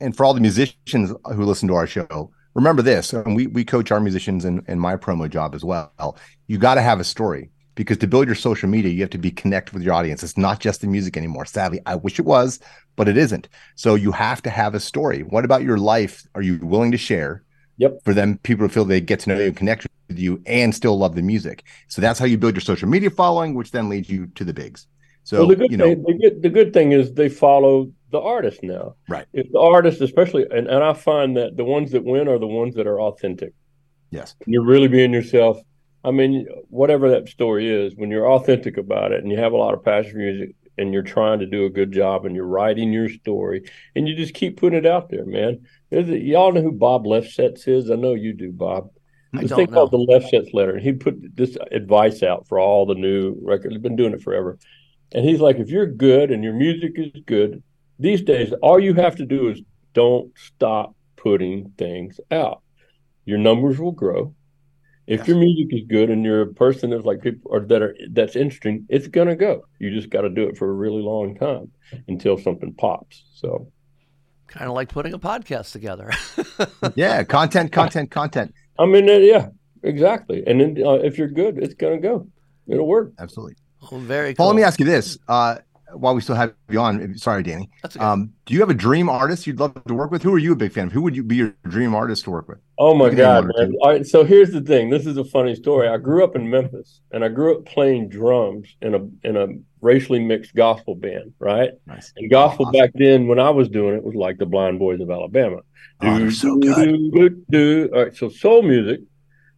and 0.00 0.16
for 0.16 0.24
all 0.24 0.34
the 0.34 0.40
musicians 0.40 1.12
who 1.24 1.44
listen 1.44 1.66
to 1.68 1.74
our 1.74 1.86
show, 1.86 2.30
remember 2.56 2.82
this, 2.82 3.12
and 3.12 3.36
we 3.36 3.46
we 3.46 3.64
coach 3.64 3.92
our 3.92 4.00
musicians 4.00 4.44
in, 4.44 4.64
in 4.66 4.80
my 4.80 4.96
promo 4.96 5.30
job 5.30 5.54
as 5.54 5.64
well. 5.64 6.16
You 6.48 6.58
got 6.58 6.74
to 6.74 6.82
have 6.82 6.98
a 6.98 7.04
story 7.04 7.50
because 7.74 7.98
to 7.98 8.06
build 8.06 8.26
your 8.26 8.34
social 8.34 8.68
media, 8.68 8.90
you 8.90 9.02
have 9.02 9.10
to 9.10 9.18
be 9.18 9.30
connected 9.30 9.74
with 9.74 9.82
your 9.82 9.94
audience. 9.94 10.22
It's 10.22 10.38
not 10.38 10.58
just 10.58 10.80
the 10.80 10.86
music 10.86 11.16
anymore. 11.16 11.44
Sadly, 11.44 11.80
I 11.86 11.94
wish 11.94 12.18
it 12.18 12.24
was, 12.24 12.58
but 12.96 13.08
it 13.08 13.16
isn't. 13.16 13.48
So 13.76 13.94
you 13.94 14.10
have 14.12 14.42
to 14.42 14.50
have 14.50 14.74
a 14.74 14.80
story. 14.80 15.22
What 15.22 15.44
about 15.44 15.62
your 15.62 15.78
life 15.78 16.26
are 16.34 16.42
you 16.42 16.58
willing 16.62 16.90
to 16.92 16.98
share? 16.98 17.44
Yep. 17.78 17.98
For 18.04 18.14
them, 18.14 18.38
people 18.38 18.66
to 18.66 18.72
feel 18.72 18.86
they 18.86 19.02
get 19.02 19.20
to 19.20 19.28
know 19.28 19.38
you 19.38 19.46
and 19.48 19.56
connect 19.56 19.86
with 20.08 20.18
you 20.18 20.42
and 20.46 20.74
still 20.74 20.98
love 20.98 21.14
the 21.14 21.20
music. 21.20 21.64
So 21.88 22.00
that's 22.00 22.18
how 22.18 22.24
you 22.24 22.38
build 22.38 22.54
your 22.54 22.62
social 22.62 22.88
media 22.88 23.10
following, 23.10 23.54
which 23.54 23.70
then 23.70 23.90
leads 23.90 24.08
you 24.08 24.28
to 24.28 24.44
the 24.44 24.54
bigs. 24.54 24.86
So 25.24 25.40
well, 25.40 25.48
the 25.48 25.56
good 25.56 25.70
you 25.70 25.76
know, 25.76 25.84
thing, 25.84 26.02
the 26.04 26.14
good, 26.14 26.42
the 26.42 26.48
good 26.48 26.72
thing 26.72 26.92
is 26.92 27.12
they 27.12 27.28
follow 27.28 27.92
the 28.10 28.20
artist 28.20 28.62
now. 28.62 28.94
Right. 29.08 29.26
If 29.32 29.50
the 29.50 29.60
artist, 29.60 30.00
especially, 30.00 30.46
and, 30.50 30.68
and 30.68 30.82
I 30.84 30.92
find 30.92 31.36
that 31.36 31.56
the 31.56 31.64
ones 31.64 31.92
that 31.92 32.04
win 32.04 32.28
are 32.28 32.38
the 32.38 32.46
ones 32.46 32.74
that 32.76 32.86
are 32.86 33.00
authentic. 33.00 33.52
yes. 34.10 34.34
You're 34.46 34.64
really 34.64 34.88
being 34.88 35.12
yourself. 35.12 35.58
I 36.04 36.12
mean, 36.12 36.46
whatever 36.68 37.10
that 37.10 37.28
story 37.28 37.68
is, 37.68 37.94
when 37.96 38.10
you're 38.10 38.30
authentic 38.30 38.76
about 38.76 39.10
it 39.12 39.22
and 39.22 39.32
you 39.32 39.38
have 39.38 39.52
a 39.52 39.56
lot 39.56 39.74
of 39.74 39.84
passion 39.84 40.12
for 40.12 40.18
music 40.18 40.54
and 40.78 40.92
you're 40.92 41.02
trying 41.02 41.40
to 41.40 41.46
do 41.46 41.64
a 41.64 41.70
good 41.70 41.90
job 41.90 42.24
and 42.26 42.36
you're 42.36 42.46
writing 42.46 42.92
your 42.92 43.08
story 43.08 43.68
and 43.96 44.06
you 44.06 44.14
just 44.14 44.34
keep 44.34 44.56
putting 44.56 44.78
it 44.78 44.86
out 44.86 45.08
there, 45.10 45.24
man. 45.24 45.66
There's 45.90 46.08
a, 46.08 46.18
y'all 46.18 46.52
know 46.52 46.62
who 46.62 46.70
Bob 46.70 47.06
Lefsetz 47.06 47.66
is? 47.66 47.90
I 47.90 47.96
know 47.96 48.14
you 48.14 48.34
do, 48.34 48.52
Bob. 48.52 48.90
I 49.34 49.42
This 49.42 49.50
thing 49.52 49.66
called 49.66 49.92
know. 49.92 50.06
the 50.06 50.12
Lefsetz 50.12 50.54
letter. 50.54 50.74
And 50.76 50.82
he 50.82 50.92
put 50.92 51.36
this 51.36 51.56
advice 51.72 52.22
out 52.22 52.46
for 52.46 52.60
all 52.60 52.86
the 52.86 52.94
new 52.94 53.36
records. 53.42 53.74
He's 53.74 53.82
been 53.82 53.96
doing 53.96 54.12
it 54.12 54.22
forever. 54.22 54.58
And 55.12 55.24
he's 55.24 55.40
like, 55.40 55.56
if 55.56 55.70
you're 55.70 55.86
good 55.86 56.30
and 56.30 56.44
your 56.44 56.52
music 56.54 56.92
is 56.96 57.10
good, 57.26 57.62
these 57.98 58.22
days, 58.22 58.52
all 58.62 58.78
you 58.80 58.94
have 58.94 59.16
to 59.16 59.26
do 59.26 59.48
is 59.48 59.60
don't 59.94 60.30
stop 60.38 60.94
putting 61.16 61.70
things 61.78 62.20
out. 62.30 62.62
Your 63.24 63.38
numbers 63.38 63.78
will 63.78 63.92
grow. 63.92 64.34
If 65.06 65.20
Yes. 65.20 65.28
your 65.28 65.38
music 65.38 65.68
is 65.72 65.84
good 65.88 66.10
and 66.10 66.24
you're 66.24 66.42
a 66.42 66.52
person 66.54 66.90
that's 66.90 67.04
like 67.04 67.22
people 67.22 67.50
or 67.52 67.60
that 67.60 67.80
are 67.82 67.96
that's 68.10 68.34
interesting, 68.36 68.86
it's 68.88 69.06
gonna 69.06 69.36
go. 69.36 69.62
You 69.78 69.90
just 69.94 70.10
got 70.10 70.22
to 70.22 70.28
do 70.30 70.42
it 70.48 70.56
for 70.58 70.68
a 70.68 70.72
really 70.72 71.00
long 71.02 71.36
time 71.36 71.70
until 72.08 72.36
something 72.36 72.74
pops. 72.74 73.24
So 73.34 73.70
Kind 74.48 74.66
of 74.68 74.74
like 74.74 74.88
putting 74.88 75.12
a 75.14 75.18
podcast 75.18 75.72
together. 75.72 76.10
Yeah. 76.96 77.22
Content, 77.24 77.72
content, 77.72 78.10
content. 78.10 78.54
I 78.78 78.86
mean, 78.86 79.08
uh, 79.08 79.14
yeah, 79.14 79.48
exactly. 79.82 80.44
And 80.46 80.60
then 80.60 80.76
uh, 80.84 80.94
if 80.94 81.18
you're 81.18 81.28
good, 81.28 81.58
it's 81.58 81.74
gonna 81.74 81.98
go. 81.98 82.26
It'll 82.68 82.86
work. 82.86 83.12
Absolutely. 83.18 83.56
oh, 83.90 83.98
very 83.98 84.34
Paul, 84.34 84.46
cool. 84.46 84.54
let 84.54 84.56
me 84.56 84.62
ask 84.64 84.78
you 84.80 84.86
this. 84.86 85.18
Uh, 85.28 85.56
while 85.98 86.14
we 86.14 86.20
still 86.20 86.34
have 86.36 86.54
you 86.70 86.80
on, 86.80 87.16
sorry, 87.18 87.42
Danny. 87.42 87.68
That's 87.82 87.96
okay. 87.96 88.04
Um, 88.04 88.32
do 88.44 88.54
you 88.54 88.60
have 88.60 88.70
a 88.70 88.74
dream 88.74 89.08
artist 89.08 89.46
you'd 89.46 89.58
love 89.60 89.74
to 89.86 89.94
work 89.94 90.10
with? 90.10 90.22
Who 90.22 90.32
are 90.34 90.38
you 90.38 90.52
a 90.52 90.56
big 90.56 90.72
fan 90.72 90.86
of? 90.88 90.92
Who 90.92 91.02
would 91.02 91.16
you 91.16 91.22
be 91.22 91.36
your 91.36 91.54
dream 91.68 91.94
artist 91.94 92.24
to 92.24 92.30
work 92.30 92.48
with? 92.48 92.58
Oh 92.78 92.94
my 92.94 93.06
You 93.06 93.10
can 93.12 93.18
name 93.18 93.26
God, 93.26 93.50
man. 93.56 93.70
two. 93.72 93.78
All 93.82 93.90
right, 93.90 94.06
so 94.06 94.24
here's 94.24 94.50
the 94.50 94.60
thing. 94.60 94.90
This 94.90 95.06
is 95.06 95.16
a 95.16 95.24
funny 95.24 95.54
story. 95.54 95.88
I 95.88 95.96
grew 95.96 96.22
up 96.24 96.36
in 96.36 96.48
Memphis 96.50 97.00
and 97.12 97.24
I 97.24 97.28
grew 97.28 97.56
up 97.56 97.64
playing 97.66 98.08
drums 98.08 98.68
in 98.82 98.94
a 98.94 99.26
in 99.26 99.36
a 99.36 99.46
racially 99.80 100.18
mixed 100.24 100.54
gospel 100.54 100.94
band, 100.94 101.32
right? 101.38 101.70
Nice. 101.86 102.12
And 102.16 102.30
gospel 102.30 102.66
Awesome. 102.66 102.80
back 102.80 102.90
then 102.94 103.26
when 103.28 103.38
I 103.38 103.50
was 103.50 103.68
doing 103.68 103.94
it 103.96 104.02
was 104.04 104.14
like 104.14 104.38
the 104.38 104.46
Blind 104.46 104.78
Boys 104.78 105.00
of 105.00 105.10
Alabama. 105.10 105.58
Oh, 106.02 106.18
they're 106.18 106.30
so 106.30 106.56
good. 106.58 106.74
do, 106.76 107.10
do, 107.10 107.44
do. 107.50 107.90
All 107.94 108.04
right, 108.04 108.14
so 108.16 108.28
soul 108.28 108.62
music 108.62 109.00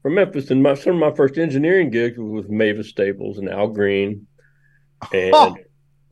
from 0.03 0.14
Memphis 0.14 0.51
and 0.53 0.62
my 0.62 0.74
some 0.74 0.95
of 0.95 1.01
my 1.01 1.14
first 1.16 1.36
engineering 1.39 1.91
gigs 1.91 2.16
was 2.18 2.30
with 2.45 2.49
Mavis 2.51 2.89
Staples 2.91 3.39
and 3.39 3.49
Al 3.49 3.68
Green. 3.68 4.26
And 5.12 5.32
Oh, 5.34 5.57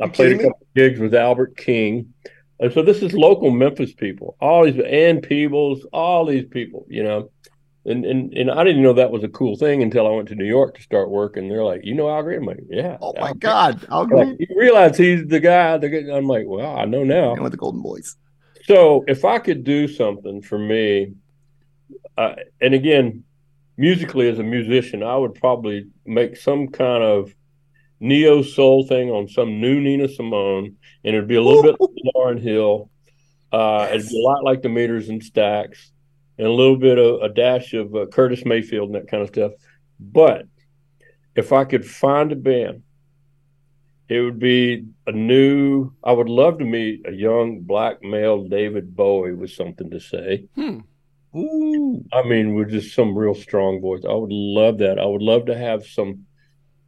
I 0.00 0.08
played 0.08 0.40
a 0.40 0.42
couple 0.42 0.66
gigs 0.74 1.00
with 1.00 1.14
Albert 1.14 1.56
King. 1.56 2.12
And 2.58 2.72
so 2.72 2.82
this 2.82 3.02
is 3.02 3.12
local 3.12 3.50
Memphis 3.50 3.92
people, 3.92 4.36
all 4.40 4.64
these 4.64 4.82
Ann 4.82 5.20
Peebles, 5.20 5.86
all 5.92 6.24
these 6.24 6.46
people, 6.46 6.86
you 6.88 7.02
know. 7.02 7.30
And, 7.84 8.04
and 8.04 8.32
and 8.32 8.50
I 8.50 8.64
didn't 8.64 8.82
know 8.82 8.94
that 8.94 9.12
was 9.12 9.22
a 9.22 9.28
cool 9.28 9.56
thing 9.56 9.80
until 9.80 10.08
I 10.08 10.10
went 10.10 10.28
to 10.28 10.34
New 10.34 10.46
York 10.46 10.74
to 10.76 10.82
start 10.82 11.08
work, 11.08 11.36
and 11.36 11.48
they're 11.48 11.62
like, 11.62 11.82
"You 11.84 11.94
know 11.94 12.10
Al 12.10 12.22
Green?" 12.24 12.40
I'm 12.40 12.46
like, 12.46 12.58
"Yeah." 12.68 12.96
Oh 13.00 13.12
Al 13.14 13.20
my 13.20 13.28
Green." 13.28 13.38
God. 13.38 13.80
They're 13.80 14.06
go 14.06 14.16
Like, 14.16 14.40
you 14.40 14.46
realize 14.56 14.96
he's 14.96 15.24
the 15.26 15.38
guy. 15.38 15.78
Getting, 15.78 16.10
I'm 16.10 16.26
like, 16.26 16.46
"Well, 16.48 16.76
I 16.76 16.84
know 16.84 17.04
now." 17.04 17.34
And 17.34 17.42
with 17.42 17.52
the 17.52 17.58
Golden 17.58 17.82
Boys. 17.82 18.16
So 18.64 19.04
if 19.06 19.24
I 19.24 19.38
could 19.38 19.62
do 19.62 19.86
something 19.86 20.42
for 20.42 20.58
me, 20.58 21.12
uh, 22.18 22.34
and 22.60 22.74
again, 22.74 23.22
musically 23.76 24.28
as 24.28 24.40
a 24.40 24.42
musician, 24.42 25.04
I 25.04 25.16
would 25.16 25.34
probably 25.34 25.86
make 26.04 26.36
some 26.36 26.66
kind 26.68 27.04
of 27.04 27.32
neo 28.00 28.42
soul 28.42 28.86
thing 28.86 29.10
on 29.10 29.28
some 29.28 29.60
new 29.60 29.80
Nina 29.80 30.08
Simone, 30.08 30.76
and 31.04 31.16
it'd 31.16 31.28
be 31.28 31.36
a 31.36 31.42
little 31.42 31.62
bit 31.62 31.76
like 31.80 31.90
Lauryn 32.14 32.40
Hill. 32.40 32.90
Uh, 33.52 33.88
It'd 33.92 34.08
be 34.08 34.20
a 34.20 34.26
lot 34.26 34.44
like 34.44 34.62
the 34.62 34.68
meters 34.68 35.08
and 35.08 35.22
Stax, 35.22 35.90
and 36.36 36.46
a 36.46 36.52
little 36.52 36.76
bit 36.76 36.98
of 36.98 37.22
a 37.22 37.28
dash 37.32 37.72
of 37.74 37.94
uh, 37.94 38.06
Curtis 38.06 38.44
Mayfield 38.44 38.88
and 38.88 38.96
that 38.96 39.08
kind 39.08 39.22
of 39.22 39.28
stuff. 39.28 39.52
But 39.98 40.46
if 41.34 41.52
I 41.52 41.64
could 41.64 41.86
find 41.86 42.32
a 42.32 42.36
band, 42.36 42.82
it 44.08 44.20
would 44.20 44.38
be 44.38 44.84
a 45.06 45.12
new. 45.12 45.92
I 46.04 46.12
would 46.12 46.28
love 46.28 46.58
to 46.58 46.64
meet 46.64 47.06
a 47.06 47.12
young 47.12 47.60
black 47.60 48.02
male 48.02 48.44
David 48.44 48.94
Bowie 48.94 49.34
with 49.34 49.50
something 49.50 49.90
to 49.90 50.00
say. 50.00 50.46
Hmm. 50.54 50.80
Ooh. 51.36 52.04
I 52.12 52.22
mean, 52.22 52.54
with 52.54 52.70
just 52.70 52.94
some 52.94 53.16
real 53.16 53.34
strong 53.34 53.80
voice. 53.80 54.02
I 54.08 54.14
would 54.14 54.32
love 54.32 54.78
that. 54.78 54.98
I 54.98 55.04
would 55.04 55.22
love 55.22 55.46
to 55.46 55.56
have 55.56 55.84
some. 55.84 56.26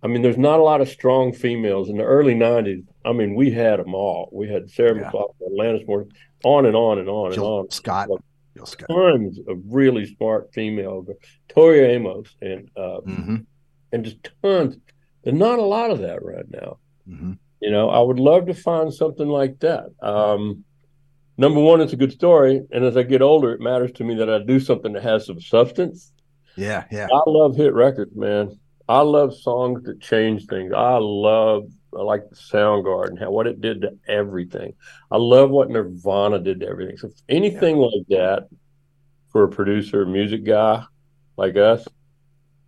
I 0.03 0.07
mean, 0.07 0.23
there's 0.23 0.39
not 0.39 0.61
a 0.61 0.63
lot 0.63 0.81
of 0.81 0.89
strong 0.89 1.33
females 1.33 1.89
in 1.89 1.97
the 1.97 2.05
early 2.05 2.35
'90s. 2.35 2.85
I 3.05 3.13
mean, 3.13 3.35
we 3.35 3.51
had 3.51 3.81
them 3.81 3.95
all. 3.95 4.29
We 4.33 4.49
had 4.49 4.71
Sarah 4.71 4.97
Yeah. 4.97 5.11
McLachlan, 5.11 5.53
Alanis 5.53 5.87
Morris, 5.87 6.09
on 6.45 6.67
and 6.67 6.77
on 6.77 6.99
and 6.99 7.09
on 7.09 7.33
and 7.33 7.41
on. 7.41 7.71
Scott. 7.71 8.09
Jill 8.57 8.67
Scott. 8.67 8.89
Tons 8.91 9.39
of 9.47 9.59
really 9.69 10.07
smart 10.17 10.53
female, 10.53 11.05
Tori 11.49 11.81
Amos, 11.81 12.35
and 12.41 12.71
uh, 12.77 13.01
hmm 13.01 13.37
and 13.91 14.05
just 14.05 14.19
tons. 14.43 14.77
There's 15.25 15.37
not 15.37 15.59
a 15.59 15.63
lot 15.63 15.91
of 15.91 16.01
that 16.01 16.23
right 16.23 16.45
now. 16.51 16.77
hmm 17.09 17.33
You 17.61 17.71
know, 17.71 17.89
I 17.89 18.01
would 18.01 18.21
love 18.21 18.47
to 18.47 18.55
find 18.55 18.93
something 18.93 19.27
like 19.29 19.59
that. 19.61 19.87
Um, 20.03 20.65
number 21.39 21.61
one, 21.61 21.81
it's 21.81 21.93
a 21.95 21.97
good 21.97 22.13
story, 22.13 22.61
and 22.71 22.85
as 22.85 22.97
I 22.97 23.03
get 23.03 23.23
older, 23.23 23.53
it 23.53 23.61
matters 23.61 23.93
to 23.93 24.05
me 24.05 24.15
that 24.17 24.29
I 24.31 24.41
do 24.45 24.61
something 24.61 24.93
that 24.93 25.03
has 25.03 25.27
some 25.27 25.41
substance. 25.41 26.13
Yeah. 26.57 26.85
Yeah. 26.91 27.09
I 27.13 27.21
love 27.27 27.57
hit 27.57 27.73
records, 27.75 28.15
man. 28.15 28.59
I 28.89 29.01
love 29.01 29.37
songs 29.37 29.83
that 29.85 30.01
change 30.01 30.47
things. 30.47 30.73
I 30.73 30.97
love, 30.97 31.65
I 31.95 32.01
like 32.01 32.29
the 32.31 32.37
Soundgarden, 32.37 33.19
how 33.19 33.31
what 33.31 33.47
it 33.47 33.61
did 33.61 33.83
to 33.83 33.99
everything. 34.09 34.73
I 35.11 35.19
love 35.19 35.51
what 35.51 35.69
Nirvana 35.69 36.39
did 36.39 36.61
to 36.61 36.69
everything. 36.69 36.97
So 36.97 37.11
anything 37.29 37.77
like 37.77 38.07
that 38.09 38.49
for 39.31 39.45
a 39.45 39.49
producer, 39.49 40.07
music 40.07 40.45
guy 40.45 40.85
like 41.37 41.57
us, 41.57 41.87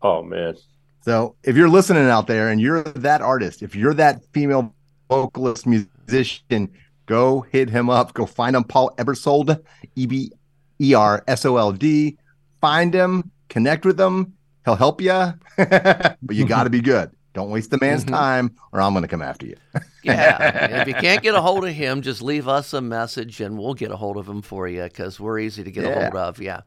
oh 0.03 0.23
man, 0.23 0.57
So 1.03 1.37
if 1.43 1.57
you're 1.57 1.69
listening 1.69 2.05
out 2.05 2.27
there 2.27 2.51
and 2.51 2.61
you're 2.61 2.83
that 2.83 3.23
artist, 3.23 3.63
if 3.63 3.75
you're 3.75 3.95
that 3.95 4.23
female 4.33 4.75
vocalist 5.09 5.67
musician, 5.67 6.71
go 7.07 7.41
hit 7.41 7.71
him 7.71 7.89
up. 7.89 8.13
Go 8.15 8.27
find 8.27 8.55
him, 8.55 8.65
Paul 8.65 8.95
Ebersold, 8.97 9.63
E 9.97 10.07
B 10.07 10.33
E 10.81 10.95
R 10.95 11.25
S 11.27 11.45
O 11.45 11.57
L 11.57 11.73
D. 11.73 12.19
Find 12.61 12.93
him, 12.93 13.31
connect 13.49 13.85
with 13.87 13.99
him. 13.99 14.35
He'll 14.71 14.77
help 14.77 15.01
you, 15.01 15.33
but 15.57 16.37
you 16.37 16.47
got 16.47 16.63
to 16.65 16.71
be 16.71 16.81
good. 16.81 17.11
Don't 17.35 17.51
waste 17.51 17.71
the 17.71 17.79
man's 17.81 18.05
Mhm. 18.05 18.11
time, 18.11 18.55
or 18.73 18.81
I'm 18.81 18.93
going 18.93 19.03
to 19.03 19.09
come 19.09 19.23
after 19.23 19.47
you. 19.47 19.57
Yeah. 20.03 20.81
if 20.81 20.89
you 20.89 20.95
can't 20.95 21.23
get 21.23 21.35
a 21.35 21.41
hold 21.43 21.65
of 21.67 21.75
him, 21.75 22.01
just 22.01 22.23
leave 22.23 22.49
us 22.49 22.73
a 22.73 22.81
message 22.81 23.41
and 23.43 23.59
we'll 23.59 23.75
get 23.75 23.91
a 23.91 23.97
hold 23.97 24.17
of 24.17 24.27
him 24.27 24.41
for 24.41 24.67
you 24.67 24.85
because 24.85 25.21
we're 25.21 25.39
easy 25.41 25.63
to 25.63 25.71
get 25.71 25.85
a 25.85 25.93
hold 25.93 26.15
of. 26.17 26.41
Yeah. 26.41 26.61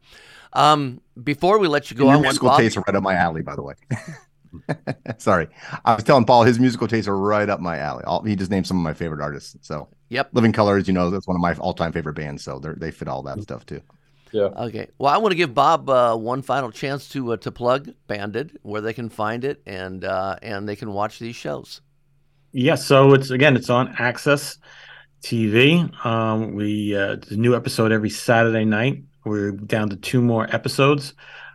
Um, 0.52 1.00
before 1.22 1.58
we 1.58 1.66
let 1.66 1.90
you 1.90 1.96
go, 1.96 2.04
Your 2.04 2.12
I 2.12 2.16
want 2.16 2.22
musical 2.26 2.50
Bob. 2.50 2.60
tastes 2.60 2.76
are 2.78 2.84
right 2.86 2.94
up 2.94 3.02
my 3.02 3.14
alley, 3.14 3.42
by 3.42 3.56
the 3.56 3.62
way. 3.62 3.74
Sorry, 5.18 5.48
I 5.84 5.94
was 5.96 6.04
telling 6.04 6.24
Paul 6.26 6.44
his 6.44 6.60
musical 6.60 6.86
tastes 6.86 7.08
are 7.08 7.16
right 7.18 7.48
up 7.48 7.58
my 7.58 7.78
alley. 7.78 8.04
All, 8.04 8.22
he 8.22 8.36
just 8.36 8.52
named 8.52 8.66
some 8.68 8.76
of 8.76 8.84
my 8.84 8.94
favorite 8.94 9.20
artists. 9.20 9.56
So 9.62 9.88
Yep. 10.10 10.28
Living 10.32 10.52
Colors, 10.52 10.86
you 10.86 10.94
know, 10.94 11.10
that's 11.10 11.26
one 11.26 11.34
of 11.36 11.40
my 11.40 11.54
all-time 11.54 11.90
favorite 11.92 12.14
bands. 12.14 12.44
So 12.44 12.60
they 12.60 12.70
they 12.76 12.90
fit 12.92 13.08
all 13.08 13.22
that 13.24 13.42
stuff 13.42 13.66
too. 13.66 13.80
Okay. 14.34 14.88
Well, 14.98 15.12
I 15.12 15.18
want 15.18 15.32
to 15.32 15.36
give 15.36 15.54
Bob 15.54 15.88
uh, 15.88 16.16
one 16.16 16.42
final 16.42 16.70
chance 16.70 17.08
to 17.10 17.32
uh, 17.32 17.36
to 17.38 17.52
plug 17.52 17.90
Banded, 18.06 18.58
where 18.62 18.80
they 18.80 18.92
can 18.92 19.08
find 19.08 19.44
it 19.44 19.62
and 19.66 20.04
uh, 20.04 20.36
and 20.42 20.68
they 20.68 20.76
can 20.76 20.92
watch 20.92 21.18
these 21.18 21.36
shows. 21.36 21.80
Yeah, 22.52 22.76
so 22.76 23.14
it's 23.14 23.30
again, 23.30 23.56
it's 23.56 23.70
on 23.70 23.94
AXS 23.94 24.58
TV. 25.22 26.04
Um, 26.06 26.54
we 26.54 26.96
uh, 26.96 27.16
the 27.16 27.36
new 27.36 27.56
episode 27.56 27.92
every 27.92 28.10
Saturday 28.10 28.64
night. 28.64 29.02
We're 29.24 29.52
down 29.52 29.88
to 29.90 29.96
two 29.96 30.20
more 30.20 30.46
episodes. 30.54 31.14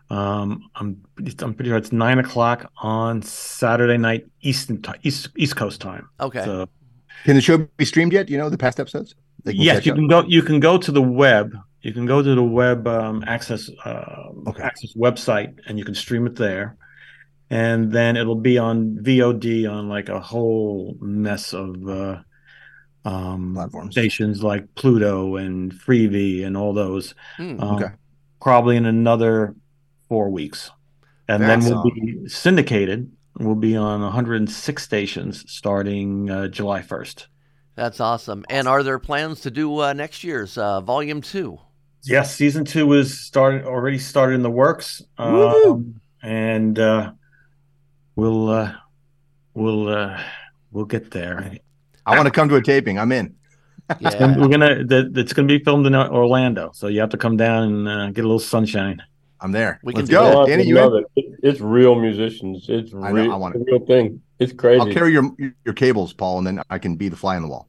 Um, 0.10 0.70
I'm 0.76 1.04
I'm 1.18 1.54
pretty 1.54 1.70
sure 1.70 1.78
it's 1.78 1.92
nine 1.92 2.20
o'clock 2.20 2.72
on 2.82 3.22
Saturday 3.22 3.98
night 3.98 4.26
Eastern 4.42 4.82
ti- 4.82 4.94
East 5.04 5.30
East 5.38 5.56
Coast 5.56 5.80
time. 5.82 6.10
Okay. 6.20 6.44
So 6.44 6.68
Can 7.26 7.36
the 7.36 7.42
show 7.42 7.58
be 7.78 7.86
streamed 7.86 8.12
yet? 8.12 8.30
You 8.30 8.38
know 8.38 8.50
the 8.50 8.58
past 8.58 8.80
episodes. 8.80 9.16
Yes, 9.46 9.86
you 9.86 9.92
up? 9.92 9.98
can 9.98 10.08
go. 10.08 10.24
You 10.24 10.42
can 10.42 10.60
go 10.60 10.78
to 10.78 10.92
the 10.92 11.02
web. 11.02 11.56
You 11.82 11.94
can 11.94 12.06
go 12.06 12.22
to 12.22 12.36
the 12.36 12.44
web 12.44 12.88
um, 12.88 13.22
AXS 13.24 13.70
uh, 13.86 14.50
Okay. 14.50 14.64
AXS 14.64 14.98
website, 14.98 15.60
and 15.68 15.78
you 15.80 15.86
can 15.86 15.96
stream 15.96 16.26
it 16.28 16.36
there. 16.36 16.76
And 17.50 17.92
then 17.92 18.16
it'll 18.18 18.36
be 18.36 18.58
on 18.58 18.98
VOD 19.02 19.70
on 19.72 19.90
like 19.90 20.10
a 20.10 20.20
whole 20.20 20.98
mess 21.00 21.54
of 21.54 21.88
uh, 21.88 22.20
um, 23.06 23.54
Platforms. 23.56 23.94
stations 23.94 24.44
like 24.44 24.76
Pluto 24.76 25.38
and 25.38 25.74
Freevee 25.74 26.46
and 26.46 26.56
all 26.58 26.74
those. 26.74 27.16
Hmm. 27.38 27.60
Um, 27.60 27.76
Okay. 27.76 27.94
Probably 28.42 28.78
in 28.78 28.86
another 28.86 29.54
four 30.08 30.30
weeks, 30.30 30.72
and 31.28 31.44
Very 31.44 31.60
then 31.60 31.66
we'll 31.70 31.84
be 31.84 32.28
syndicated. 32.30 33.12
We'll 33.38 33.56
be 33.56 33.76
on 33.76 34.02
106 34.02 34.82
stations 34.84 35.44
starting 35.52 36.30
uh, 36.30 36.48
July 36.48 36.82
1st. 36.82 37.26
That's 37.76 38.00
awesome. 38.00 38.46
And 38.50 38.68
are 38.68 38.82
there 38.84 38.98
plans 39.00 39.42
to 39.42 39.52
do 39.52 39.80
uh, 39.80 39.92
next 39.94 40.24
year's 40.24 40.58
uh, 40.58 40.80
volume 40.82 41.22
two? 41.22 41.60
Yes, 42.04 42.34
season 42.36 42.66
two 42.66 42.94
is 42.94 43.20
started 43.20 43.66
already 43.66 44.00
started 44.00 44.36
in 44.36 44.42
the 44.42 44.50
works, 44.50 45.02
um, 45.18 46.00
and 46.24 46.78
uh, 46.80 47.12
we'll 48.16 48.50
uh, 48.50 48.74
we'll 49.54 49.90
uh, 49.90 50.22
we'll 50.72 50.86
get 50.86 51.12
there. 51.12 51.58
I 52.06 52.16
want 52.16 52.26
to 52.26 52.32
come 52.32 52.50
to 52.50 52.56
a 52.56 52.62
taping. 52.62 52.98
I'm 52.98 53.12
in. 53.12 53.36
Yeah. 54.00 54.12
And 54.24 54.42
we're 54.42 54.48
gonna 54.48 54.84
that 54.86 55.12
it's 55.18 55.34
gonna 55.34 55.48
be 55.48 55.60
filmed 55.64 55.86
in 55.88 55.96
Orlando, 55.96 56.72
so 56.74 56.88
you 56.88 57.02
have 57.02 57.10
to 57.10 57.18
come 57.18 57.38
down 57.38 57.64
and 57.64 57.88
uh, 57.88 58.08
get 58.12 58.22
a 58.24 58.28
little 58.28 58.40
sunshine. 58.40 59.02
I'm 59.42 59.52
there. 59.52 59.80
We 59.84 59.94
can 59.94 60.02
Let's 60.02 60.10
do 60.10 60.16
go, 60.16 60.42
Yeah, 60.42 60.48
Danny. 60.48 60.64
You 60.68 60.76
love 60.76 60.94
in? 60.94 61.00
it. 61.00 61.06
It- 61.16 61.40
It's 61.42 61.62
real 61.62 61.96
musicians. 61.96 62.66
It's 62.68 62.94
I 62.94 62.98
know, 62.98 63.12
real, 63.14 63.32
I 63.32 63.36
want 63.38 63.56
it's 63.56 63.62
a 63.62 63.72
real 63.72 63.86
thing. 63.86 64.22
It's 64.40 64.52
crazy. 64.52 64.82
I'll 64.82 64.94
carry 64.94 65.14
your 65.14 65.32
your 65.64 65.74
cables, 65.74 66.12
Paul, 66.12 66.40
and 66.40 66.48
then 66.48 66.62
I 66.70 66.78
can 66.80 66.98
be 66.98 67.08
the 67.08 67.16
fly 67.16 67.38
on 67.38 67.44
the 67.44 67.48
wall. 67.48 67.69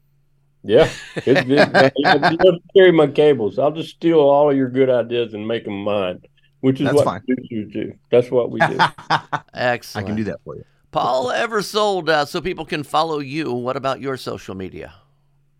Yeah, 0.63 0.89
it's, 1.15 1.41
it's, 1.47 1.93
you 2.31 2.37
don't 2.37 2.63
carry 2.75 2.91
my 2.91 3.07
cables. 3.07 3.57
I'll 3.57 3.71
just 3.71 3.89
steal 3.89 4.19
all 4.19 4.51
of 4.51 4.55
your 4.55 4.69
good 4.69 4.89
ideas 4.89 5.33
and 5.33 5.47
make 5.47 5.65
them 5.65 5.83
mine, 5.83 6.21
which 6.59 6.79
is 6.79 6.85
That's 6.85 6.97
what 6.97 7.05
fine. 7.05 7.21
producers 7.21 7.71
do. 7.73 7.93
That's 8.11 8.29
what 8.29 8.51
we 8.51 8.59
do. 8.59 8.77
Excellent. 9.53 10.05
I 10.05 10.07
can 10.07 10.15
do 10.15 10.23
that 10.25 10.39
for 10.43 10.55
you. 10.55 10.63
Paul 10.91 11.29
Ebersold, 11.29 12.09
uh, 12.09 12.25
so 12.25 12.41
people 12.41 12.65
can 12.65 12.83
follow 12.83 13.19
you. 13.19 13.51
What 13.51 13.75
about 13.77 14.01
your 14.01 14.17
social 14.17 14.55
media? 14.55 14.93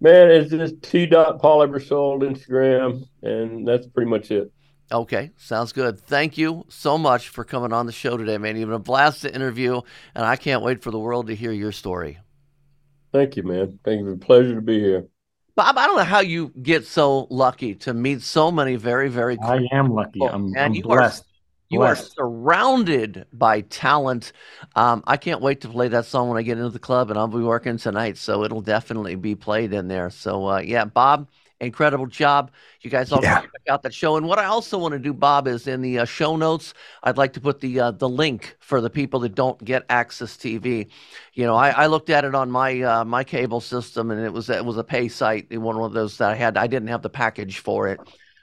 Man, 0.02 0.30
it's 0.30 0.52
just 0.52 0.82
T. 0.82 1.06
Dot 1.06 1.42
Paul 1.42 1.60
Ebersold 1.66 2.22
Instagram, 2.22 3.08
and 3.24 3.68
that's 3.68 3.88
pretty 3.88 4.10
much 4.10 4.30
it. 4.30 4.52
Okay, 4.92 5.32
sounds 5.38 5.72
good. 5.72 6.02
Thank 6.02 6.38
you 6.38 6.66
so 6.68 6.98
much 6.98 7.30
for 7.30 7.46
coming 7.46 7.72
on 7.72 7.86
the 7.86 7.92
show 7.94 8.18
today, 8.18 8.38
man. 8.38 8.58
You've 8.58 8.68
been 8.68 8.76
a 8.76 8.80
blast 8.80 9.22
to 9.22 9.34
interview, 9.34 9.82
and 10.14 10.26
I 10.26 10.36
can't 10.36 10.64
wait 10.64 10.84
for 10.84 10.92
the 10.92 11.00
world 11.00 11.28
to 11.28 11.36
hear 11.36 11.52
your 11.52 11.72
story. 11.72 12.20
Thank 13.12 13.36
you, 13.36 13.44
man. 13.44 13.80
Thank 13.84 14.06
you. 14.06 14.18
Pleasure 14.18 14.56
to 14.56 14.62
be 14.62 14.80
here. 14.80 15.08
Bob, 15.56 15.78
I 15.78 15.86
don't 15.86 15.98
know 15.98 16.04
how 16.04 16.22
you 16.22 16.54
get 16.62 16.88
so 16.88 17.28
lucky 17.30 17.76
to 17.76 17.94
meet 17.94 18.22
so 18.22 18.52
many 18.52 18.78
very, 18.78 19.10
very 19.10 19.38
cool 19.38 19.48
I 19.48 19.68
am 19.72 19.92
lucky. 19.92 20.14
people, 20.14 20.30
I'm, 20.30 20.52
man. 20.52 20.66
I'm 20.66 20.74
you 20.74 20.84
blessed. 20.84 21.24
are 21.24 21.26
you 21.72 21.82
are 21.84 21.96
surrounded 21.96 23.26
by 23.32 23.62
talent. 23.62 24.34
Um, 24.76 25.04
I 25.08 25.16
can't 25.16 25.40
wait 25.40 25.62
to 25.62 25.70
play 25.70 25.88
that 25.88 26.06
song 26.06 26.28
when 26.28 26.38
I 26.38 26.42
get 26.42 26.58
into 26.58 26.70
the 26.70 26.80
club, 26.80 27.10
and 27.10 27.18
I'll 27.18 27.30
be 27.30 27.40
working 27.40 27.78
tonight, 27.78 28.18
so 28.18 28.44
it'll 28.44 28.62
definitely 28.62 29.16
be 29.16 29.36
played 29.36 29.72
in 29.72 29.88
there. 29.88 30.10
So, 30.10 30.48
uh, 30.50 30.60
yeah, 30.60 30.84
Bob, 30.84 31.30
incredible 31.62 32.08
job. 32.08 32.52
You 32.82 32.90
guys 32.90 33.12
all 33.12 33.22
Yeah. 33.22 33.42
check 33.42 33.50
out 33.70 33.84
that 33.84 33.94
show. 33.94 34.18
And 34.18 34.28
what 34.28 34.40
I 34.40 34.46
also 34.46 34.78
want 34.78 34.94
to 34.94 35.00
do, 35.00 35.14
Bob, 35.14 35.48
is 35.48 35.68
in 35.68 35.82
the 35.82 36.00
uh, 36.00 36.06
show 36.06 36.36
notes, 36.36 36.74
I'd 37.04 37.18
like 37.18 37.34
to 37.34 37.42
put 37.42 37.62
the 37.62 37.80
uh, 37.80 37.92
the 37.92 38.10
link 38.10 38.58
for 38.60 38.82
the 38.82 38.90
people 38.90 39.20
that 39.22 39.36
don't 39.36 39.64
get 39.64 39.88
AXS 39.88 40.38
TV. 40.38 40.90
You 41.34 41.46
know, 41.46 41.56
I, 41.56 41.70
I 41.70 41.88
looked 41.88 42.10
at 42.10 42.26
it 42.26 42.36
on 42.36 42.52
my 42.52 42.82
uh, 42.82 43.06
my 43.06 43.24
cable 43.24 43.62
system, 43.62 44.12
and 44.12 44.20
it 44.20 44.34
was 44.34 44.50
it 44.50 44.66
was 44.66 44.78
a 44.78 44.84
pay 44.84 45.08
site, 45.08 45.56
one 45.58 45.78
of 45.78 45.94
those 45.94 46.18
that 46.18 46.32
I 46.32 46.36
had. 46.36 46.58
I 46.58 46.68
didn't 46.68 46.90
have 46.90 47.02
the 47.02 47.10
package 47.10 47.60
for 47.60 47.88
it. 47.88 48.00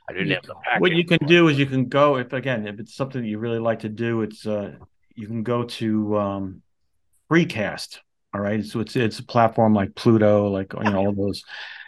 I 0.09 0.13
didn't 0.13 0.31
have 0.31 0.45
the 0.45 0.55
package. 0.65 0.81
What 0.81 0.93
you 0.93 1.05
can 1.05 1.27
do 1.27 1.49
is 1.49 1.59
you 1.59 1.67
can 1.67 1.87
go 1.87 2.17
if 2.17 2.33
again 2.33 2.67
if 2.67 2.79
it's 2.81 2.95
something 2.95 3.21
that 3.23 3.29
you 3.29 3.39
really 3.39 3.59
like 3.59 3.81
to 3.81 3.89
do, 3.89 4.23
it's 4.23 4.47
uh 4.47 4.73
you 5.15 5.27
can 5.27 5.43
go 5.43 5.65
to 5.65 6.17
um 6.17 6.63
Freecast. 7.31 7.99
All 8.35 8.41
right, 8.41 8.65
so 8.65 8.81
it's 8.81 8.95
it's 8.95 9.19
a 9.19 9.25
platform 9.25 9.75
like 9.75 9.95
Pluto, 9.95 10.49
like 10.49 10.73
you 10.75 10.91
know 10.93 10.99
all 10.99 11.09
of 11.09 11.17
those, 11.17 11.43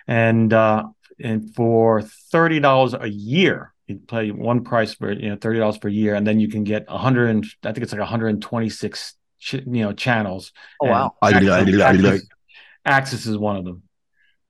and 0.07 0.53
uh 0.53 0.85
and 1.23 1.55
for 1.55 2.03
thirty 2.03 2.61
dollars 2.61 2.95
a 2.95 3.09
year, 3.09 3.73
you 3.87 3.97
pay 3.97 4.31
one 4.31 4.65
price 4.65 4.95
for 4.95 5.13
you 5.13 5.31
know 5.31 5.37
thirty 5.37 5.59
dollars 5.59 5.79
per 5.79 5.89
year, 5.89 6.15
and 6.15 6.27
then 6.27 6.41
you 6.41 6.49
can 6.49 6.65
get 6.65 6.89
hundred 6.89 7.31
and 7.31 7.45
I 7.65 7.73
think 7.73 7.83
it's 7.83 7.93
like 7.93 8.01
one 8.01 8.09
hundred 8.09 8.29
and 8.29 8.43
twenty 8.43 8.69
six 8.69 9.15
ch- 9.39 9.55
you 9.55 9.83
know 9.83 9.93
channels. 9.93 10.53
Oh, 10.81 10.87
wow. 10.87 11.15
And 11.23 11.37
I 11.37 11.41
do, 11.41 11.53
I 11.53 11.65
do, 11.65 11.83
I 11.83 11.97
do. 11.97 12.03
AXS, 12.03 12.23
AXS 12.87 13.27
is 13.27 13.39
one 13.39 13.57
of 13.57 13.65
them. 13.65 13.83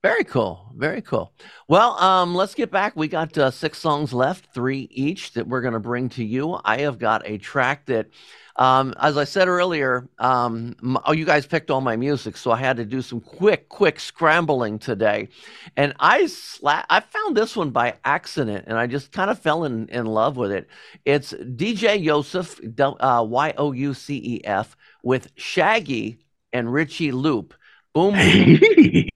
Very 0.03 0.23
cool. 0.23 0.73
Very 0.75 1.01
cool. 1.01 1.31
Well, 1.67 1.91
um, 1.99 2.33
let's 2.33 2.55
get 2.55 2.71
back. 2.71 2.95
We 2.95 3.07
got 3.07 3.37
uh, 3.37 3.51
six 3.51 3.77
songs 3.77 4.11
left, 4.11 4.51
three 4.51 4.87
each 4.91 5.33
that 5.33 5.47
we're 5.47 5.61
going 5.61 5.75
to 5.75 5.79
bring 5.79 6.09
to 6.09 6.23
you. 6.23 6.59
I 6.65 6.79
have 6.79 6.97
got 6.97 7.21
a 7.23 7.37
track 7.37 7.85
that, 7.85 8.07
um, 8.55 8.95
as 8.99 9.15
I 9.15 9.25
said 9.25 9.47
earlier, 9.47 10.09
um, 10.17 10.75
oh, 11.05 11.11
you 11.11 11.23
guys 11.23 11.45
picked 11.45 11.69
all 11.69 11.81
my 11.81 11.95
music, 11.95 12.35
so 12.35 12.49
I 12.49 12.57
had 12.57 12.77
to 12.77 12.85
do 12.85 13.03
some 13.03 13.21
quick, 13.21 13.69
quick 13.69 13.99
scrambling 13.99 14.79
today, 14.79 15.29
and 15.77 15.93
I 15.99 16.23
sla- 16.23 16.85
I 16.89 16.99
found 17.01 17.37
this 17.37 17.55
one 17.55 17.69
by 17.69 17.93
accident, 18.03 18.65
and 18.67 18.79
I 18.79 18.87
just 18.87 19.11
kind 19.11 19.29
of 19.29 19.37
fell 19.37 19.65
in 19.65 19.87
in 19.89 20.07
love 20.07 20.35
with 20.35 20.51
it. 20.51 20.67
It's 21.05 21.31
DJ 21.31 22.03
Youcef, 22.03 22.59
uh, 22.99 23.23
Y 23.23 23.53
O 23.55 23.71
U 23.71 23.93
C 23.93 24.15
E 24.17 24.41
F, 24.45 24.75
with 25.03 25.31
Shaggy 25.35 26.17
and 26.51 26.73
Richie 26.73 27.11
Loop. 27.11 27.53
Boom. 27.93 28.15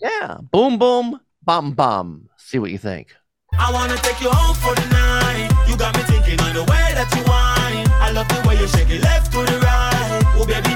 Yeah. 0.00 0.38
Boom, 0.52 0.78
boom, 0.78 1.20
bum, 1.42 1.72
bum. 1.72 2.28
See 2.36 2.58
what 2.58 2.70
you 2.70 2.78
think. 2.78 3.14
I 3.58 3.72
wanna 3.72 3.96
take 3.98 4.20
you 4.20 4.30
home 4.30 4.54
for 4.56 4.74
the 4.74 4.86
night. 4.90 5.48
You 5.68 5.76
got 5.76 5.96
me 5.96 6.02
thinking 6.02 6.40
on 6.40 6.54
the 6.54 6.62
way 6.62 6.86
that 6.94 7.08
you 7.14 7.22
whine. 7.24 7.86
I 8.02 8.10
love 8.12 8.28
the 8.28 8.46
way 8.48 8.58
you 8.60 8.66
shake 8.68 8.90
it 8.90 9.02
left 9.02 9.32
to 9.32 9.38
the 9.38 9.58
right. 9.60 10.22
Oh 10.36 10.46
baby, 10.46 10.74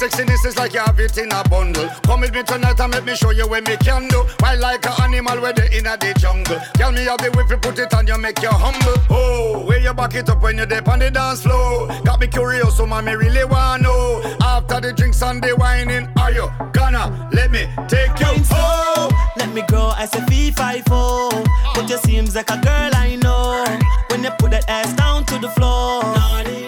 sexiness, 0.00 0.46
it's 0.46 0.56
like 0.56 0.72
you 0.72 0.80
have 0.80 0.98
it 0.98 1.18
in 1.18 1.30
a 1.30 1.46
bundle. 1.48 1.86
Come 2.04 2.20
with 2.22 2.32
me 2.32 2.42
tonight 2.42 2.80
and 2.80 2.92
let 2.92 3.04
me 3.04 3.14
show 3.14 3.30
you 3.30 3.46
what 3.46 3.68
me 3.68 3.76
can 3.76 4.08
do. 4.08 4.24
Why 4.40 4.54
like 4.54 4.86
an 4.86 4.92
animal 5.02 5.42
where 5.42 5.52
they 5.52 5.68
in 5.76 5.86
a 5.86 5.96
the 5.98 6.14
jungle. 6.18 6.58
Girl, 6.78 6.90
me 6.90 7.04
have 7.04 7.18
the 7.18 7.30
whip, 7.36 7.50
you 7.50 7.58
put 7.58 7.78
it 7.78 7.92
on 7.92 8.06
you, 8.06 8.16
make 8.16 8.40
you 8.40 8.48
humble. 8.48 8.94
Oh, 9.10 9.62
where 9.66 9.78
you 9.78 9.92
back 9.92 10.14
it 10.14 10.30
up 10.30 10.42
when 10.42 10.56
you 10.56 10.64
dip 10.64 10.88
on 10.88 11.00
the 11.00 11.10
dance 11.10 11.42
floor. 11.42 11.88
Got 12.02 12.18
me 12.18 12.28
curious, 12.28 12.78
so 12.78 12.86
mommy 12.86 13.14
really 13.14 13.44
wanna 13.44 13.82
know. 13.82 14.22
After 14.40 14.80
the 14.80 14.94
drinks 14.94 15.20
and 15.22 15.42
the 15.42 15.50
whining, 15.56 16.08
are 16.16 16.32
you 16.32 16.50
gonna 16.72 17.28
let 17.32 17.50
me 17.50 17.68
take 17.86 18.18
you 18.20 18.42
home? 18.48 19.12
Let 19.36 19.52
me 19.52 19.62
grow 19.68 19.92
as 19.98 20.14
a 20.14 20.24
fee 20.26 20.50
five. 20.50 20.84
But 20.86 21.90
you 21.90 21.98
seems 21.98 22.34
like 22.34 22.48
a 22.50 22.56
girl 22.56 22.90
I 22.94 23.16
know. 23.16 23.66
When 24.08 24.24
you 24.24 24.30
put 24.38 24.52
that 24.52 24.64
ass 24.66 24.94
down 24.94 25.26
to 25.26 25.38
the 25.38 25.50
floor. 25.50 26.59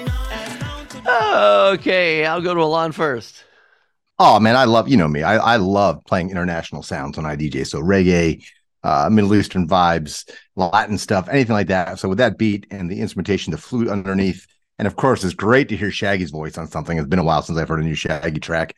Okay, 1.13 2.25
I'll 2.27 2.43
go 2.43 2.55
to 2.55 2.63
Alon 2.63 2.93
first. 2.93 3.45
Oh 4.19 4.39
man, 4.39 4.57
I 4.57 4.65
love 4.65 4.89
you 4.89 4.97
know 4.97 5.09
me. 5.09 5.23
I 5.23 5.37
I 5.37 5.57
love 5.57 6.05
playing 6.07 6.31
international 6.31 6.83
sounds 6.83 7.17
when 7.17 7.27
I 7.27 7.37
DJ. 7.37 7.65
So 7.67 7.81
reggae, 7.81 8.45
uh, 8.83 9.09
Middle 9.11 9.35
Eastern 9.35 9.67
vibes, 9.67 10.29
Latin 10.55 10.99
stuff, 10.99 11.29
anything 11.29 11.55
like 11.55 11.69
that. 11.69 11.99
So 11.99 12.09
with 12.09 12.19
that 12.19 12.39
beat 12.39 12.67
and 12.71 12.91
the 12.91 13.01
instrumentation, 13.01 13.51
the 13.51 13.59
flute 13.59 13.89
underneath, 13.89 14.47
and 14.79 14.87
of 14.87 14.97
course, 14.97 15.25
it's 15.25 15.35
great 15.35 15.69
to 15.71 15.77
hear 15.77 15.91
Shaggy's 15.91 16.31
voice 16.31 16.57
on 16.59 16.67
something. 16.67 16.99
It's 16.99 17.09
been 17.09 17.19
a 17.19 17.25
while 17.25 17.43
since 17.43 17.59
I've 17.59 17.69
heard 17.69 17.81
a 17.81 17.85
new 17.85 17.95
Shaggy 17.95 18.41
track. 18.41 18.77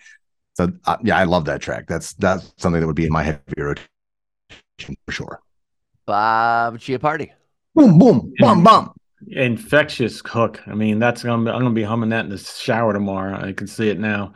So 0.55 0.73
uh, 0.87 0.97
yeah, 1.03 1.19
I 1.19 1.25
love 1.25 1.45
that 1.47 1.61
track. 1.61 1.87
That's 1.89 2.15
that's 2.15 2.53
something 2.57 2.81
that 2.81 2.87
would 2.87 2.97
be 2.97 3.07
in 3.07 3.13
my 3.13 3.25
heavy 3.25 3.41
rotation 3.57 3.87
for 5.05 5.13
sure. 5.13 5.41
Bob 6.07 6.79
Chiappardi. 6.79 7.33
Boom, 7.75 7.99
boom, 7.99 8.33
bum, 8.39 8.63
bum. 8.63 8.94
Infectious 9.29 10.21
hook. 10.25 10.61
I 10.67 10.75
mean, 10.75 10.99
that's 10.99 11.23
gonna 11.23 11.45
be, 11.45 11.51
I'm 11.51 11.63
gonna 11.63 11.71
be 11.71 11.83
humming 11.83 12.11
that 12.11 12.25
in 12.25 12.31
the 12.31 12.39
shower 12.39 12.93
tomorrow. 12.93 13.41
I 13.41 13.53
can 13.53 13.67
see 13.67 13.89
it 13.89 13.99
now. 13.99 14.35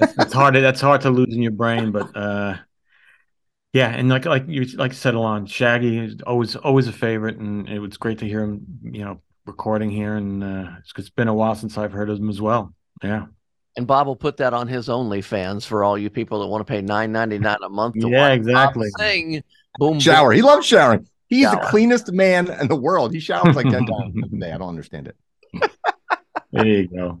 It's, 0.00 0.14
it's 0.18 0.32
hard. 0.32 0.54
To, 0.54 0.60
that's 0.60 0.80
hard 0.80 1.02
to 1.02 1.10
lose 1.10 1.34
in 1.34 1.42
your 1.42 1.52
brain, 1.52 1.92
but 1.92 2.16
uh, 2.16 2.56
yeah. 3.72 3.90
And 3.90 4.08
like 4.08 4.24
like 4.24 4.48
you 4.48 4.64
like 4.76 4.92
you 4.92 4.96
said, 4.96 5.14
Alon, 5.14 5.46
Shaggy 5.46 5.98
is 5.98 6.16
always 6.26 6.56
always 6.56 6.88
a 6.88 6.92
favorite, 6.92 7.36
and 7.36 7.68
it 7.68 7.78
was 7.78 7.96
great 7.96 8.18
to 8.18 8.26
hear 8.26 8.42
him. 8.42 8.64
You 8.82 9.04
know, 9.04 9.20
recording 9.46 9.90
here, 9.90 10.16
and 10.16 10.42
uh, 10.42 10.70
it's, 10.80 10.92
it's 10.96 11.10
been 11.10 11.28
a 11.28 11.34
while 11.34 11.54
since 11.54 11.76
I've 11.76 11.92
heard 11.92 12.10
of 12.10 12.18
him 12.18 12.30
as 12.30 12.40
well. 12.40 12.74
Yeah. 13.02 13.26
And 13.76 13.86
Bob 13.86 14.06
will 14.06 14.16
put 14.16 14.36
that 14.36 14.54
on 14.54 14.68
his 14.68 14.88
OnlyFans 14.88 15.66
for 15.66 15.82
all 15.82 15.98
you 15.98 16.08
people 16.08 16.40
that 16.40 16.46
want 16.46 16.64
to 16.64 16.70
pay 16.70 16.80
nine 16.80 17.10
ninety 17.10 17.38
nine 17.38 17.58
a 17.62 17.68
month 17.68 17.94
to 18.00 18.08
Yeah, 18.08 18.28
watch 18.28 18.36
exactly. 18.36 18.88
Bob 18.96 19.06
sing. 19.06 19.42
Boom, 19.78 19.98
Shower. 19.98 20.32
He 20.32 20.42
loves 20.42 20.64
showering. 20.64 21.08
He's 21.28 21.44
Shower. 21.44 21.56
the 21.62 21.66
cleanest 21.68 22.12
man 22.12 22.50
in 22.60 22.68
the 22.68 22.76
world. 22.76 23.12
He 23.12 23.20
showers 23.20 23.56
like 23.56 23.68
ten 23.68 23.86
times 23.86 24.14
a 24.32 24.36
day. 24.36 24.52
I 24.52 24.58
don't 24.58 24.68
understand 24.68 25.08
it. 25.08 25.16
There 26.52 26.66
you 26.66 26.88
go. 26.88 27.20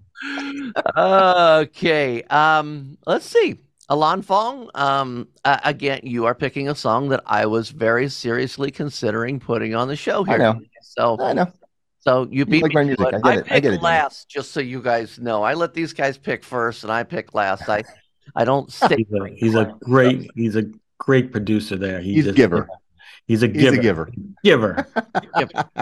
okay. 0.96 2.22
Um, 2.24 2.98
let's 3.06 3.26
see. 3.26 3.56
Alon 3.90 4.22
Fong, 4.22 4.70
um, 4.74 5.28
uh, 5.44 5.58
again, 5.62 6.00
you 6.04 6.24
are 6.24 6.34
picking 6.34 6.68
a 6.70 6.74
song 6.74 7.10
that 7.10 7.22
I 7.26 7.44
was 7.44 7.68
very 7.68 8.08
seriously 8.08 8.70
considering 8.70 9.38
putting 9.38 9.74
on 9.74 9.88
the 9.88 9.96
show 9.96 10.24
I 10.26 10.28
here. 10.30 10.38
know. 10.38 10.60
So, 10.82 11.18
I 11.20 11.34
know. 11.34 11.52
so 12.00 12.26
you 12.30 12.46
beat 12.46 12.62
like 12.62 12.70
me 12.70 12.74
my 12.76 12.84
music. 12.84 13.06
I 13.06 13.10
get 13.10 13.14
it. 13.16 13.22
I 13.24 13.34
picked 13.36 13.48
get 13.48 13.56
it, 13.64 13.70
Danny. 13.72 13.82
last, 13.82 14.28
just 14.30 14.52
so 14.52 14.60
you 14.60 14.80
guys 14.80 15.18
know. 15.18 15.42
I 15.42 15.52
let 15.52 15.74
these 15.74 15.92
guys 15.92 16.16
pick 16.16 16.44
first, 16.44 16.82
and 16.84 16.90
I 16.92 17.02
pick 17.02 17.34
last. 17.34 17.68
I, 17.68 17.82
I 18.34 18.46
don't 18.46 18.72
stick. 18.72 18.98
He's 18.98 19.12
a, 19.20 19.28
he's 19.36 19.54
a 19.54 19.76
great 19.82 20.30
he's 20.34 20.56
a 20.56 20.64
great 20.98 21.30
producer 21.30 21.76
there. 21.76 22.00
He 22.00 22.14
He's 22.14 22.24
a 22.26 22.28
just- 22.28 22.36
giver. 22.36 22.66
He's 23.26 23.42
a 23.42 23.48
He's 23.48 23.72
a 23.72 23.78
giver. 23.78 24.10
Giver. 24.44 24.86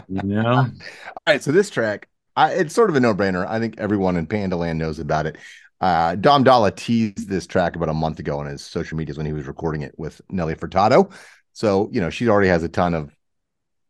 You 0.09 0.22
know. 0.22 0.47
All 0.47 0.70
right, 1.26 1.43
so 1.43 1.51
this 1.51 1.70
track, 1.70 2.09
I, 2.36 2.53
it's 2.53 2.74
sort 2.74 2.90
of 2.90 2.97
a 2.97 3.01
no-brainer. 3.01 3.47
I 3.47 3.59
think 3.59 3.74
everyone 3.78 4.16
in 4.16 4.26
Pandaland 4.26 4.76
knows 4.76 4.99
about 4.99 5.26
it. 5.26 5.36
Uh, 5.80 6.14
Dom 6.14 6.45
Dalla 6.45 6.70
teased 6.70 7.28
this 7.28 7.47
track 7.47 7.74
about 7.74 7.88
a 7.88 7.95
month 7.95 8.20
ago 8.20 8.38
on 8.38 8.47
his 8.47 8.62
social 8.62 8.97
medias 8.97 9.16
when 9.16 9.26
he 9.26 9.32
was 9.32 9.49
recording 9.49 9.82
it 9.82 9.93
with 9.99 10.20
Nelly 10.30 10.55
Furtado. 10.55 11.12
So 11.53 11.88
you 11.93 12.01
know 12.01 12.09
she 12.09 12.28
already 12.28 12.49
has 12.49 12.62
a 12.62 12.68
ton 12.68 12.95
of 12.95 13.14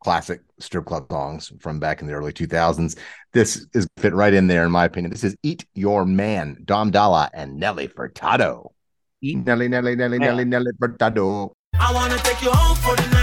classic 0.02 0.40
strip 0.58 0.86
club 0.86 1.06
songs 1.10 1.52
from 1.60 1.78
back 1.78 2.00
in 2.00 2.06
the 2.08 2.14
early 2.14 2.32
2000s. 2.32 2.98
This 3.32 3.66
is 3.74 3.86
fit 3.98 4.14
right 4.14 4.32
in 4.32 4.46
there, 4.46 4.64
in 4.64 4.72
my 4.72 4.86
opinion. 4.86 5.10
This 5.10 5.22
is 5.22 5.36
"Eat 5.42 5.66
Your 5.74 6.06
Man," 6.06 6.56
Dom 6.64 6.90
Dalla 6.90 7.30
and 7.34 7.58
Nelly 7.58 7.88
Furtado. 7.88 8.72
Eat 9.20 9.44
Nelly, 9.44 9.68
Nelly, 9.68 9.94
Nelly, 9.94 10.18
Nelly, 10.18 10.46
Nelly 10.46 10.72
Furtado. 10.80 11.52
I 11.78 11.92
wanna 11.92 12.16
take 12.16 12.40
you 12.42 12.50
home 12.50 12.76
for 12.76 12.96
the 12.96 13.08
night. 13.10 13.21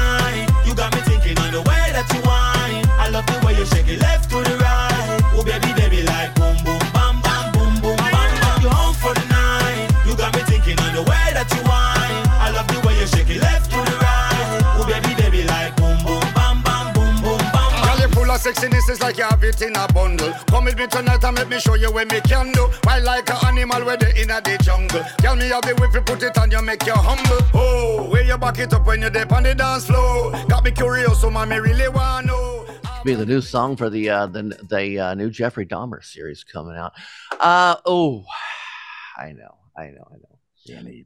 Love 3.19 3.27
the 3.27 3.45
way 3.45 3.53
you 3.57 3.65
shake 3.65 3.87
it 3.87 3.99
left 3.99 4.29
to 4.29 4.37
the 4.37 4.55
right. 4.57 5.19
Oh 5.35 5.43
baby, 5.43 5.73
baby, 5.75 6.03
like 6.03 6.33
boom, 6.35 6.55
boom, 6.63 6.79
bam, 6.93 7.21
bam, 7.21 7.51
boom, 7.51 7.73
boom, 7.81 7.97
bam. 7.97 8.31
Take 8.39 8.63
you 8.63 8.69
home 8.69 8.95
for 8.95 9.13
the 9.13 9.25
night. 9.27 9.91
You 10.07 10.15
got 10.15 10.33
me 10.35 10.41
thinking 10.47 10.79
on 10.79 10.95
the 10.95 11.03
way 11.03 11.27
that 11.35 11.47
you 11.51 11.61
whine. 11.67 12.23
I 12.39 12.51
love 12.51 12.67
the 12.67 12.79
way 12.87 12.95
you 12.99 13.07
shake 13.07 13.29
it 13.29 13.41
left 13.41 13.71
to 13.71 13.77
the 13.77 13.95
right. 13.99 14.63
Oh 14.79 14.85
baby, 14.87 15.11
baby, 15.19 15.43
like 15.43 15.75
boom, 15.75 15.99
boom, 16.07 16.23
bam, 16.31 16.63
bam, 16.63 16.93
boom, 16.95 17.13
boom, 17.19 17.41
bam, 17.51 17.71
bam. 17.75 17.83
Girl, 17.83 17.99
you 17.99 18.09
full 18.15 18.31
of 18.31 18.39
sexiness, 18.39 18.87
it's 18.87 19.01
like 19.01 19.17
you 19.17 19.27
have 19.27 19.43
it 19.43 19.61
in 19.61 19.75
a 19.75 19.87
bundle. 19.91 20.31
Come 20.47 20.65
with 20.65 20.77
me 20.77 20.87
tonight 20.87 21.23
and 21.23 21.35
make 21.35 21.49
me 21.49 21.59
show 21.59 21.75
you 21.75 21.91
what 21.91 22.07
me 22.11 22.21
can 22.21 22.51
do. 22.53 22.69
Wild 22.85 23.03
like 23.03 23.29
an 23.29 23.37
animal 23.51 23.83
where 23.83 23.97
they 23.97 24.15
in 24.15 24.31
a 24.31 24.39
the 24.39 24.55
jungle. 24.63 25.03
Tell 25.19 25.35
me 25.35 25.49
how 25.49 25.59
the 25.59 25.75
whip 25.75 25.93
you 25.93 26.01
put 26.01 26.23
it 26.23 26.37
on 26.37 26.51
you, 26.51 26.61
make 26.61 26.85
you 26.85 26.95
humble. 26.95 27.43
Oh, 27.53 28.07
where 28.09 28.23
you 28.23 28.37
back 28.37 28.59
it 28.59 28.71
up 28.71 28.87
when 28.87 29.01
you 29.01 29.09
dip 29.09 29.31
on 29.31 29.43
the 29.43 29.55
dance 29.55 29.87
floor. 29.87 30.31
Got 30.47 30.63
me 30.63 30.71
curious, 30.71 31.19
so 31.19 31.29
mommy 31.29 31.59
really 31.59 31.89
wanna 31.89 32.27
know. 32.27 32.78
Be 33.03 33.15
the 33.15 33.25
new 33.25 33.39
song 33.39 33.77
for 33.77 33.89
the 33.89 34.09
uh, 34.09 34.27
the 34.27 34.59
the 34.69 34.99
uh, 34.99 35.13
new 35.13 35.29
Jeffrey 35.29 35.65
Dahmer 35.65 36.03
series 36.03 36.43
coming 36.43 36.75
out. 36.75 36.91
Uh 37.39 37.77
oh, 37.85 38.25
I 39.17 39.31
know, 39.31 39.55
I 39.77 39.85
know, 39.85 40.05
I 40.11 40.15
know. 40.15 40.39
Danny, 40.67 41.05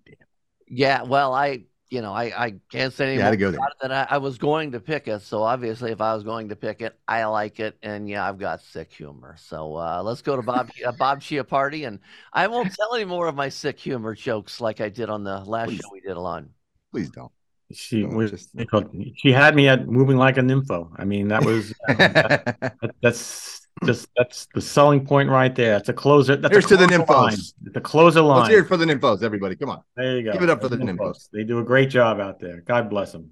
Yeah, 0.68 1.04
well, 1.04 1.36
I 1.36 1.66
you 1.91 2.02
know 2.02 2.12
I 2.12 2.46
I 2.46 2.54
can't 2.72 2.91
say 2.91 3.14
any 3.14 3.24
You 3.24 3.30
to 3.30 3.38
go 3.38 3.52
than 3.80 3.91
I, 3.91 4.08
I 4.10 4.18
was 4.18 4.39
going 4.39 4.72
to 4.72 4.80
pick 4.80 5.08
it. 5.08 5.22
So 5.22 5.44
obviously, 5.44 5.91
if 5.91 6.02
I 6.02 6.16
was 6.16 6.24
going 6.24 6.50
to 6.50 6.56
pick 6.56 6.82
it, 6.82 6.98
I 7.08 7.26
like 7.26 7.60
it, 7.60 7.78
and 7.84 8.10
yeah, 8.10 8.28
I've 8.28 8.39
got 8.39 8.62
sick 8.62 8.91
humor. 8.91 9.36
So 9.38 9.76
uh, 9.76 10.02
let's 10.04 10.24
go 10.24 10.36
to 10.36 10.41
Bob 10.41 10.72
uh, 10.84 10.91
Bob 10.94 11.22
Chiappardi, 11.22 11.86
and 11.88 12.00
I 12.34 12.48
won't 12.48 12.74
tell 12.74 12.96
any 12.96 13.06
more 13.06 13.28
of 13.28 13.36
my 13.36 13.50
sick 13.50 13.80
humor 13.80 14.16
jokes 14.16 14.60
like 14.60 14.82
I 14.82 14.89
did 14.89 15.12
on 15.12 15.24
the 15.24 15.41
last 15.41 15.70
Please. 15.70 15.78
show 15.78 15.89
we 15.91 16.02
did 16.02 16.18
alone. 16.18 16.50
Please 16.91 17.12
don't. 17.12 17.32
She 17.74 18.03
No, 18.03 18.15
was 18.17 18.32
just- 18.32 18.49
called- 18.69 18.95
she 19.17 19.32
had 19.32 19.55
me 19.55 19.67
at 19.67 19.88
moving 19.88 20.17
like 20.17 20.38
a 20.38 20.41
nympho. 20.41 20.89
I 20.97 21.05
mean, 21.05 21.28
that 21.30 21.43
was 21.45 21.74
that- 21.88 22.93
that's 23.01 23.67
just 23.86 24.07
that's 24.15 24.47
the 24.53 24.61
selling 24.61 25.05
point 25.05 25.30
right 25.30 25.53
there. 25.53 25.71
That's 25.74 25.89
a 25.89 25.93
closer. 25.93 26.36
That's 26.36 26.51
Here's 26.53 26.65
a 26.65 26.67
to 26.69 26.78
the 26.78 26.86
nymphos. 26.86 27.07
line. 27.09 27.38
The 27.74 27.82
closer 27.82 28.21
line. 28.21 28.39
Let's 28.41 28.49
hear 28.49 28.59
it 28.59 28.67
for 28.67 28.78
the 28.78 28.86
nymphos, 28.86 29.24
everybody. 29.24 29.55
Come 29.55 29.69
on. 29.71 29.82
There 29.97 30.17
you 30.17 30.24
go. 30.24 30.34
Give 30.34 30.43
it 30.43 30.49
up 30.49 30.61
for 30.61 30.69
the 30.69 30.78
nymphos. 30.78 31.30
They 31.34 31.43
do 31.43 31.59
a 31.59 31.63
great 31.63 31.89
job 31.89 32.19
out 32.19 32.39
there. 32.39 32.61
God 32.61 32.89
bless 32.89 33.11
them. 33.11 33.32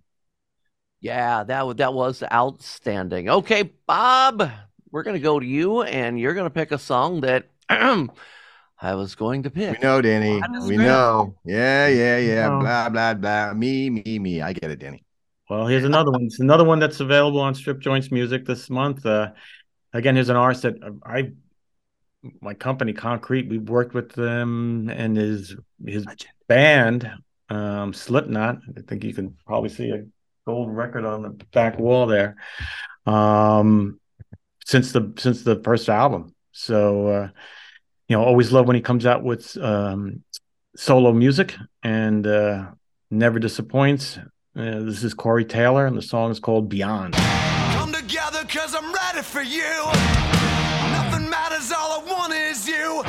Yeah, 1.00 1.44
that 1.46 1.66
wa- 1.66 1.74
that 1.74 1.94
was 1.94 2.24
outstanding. 2.32 3.30
Okay, 3.30 3.72
Bob, 3.88 4.50
we're 4.92 5.04
gonna 5.04 5.20
go 5.20 5.40
to 5.40 5.46
you, 5.46 5.82
and 5.84 6.20
you're 6.20 6.34
gonna 6.34 6.50
pick 6.50 6.72
a 6.72 6.78
song 6.78 7.22
that 7.22 7.46
I 8.82 8.96
was 8.96 9.14
going 9.14 9.44
to 9.44 9.52
pick. 9.52 9.78
We 9.78 9.84
know, 9.84 10.02
Danny. 10.02 10.42
We 10.62 10.76
great. 10.76 10.86
know. 10.86 11.36
Yeah, 11.46 11.88
yeah, 11.88 12.18
yeah. 12.18 12.50
know. 12.50 12.60
Blah, 12.60 12.90
blah, 12.90 13.14
blah. 13.14 13.54
Me, 13.54 13.90
me, 13.92 14.18
me. 14.18 14.42
I 14.42 14.54
get 14.54 14.72
it, 14.72 14.80
Danny. 14.80 15.04
Well, 15.50 15.68
here's 15.68 15.84
another 15.84 16.10
one. 16.12 16.24
It's 16.24 16.40
another 16.40 16.64
one 16.64 16.80
that's 16.80 17.00
available 17.00 17.40
on 17.40 17.54
Strip 17.54 17.80
Joints 17.80 18.12
Music 18.12 18.46
this 18.46 18.70
month. 18.70 19.06
Uh, 19.06 19.32
again, 19.94 20.16
here's 20.16 20.30
an 20.30 20.36
artist 20.36 20.64
that 20.64 20.76
I, 21.06 21.32
my 22.42 22.56
company 22.56 22.94
Concrete, 22.94 23.50
we've 23.50 23.70
worked 23.70 23.94
with 23.94 24.14
them 24.14 24.90
and 24.90 25.16
his 25.16 25.56
his 25.86 26.08
band, 26.48 27.12
um, 27.50 27.94
Slipknot. 27.94 28.60
I 28.78 28.82
think 28.88 29.04
you 29.04 29.14
can 29.14 29.38
probably 29.46 29.70
see 29.70 29.90
a 29.92 30.06
gold 30.46 30.76
record 30.76 31.06
on 31.06 31.22
the 31.22 31.30
back 31.52 31.78
wall 31.78 32.08
there. 32.08 32.38
Um, 33.06 34.00
since 34.66 34.92
the 34.92 35.14
since 35.18 35.44
the 35.44 35.62
first 35.64 35.90
album, 35.90 36.34
so 36.52 37.08
uh, 37.08 37.30
you 38.12 38.18
know, 38.18 38.26
always 38.26 38.52
love 38.52 38.68
when 38.68 38.76
he 38.76 38.82
comes 38.82 39.06
out 39.06 39.24
with 39.24 39.56
um, 39.62 40.22
solo 40.76 41.14
music 41.14 41.56
and 41.82 42.28
uh, 42.28 42.66
never 43.10 43.40
disappoints. 43.40 44.18
Uh, 44.54 44.82
this 44.82 45.06
is 45.06 45.14
Corey 45.14 45.46
Taylor, 45.46 45.86
and 45.86 45.98
the 45.98 46.02
song 46.02 46.30
is 46.30 46.38
called 46.38 46.68
Beyond. 46.68 47.14
Come 47.14 47.94
together 47.94 48.44
cause 48.50 48.76
I'm 48.76 48.92
ready 48.92 49.22
for 49.22 49.42
you. 49.42 49.64
Nothing 50.92 51.30
matters, 51.30 51.72
all 51.72 52.02
I 52.02 52.04
want 52.06 52.34
is 52.34 52.68
you. 52.68 53.02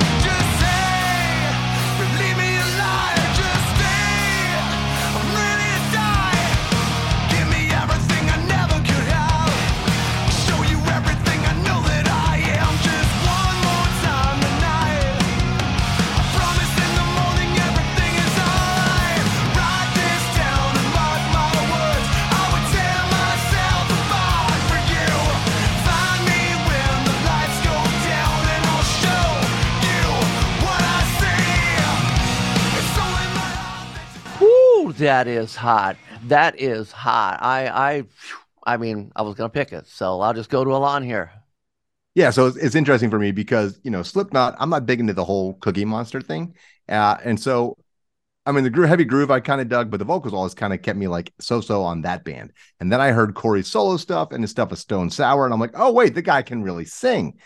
That 34.97 35.27
is 35.27 35.55
hot. 35.55 35.97
That 36.25 36.59
is 36.59 36.91
hot. 36.91 37.39
I 37.41 37.67
I 37.67 38.03
I 38.65 38.77
mean, 38.77 39.11
I 39.15 39.21
was 39.21 39.35
gonna 39.35 39.49
pick 39.49 39.73
it, 39.73 39.87
so 39.87 40.21
I'll 40.21 40.33
just 40.33 40.49
go 40.49 40.63
to 40.63 40.71
Alon 40.71 41.03
here. 41.03 41.31
Yeah, 42.15 42.29
so 42.29 42.47
it's, 42.47 42.57
it's 42.57 42.75
interesting 42.75 43.09
for 43.09 43.19
me 43.19 43.31
because 43.31 43.79
you 43.83 43.91
know 43.91 44.03
Slipknot. 44.03 44.55
I'm 44.59 44.69
not 44.69 44.85
big 44.85 44.99
into 44.99 45.13
the 45.13 45.25
whole 45.25 45.55
Cookie 45.55 45.85
Monster 45.85 46.21
thing, 46.21 46.55
uh, 46.87 47.17
and 47.23 47.39
so 47.39 47.77
I 48.45 48.51
mean 48.51 48.63
the 48.63 48.69
gro- 48.69 48.87
heavy 48.87 49.05
groove 49.05 49.31
I 49.31 49.39
kind 49.39 49.61
of 49.61 49.69
dug, 49.69 49.89
but 49.89 49.97
the 49.97 50.05
vocals 50.05 50.33
always 50.33 50.53
kind 50.53 50.73
of 50.73 50.81
kept 50.81 50.97
me 50.97 51.07
like 51.07 51.33
so-so 51.39 51.81
on 51.83 52.01
that 52.01 52.23
band. 52.23 52.53
And 52.79 52.91
then 52.91 53.01
I 53.01 53.11
heard 53.11 53.35
Corey's 53.35 53.67
solo 53.67 53.97
stuff 53.97 54.31
and 54.31 54.43
his 54.43 54.51
stuff 54.51 54.69
with 54.69 54.79
Stone 54.79 55.09
Sour, 55.09 55.45
and 55.45 55.53
I'm 55.53 55.59
like, 55.59 55.73
oh 55.75 55.91
wait, 55.91 56.13
the 56.15 56.21
guy 56.21 56.41
can 56.41 56.63
really 56.63 56.85
sing. 56.85 57.39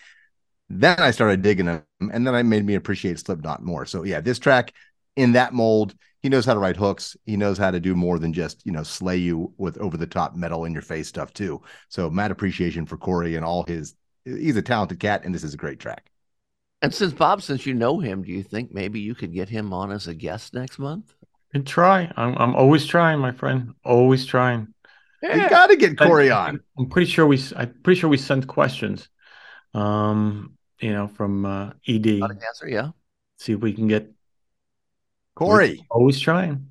Then 0.70 1.00
I 1.00 1.12
started 1.12 1.42
digging 1.42 1.68
him, 1.68 1.84
and 2.00 2.28
then 2.28 2.36
I 2.36 2.44
made 2.44 2.66
me 2.66 2.76
appreciate 2.76 3.20
Slipknot 3.20 3.64
more. 3.64 3.86
So 3.86 4.04
yeah, 4.04 4.22
this 4.22 4.38
track 4.38 4.74
in 5.16 5.32
that 5.34 5.54
mold, 5.54 5.96
he 6.28 6.30
knows 6.30 6.46
how 6.46 6.54
to 6.54 6.60
write 6.60 6.76
hooks. 6.76 7.16
He 7.26 7.38
knows 7.38 7.58
how 7.58 7.72
to 7.72 7.80
do 7.80 7.96
more 7.96 8.20
than 8.20 8.34
just 8.34 8.66
you 8.66 8.74
know 8.74 8.84
slay 8.84 9.16
you 9.16 9.54
with 9.56 9.78
over 9.78 9.96
the 9.96 10.06
top 10.06 10.36
metal 10.36 10.66
in 10.66 10.74
your 10.74 10.82
face 10.82 11.08
stuff 11.08 11.32
too. 11.32 11.62
So 11.88 12.10
mad 12.10 12.32
appreciation 12.32 12.86
for 12.86 12.98
Corey 12.98 13.38
and 13.38 13.46
all 13.46 13.64
his 13.64 13.96
he's 14.26 14.58
a 14.58 14.62
talented 14.62 15.00
cat, 15.00 15.24
and 15.24 15.34
this 15.34 15.46
is 15.46 15.54
a 15.54 15.58
great 15.58 15.80
track. 15.80 16.12
And 16.82 16.94
since 16.94 17.14
Bob, 17.14 17.42
since 17.42 17.66
you 17.66 17.74
know 17.74 18.00
him, 18.00 18.24
do 18.24 18.32
you 18.34 18.44
think 18.44 18.74
maybe 18.74 19.00
you 19.00 19.16
could 19.16 19.32
get 19.32 19.48
him 19.48 19.72
on 19.72 19.90
as 19.90 20.10
a 20.10 20.14
guest 20.14 20.54
next 20.54 20.80
month? 20.80 21.16
And 21.54 21.66
try. 21.66 22.12
I'm 22.18 22.38
I'm 22.38 22.56
always 22.58 22.86
trying, 22.86 23.20
my 23.20 23.32
friend. 23.32 23.72
Always 23.86 24.26
trying. 24.26 24.74
You 25.24 25.48
got 25.50 25.68
to 25.68 25.78
get 25.78 25.98
Corey 25.98 26.30
on. 26.30 26.60
I'm 26.78 26.90
pretty 26.90 27.10
sure 27.10 27.26
we 27.26 27.42
I'm 27.56 27.74
pretty 27.84 28.02
sure 28.02 28.10
we 28.10 28.18
sent 28.18 28.48
questions. 28.48 29.08
Um, 29.74 30.58
you 30.82 30.92
know, 30.92 31.08
from 31.08 31.46
uh 31.46 31.72
ED. 31.88 32.06
Not 32.20 32.32
an 32.32 32.42
answer, 32.46 32.68
yeah. 32.68 32.90
See 33.38 33.54
if 33.54 33.62
we 33.62 33.72
can 33.72 33.88
get 33.88 34.12
Corey, 35.38 35.86
always 35.92 36.20
trying. 36.20 36.68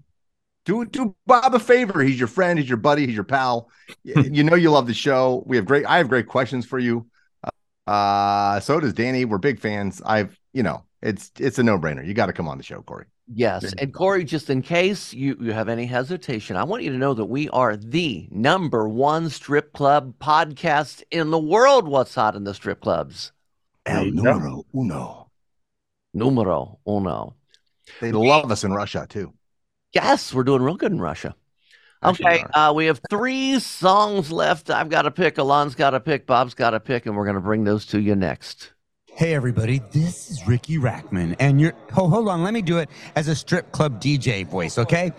do 0.64 0.84
do 0.84 1.14
Bob 1.26 1.54
a 1.54 1.60
favor. 1.60 2.02
He's 2.02 2.18
your 2.18 2.28
friend. 2.28 2.58
He's 2.58 2.68
your 2.68 2.78
buddy. 2.78 3.06
He's 3.06 3.14
your 3.14 3.24
pal. 3.24 3.70
You 4.04 4.42
know 4.42 4.56
you 4.56 4.70
love 4.72 4.88
the 4.88 4.94
show. 4.94 5.44
We 5.46 5.56
have 5.56 5.64
great. 5.64 5.86
I 5.86 5.98
have 5.98 6.08
great 6.08 6.26
questions 6.26 6.66
for 6.66 6.78
you. 6.80 7.06
Uh, 7.86 8.58
so 8.58 8.80
does 8.80 8.92
Danny. 8.92 9.24
We're 9.24 9.38
big 9.38 9.60
fans. 9.60 10.02
I've 10.04 10.36
you 10.52 10.64
know 10.64 10.84
it's 11.02 11.30
it's 11.38 11.60
a 11.60 11.62
no 11.62 11.78
brainer. 11.78 12.04
You 12.04 12.14
got 12.14 12.26
to 12.26 12.32
come 12.32 12.48
on 12.48 12.58
the 12.58 12.64
show, 12.64 12.82
Corey. 12.82 13.06
Yes. 13.32 13.72
And 13.78 13.92
Corey, 13.92 14.24
just 14.24 14.50
in 14.50 14.62
case 14.62 15.12
you, 15.12 15.36
you 15.40 15.52
have 15.52 15.68
any 15.68 15.84
hesitation, 15.86 16.56
I 16.56 16.62
want 16.62 16.84
you 16.84 16.92
to 16.92 16.98
know 16.98 17.12
that 17.14 17.24
we 17.24 17.48
are 17.48 17.76
the 17.76 18.28
number 18.30 18.88
one 18.88 19.30
strip 19.30 19.72
club 19.72 20.14
podcast 20.20 21.02
in 21.10 21.30
the 21.30 21.38
world. 21.38 21.88
What's 21.88 22.14
hot 22.14 22.36
in 22.36 22.44
the 22.44 22.54
strip 22.54 22.80
clubs? 22.80 23.32
El 23.84 24.12
numero 24.12 24.64
uno. 24.74 25.30
numero 26.14 26.78
uno. 26.86 27.34
They 28.01 28.12
love 28.12 28.51
us 28.51 28.64
in 28.64 28.72
Russia 28.72 29.07
too. 29.09 29.32
Yes, 29.93 30.34
we're 30.34 30.45
doing 30.45 30.62
real 30.62 30.76
good 30.76 30.93
in 30.93 31.01
Russia. 31.01 31.34
Okay, 32.05 32.45
uh, 32.53 32.72
we 32.76 32.87
have 32.87 33.01
three 33.09 33.59
songs 33.59 34.30
left. 34.30 34.70
I've 34.70 34.91
got 34.91 35.03
to 35.03 35.11
pick. 35.11 35.39
Alon's 35.39 35.74
got 35.74 35.91
to 35.91 36.01
pick. 36.01 36.26
Bob's 36.26 36.55
got 36.55 36.70
to 36.70 36.80
pick, 36.80 37.07
and 37.07 37.16
we're 37.16 37.24
going 37.24 37.37
to 37.37 37.41
bring 37.41 37.64
those 37.64 37.87
to 37.87 38.01
you 38.01 38.14
next. 38.14 38.72
Hey 39.16 39.34
everybody, 39.34 39.80
this 39.93 40.30
is 40.30 40.47
Ricky 40.47 40.76
Rackman, 40.76 41.37
and 41.41 41.59
you're. 41.59 41.72
Oh, 41.97 42.07
hold 42.07 42.28
on, 42.28 42.43
let 42.43 42.53
me 42.53 42.61
do 42.61 42.76
it 42.76 42.91
as 43.14 43.28
a 43.28 43.34
strip 43.34 43.72
club 43.72 43.99
DJ 43.99 44.47
voice, 44.47 44.76
okay? 44.76 45.11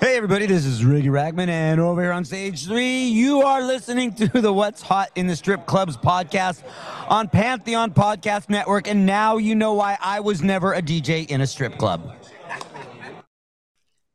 Hey 0.00 0.16
everybody, 0.16 0.46
this 0.46 0.66
is 0.66 0.84
Ricky 0.84 1.08
Rackman, 1.08 1.48
and 1.48 1.80
over 1.80 2.02
here 2.02 2.12
on 2.12 2.24
stage 2.24 2.66
three, 2.66 3.04
you 3.04 3.42
are 3.42 3.62
listening 3.62 4.12
to 4.14 4.28
the 4.28 4.52
What's 4.52 4.82
Hot 4.82 5.10
in 5.14 5.28
the 5.28 5.36
Strip 5.36 5.66
Clubs 5.66 5.96
podcast 5.96 6.62
on 7.08 7.28
Pantheon 7.28 7.92
Podcast 7.92 8.50
Network, 8.50 8.88
and 8.88 9.06
now 9.06 9.36
you 9.36 9.54
know 9.54 9.72
why 9.72 9.96
I 10.00 10.20
was 10.20 10.42
never 10.42 10.74
a 10.74 10.82
DJ 10.82 11.26
in 11.30 11.40
a 11.40 11.46
strip 11.46 11.78
club. 11.78 12.12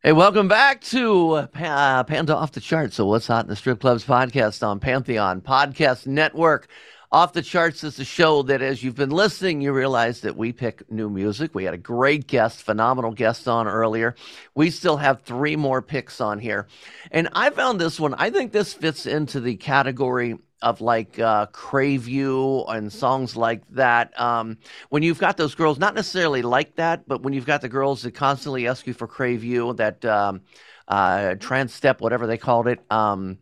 Hey, 0.04 0.12
welcome 0.12 0.48
back 0.48 0.82
to 0.82 1.32
uh, 1.32 1.48
uh, 1.56 2.04
Panda 2.04 2.36
Off 2.36 2.52
the 2.52 2.60
Charts. 2.60 2.96
So, 2.96 3.06
what's 3.06 3.28
hot 3.28 3.46
in 3.46 3.50
the 3.50 3.56
strip 3.56 3.80
clubs 3.80 4.06
podcast 4.06 4.66
on 4.66 4.80
Pantheon 4.80 5.42
Podcast 5.42 6.08
Network? 6.08 6.68
Off 7.12 7.34
the 7.34 7.42
Charts 7.42 7.84
is 7.84 7.98
a 7.98 8.06
show 8.06 8.44
that, 8.44 8.62
as 8.62 8.84
you've 8.84 8.94
been 8.94 9.10
listening, 9.10 9.62
you 9.62 9.74
realize 9.74 10.22
that 10.22 10.38
we 10.38 10.54
pick 10.54 10.92
new 10.92 11.10
music. 11.10 11.56
We 11.56 11.64
had 11.64 11.74
a 11.74 11.78
great 11.78 12.28
guest, 12.28 12.62
phenomenal 12.62 13.14
guest 13.14 13.48
on 13.48 13.68
earlier. 13.68 14.14
We 14.54 14.70
still 14.70 14.98
have 14.98 15.24
three 15.24 15.56
more 15.56 15.82
picks 15.82 16.22
on 16.22 16.38
here. 16.38 16.68
And 17.10 17.28
I 17.34 17.50
found 17.50 17.82
this 17.82 18.00
one, 18.00 18.14
I 18.14 18.30
think 18.30 18.52
this 18.52 18.76
fits 18.76 19.08
into 19.08 19.40
the 19.40 19.56
category 19.56 20.38
of 20.62 20.82
like 20.82 21.18
uh, 21.18 21.48
Crave 21.48 22.08
You 22.08 22.64
and 22.66 22.94
songs 22.94 23.36
like 23.36 23.68
that. 23.72 24.20
Um, 24.20 24.60
when 24.90 25.02
you've 25.02 25.18
got 25.18 25.36
those 25.36 25.56
girls, 25.56 25.80
not 25.80 25.96
necessarily 25.96 26.44
like 26.44 26.76
that, 26.76 27.08
but 27.08 27.24
when 27.24 27.34
you've 27.34 27.48
got 27.48 27.62
the 27.62 27.70
girls 27.70 28.04
that 28.04 28.12
constantly 28.12 28.68
ask 28.68 28.86
you 28.86 28.94
for 28.94 29.08
Crave 29.08 29.44
You, 29.44 29.74
that 29.74 30.06
um, 30.06 30.42
uh, 30.88 31.34
trans 31.40 31.74
step, 31.74 32.02
whatever 32.02 32.28
they 32.28 32.38
called 32.38 32.68
it, 32.68 32.80
um, 32.92 33.40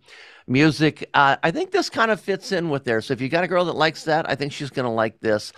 music, 0.48 1.10
uh, 1.14 1.38
I 1.44 1.52
think 1.52 1.72
this 1.72 1.90
kind 1.90 2.10
of 2.10 2.22
fits 2.22 2.52
in 2.52 2.70
with 2.70 2.84
there. 2.86 3.02
So 3.02 3.14
if 3.14 3.22
you 3.22 3.30
got 3.30 3.44
a 3.44 3.48
girl 3.48 3.66
that 3.66 3.76
likes 3.76 4.04
that, 4.06 4.30
I 4.30 4.36
think 4.36 4.54
she's 4.54 4.70
going 4.70 4.86
to 4.86 4.92
like 4.92 5.20
this. 5.20 5.54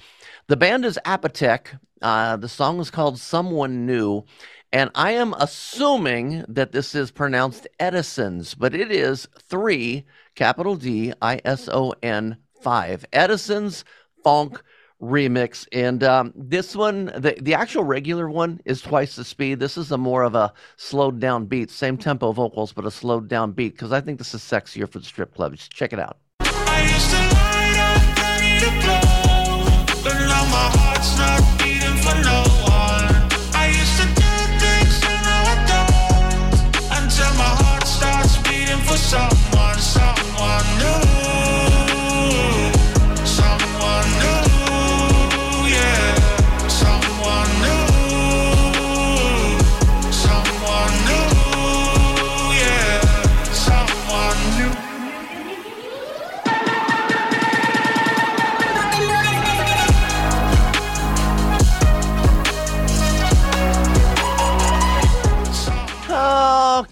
The 0.48 0.58
band 0.58 0.86
is 0.86 1.00
Apotec. 1.06 1.80
Uh, 2.02 2.38
the 2.38 2.50
song 2.50 2.80
is 2.80 2.90
called 2.90 3.20
Someone 3.20 3.86
New. 3.86 4.24
And 4.72 4.92
I 4.94 5.12
am 5.12 5.34
assuming 5.34 6.46
that 6.48 6.72
this 6.72 6.94
is 6.94 7.12
pronounced 7.12 7.68
Edison's, 7.80 8.54
but 8.56 8.76
it 8.76 8.92
is 8.92 9.28
three, 9.50 10.06
capital 10.36 10.76
D 10.76 11.14
I 11.22 11.42
S 11.44 11.68
O 11.70 11.94
N 12.04 12.38
five. 12.62 13.06
Edison's 13.12 13.84
Funk 14.24 14.62
remix. 15.02 15.68
And 15.72 16.04
um, 16.04 16.34
this 16.36 16.76
one, 16.76 17.06
the, 17.06 17.36
the 17.42 17.54
actual 17.54 17.84
regular 17.84 18.30
one 18.30 18.60
is 18.66 18.82
twice 18.82 19.16
the 19.16 19.24
speed. 19.24 19.60
This 19.60 19.78
is 19.78 19.92
a 19.92 19.98
more 19.98 20.24
of 20.24 20.36
a 20.36 20.54
slowed 20.78 21.20
down 21.20 21.46
beat, 21.46 21.70
same 21.70 21.98
tempo 21.98 22.32
vocals, 22.32 22.74
but 22.74 22.86
a 22.86 22.92
slowed 22.92 23.28
down 23.28 23.52
beat 23.52 23.74
because 23.74 23.92
I 23.92 24.02
think 24.02 24.18
this 24.18 24.34
is 24.34 24.42
sexier 24.42 24.90
for 24.90 25.00
the 25.00 25.06
strip 25.06 25.34
clubs. 25.34 25.68
Check 25.68 25.94
it 25.94 26.00
out. 26.00 26.18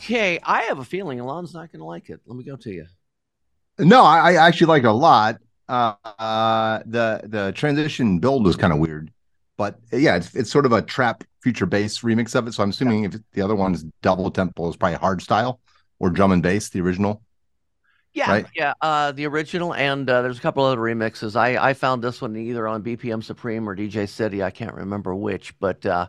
Okay, 0.07 0.39
I 0.41 0.63
have 0.63 0.79
a 0.79 0.85
feeling 0.85 1.19
Alon's 1.19 1.53
not 1.53 1.71
going 1.71 1.79
to 1.79 1.85
like 1.85 2.09
it. 2.09 2.21
Let 2.25 2.37
me 2.37 2.43
go 2.43 2.55
to 2.55 2.71
you. 2.71 2.87
No, 3.79 4.03
I, 4.03 4.31
I 4.33 4.47
actually 4.47 4.67
like 4.67 4.83
it 4.83 4.87
a 4.87 4.91
lot. 4.91 5.37
Uh, 5.69 5.93
uh, 6.05 6.79
the 6.85 7.21
the 7.25 7.51
transition 7.55 8.19
build 8.19 8.45
was 8.45 8.55
kind 8.55 8.71
of 8.73 8.79
weird, 8.79 9.11
but 9.57 9.79
yeah, 9.91 10.15
it's 10.15 10.33
it's 10.33 10.49
sort 10.49 10.65
of 10.65 10.71
a 10.71 10.81
trap 10.81 11.23
future 11.43 11.65
bass 11.65 11.99
remix 11.99 12.35
of 12.35 12.47
it. 12.47 12.53
So 12.53 12.63
I'm 12.63 12.69
assuming 12.69 13.03
if 13.03 13.15
the 13.33 13.41
other 13.41 13.55
one's 13.55 13.83
double 14.01 14.31
tempo, 14.31 14.69
is 14.69 14.77
probably 14.77 14.97
hard 14.97 15.21
style 15.21 15.59
or 15.99 16.09
drum 16.09 16.31
and 16.31 16.41
bass, 16.41 16.69
the 16.69 16.81
original. 16.81 17.21
Yeah, 18.13 18.31
Right. 18.31 18.47
yeah. 18.55 18.73
Uh, 18.81 19.11
the 19.11 19.27
original, 19.27 19.73
and 19.75 20.09
uh, 20.09 20.23
there's 20.23 20.39
a 20.39 20.41
couple 20.41 20.63
other 20.63 20.77
remixes. 20.79 21.35
I 21.35 21.57
I 21.69 21.73
found 21.73 22.03
this 22.03 22.21
one 22.21 22.35
either 22.35 22.67
on 22.67 22.81
BPM 22.81 23.21
Supreme 23.23 23.69
or 23.69 23.75
DJ 23.75 24.07
City. 24.07 24.41
I 24.41 24.49
can't 24.49 24.73
remember 24.73 25.13
which, 25.13 25.57
but 25.59 25.85
uh, 25.85 26.07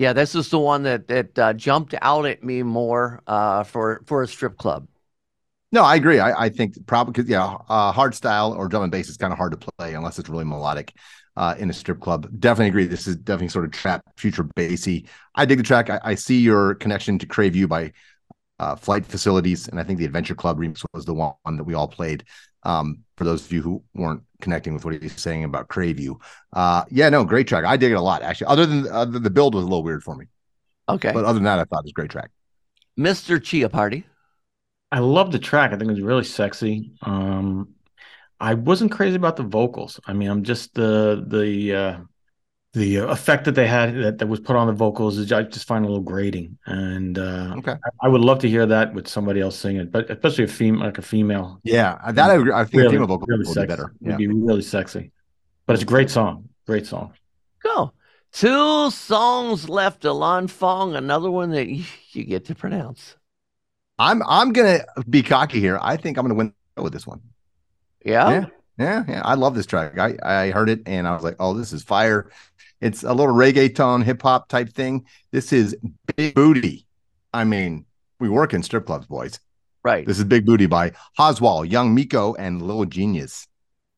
yeah, 0.00 0.14
this 0.14 0.34
is 0.34 0.48
the 0.48 0.58
one 0.58 0.84
that 0.84 1.08
that 1.08 1.38
uh, 1.38 1.52
jumped 1.52 1.94
out 2.00 2.24
at 2.24 2.42
me 2.42 2.62
more 2.62 3.22
uh, 3.26 3.64
for 3.64 4.00
for 4.06 4.22
a 4.22 4.26
strip 4.26 4.56
club. 4.56 4.88
No, 5.72 5.84
I 5.84 5.96
agree. 5.96 6.18
I, 6.18 6.46
I 6.46 6.48
think 6.48 6.74
probably 6.86 7.12
because 7.12 7.28
yeah, 7.28 7.58
uh, 7.68 7.92
hard 7.92 8.14
style 8.14 8.54
or 8.54 8.66
drum 8.66 8.82
and 8.82 8.90
bass 8.90 9.10
is 9.10 9.18
kind 9.18 9.30
of 9.30 9.36
hard 9.36 9.52
to 9.52 9.58
play 9.58 9.92
unless 9.92 10.18
it's 10.18 10.30
really 10.30 10.46
melodic 10.46 10.94
uh, 11.36 11.54
in 11.58 11.68
a 11.68 11.74
strip 11.74 12.00
club. 12.00 12.30
Definitely 12.40 12.68
agree. 12.68 12.86
This 12.86 13.06
is 13.06 13.16
definitely 13.16 13.48
sort 13.48 13.66
of 13.66 13.72
trap 13.72 14.02
future 14.16 14.42
bassy. 14.42 15.06
I 15.34 15.44
dig 15.44 15.58
the 15.58 15.64
track. 15.64 15.90
I, 15.90 16.00
I 16.02 16.14
see 16.14 16.40
your 16.40 16.76
connection 16.76 17.18
to 17.18 17.26
Crave 17.26 17.54
You 17.54 17.68
by 17.68 17.92
uh, 18.58 18.76
Flight 18.76 19.04
Facilities, 19.04 19.68
and 19.68 19.78
I 19.78 19.84
think 19.84 19.98
the 19.98 20.06
Adventure 20.06 20.34
Club 20.34 20.58
remix 20.58 20.82
was 20.94 21.04
the 21.04 21.12
one 21.12 21.34
that 21.44 21.64
we 21.64 21.74
all 21.74 21.88
played. 21.88 22.24
Um, 22.62 23.04
for 23.16 23.24
those 23.24 23.44
of 23.44 23.52
you 23.52 23.62
who 23.62 23.82
weren't 23.94 24.22
connecting 24.40 24.74
with 24.74 24.84
what 24.84 25.00
he's 25.02 25.20
saying 25.20 25.44
about 25.44 25.68
Crave 25.68 25.98
You, 26.00 26.18
uh, 26.52 26.84
yeah, 26.90 27.08
no, 27.08 27.24
great 27.24 27.48
track. 27.48 27.64
I 27.64 27.76
dig 27.76 27.92
it 27.92 27.96
a 27.96 28.00
lot 28.00 28.22
actually. 28.22 28.48
Other 28.48 28.66
than 28.66 28.88
uh, 28.88 29.04
the, 29.04 29.18
the 29.20 29.30
build 29.30 29.54
was 29.54 29.64
a 29.64 29.66
little 29.66 29.82
weird 29.82 30.02
for 30.02 30.14
me, 30.16 30.26
Okay, 30.88 31.12
but 31.12 31.24
other 31.24 31.34
than 31.34 31.44
that, 31.44 31.58
I 31.58 31.64
thought 31.64 31.80
it 31.80 31.84
was 31.84 31.92
a 31.92 31.94
great 31.94 32.10
track. 32.10 32.30
Mr. 32.96 33.38
Chiappardi. 33.38 34.04
I 34.92 34.98
love 34.98 35.30
the 35.32 35.38
track. 35.38 35.72
I 35.72 35.76
think 35.76 35.90
it's 35.90 36.00
really 36.00 36.24
sexy. 36.24 36.92
Um, 37.02 37.74
I 38.40 38.54
wasn't 38.54 38.92
crazy 38.92 39.16
about 39.16 39.36
the 39.36 39.44
vocals. 39.44 40.00
I 40.06 40.12
mean, 40.12 40.28
I'm 40.30 40.44
just 40.44 40.74
the 40.74 41.24
the 41.26 41.74
uh, 41.74 41.98
the 42.72 42.96
effect 42.96 43.44
that 43.46 43.56
they 43.56 43.66
had 43.66 43.94
that, 43.96 44.18
that 44.18 44.26
was 44.28 44.38
put 44.40 44.54
on 44.54 44.68
the 44.68 44.72
vocals 44.72 45.18
is 45.18 45.32
I 45.32 45.42
just 45.42 45.66
find 45.66 45.84
a 45.84 45.88
little 45.88 46.02
grating, 46.02 46.56
and 46.66 47.18
uh, 47.18 47.54
Okay. 47.58 47.72
I, 47.72 48.06
I 48.06 48.08
would 48.08 48.20
love 48.20 48.38
to 48.40 48.48
hear 48.48 48.64
that 48.66 48.94
with 48.94 49.08
somebody 49.08 49.40
else 49.40 49.56
singing, 49.56 49.88
but 49.88 50.08
especially 50.10 50.44
a 50.44 50.48
female, 50.48 50.84
like 50.84 50.98
a 50.98 51.02
female. 51.02 51.58
Yeah, 51.64 51.98
that 52.12 52.30
I, 52.30 52.34
agree. 52.34 52.52
I 52.52 52.62
think 52.64 52.74
a 52.74 52.76
Really, 52.78 52.94
female 52.94 53.08
vocal 53.08 53.26
really 53.26 53.38
would 53.40 53.46
be 53.48 53.52
sexy. 53.52 53.66
better. 53.66 53.92
Would 54.00 54.16
be 54.18 54.26
really 54.28 54.62
sexy. 54.62 55.10
But 55.66 55.74
it's 55.74 55.82
a 55.82 55.86
great 55.86 56.10
song. 56.10 56.48
Great 56.66 56.86
song. 56.86 57.12
Go. 57.62 57.92
Two 58.32 58.90
songs 58.92 59.68
left. 59.68 60.04
Alon 60.04 60.46
Fong, 60.46 60.94
another 60.94 61.30
one 61.30 61.50
that 61.50 61.66
you, 61.68 61.84
you 62.12 62.22
get 62.24 62.44
to 62.46 62.54
pronounce. 62.54 63.16
I'm 63.98 64.22
I'm 64.22 64.52
gonna 64.52 64.84
be 65.08 65.22
cocky 65.22 65.58
here. 65.60 65.78
I 65.82 65.96
think 65.96 66.16
I'm 66.16 66.24
gonna 66.24 66.34
win 66.34 66.54
with 66.76 66.92
this 66.92 67.06
one. 67.06 67.20
Yeah. 68.04 68.30
Yeah, 68.30 68.46
yeah, 68.78 69.04
yeah. 69.08 69.22
I 69.24 69.34
love 69.34 69.54
this 69.54 69.66
track. 69.66 69.98
I 69.98 70.16
I 70.22 70.50
heard 70.52 70.70
it 70.70 70.82
and 70.86 71.06
I 71.06 71.14
was 71.14 71.22
like, 71.24 71.36
oh, 71.40 71.52
this 71.54 71.72
is 71.72 71.82
fire. 71.82 72.30
It's 72.80 73.02
a 73.02 73.12
little 73.12 73.34
reggaeton, 73.34 74.04
hip 74.04 74.22
hop 74.22 74.48
type 74.48 74.72
thing. 74.72 75.04
This 75.32 75.52
is 75.52 75.76
Big 76.16 76.34
Booty. 76.34 76.86
I 77.32 77.44
mean, 77.44 77.84
we 78.18 78.28
work 78.28 78.54
in 78.54 78.62
strip 78.62 78.86
clubs, 78.86 79.06
boys. 79.06 79.38
Right. 79.84 80.06
This 80.06 80.18
is 80.18 80.24
Big 80.24 80.46
Booty 80.46 80.66
by 80.66 80.92
Hoswell, 81.16 81.64
Young 81.64 81.94
Miko, 81.94 82.34
and 82.34 82.60
Little 82.62 82.86
Genius 82.86 83.46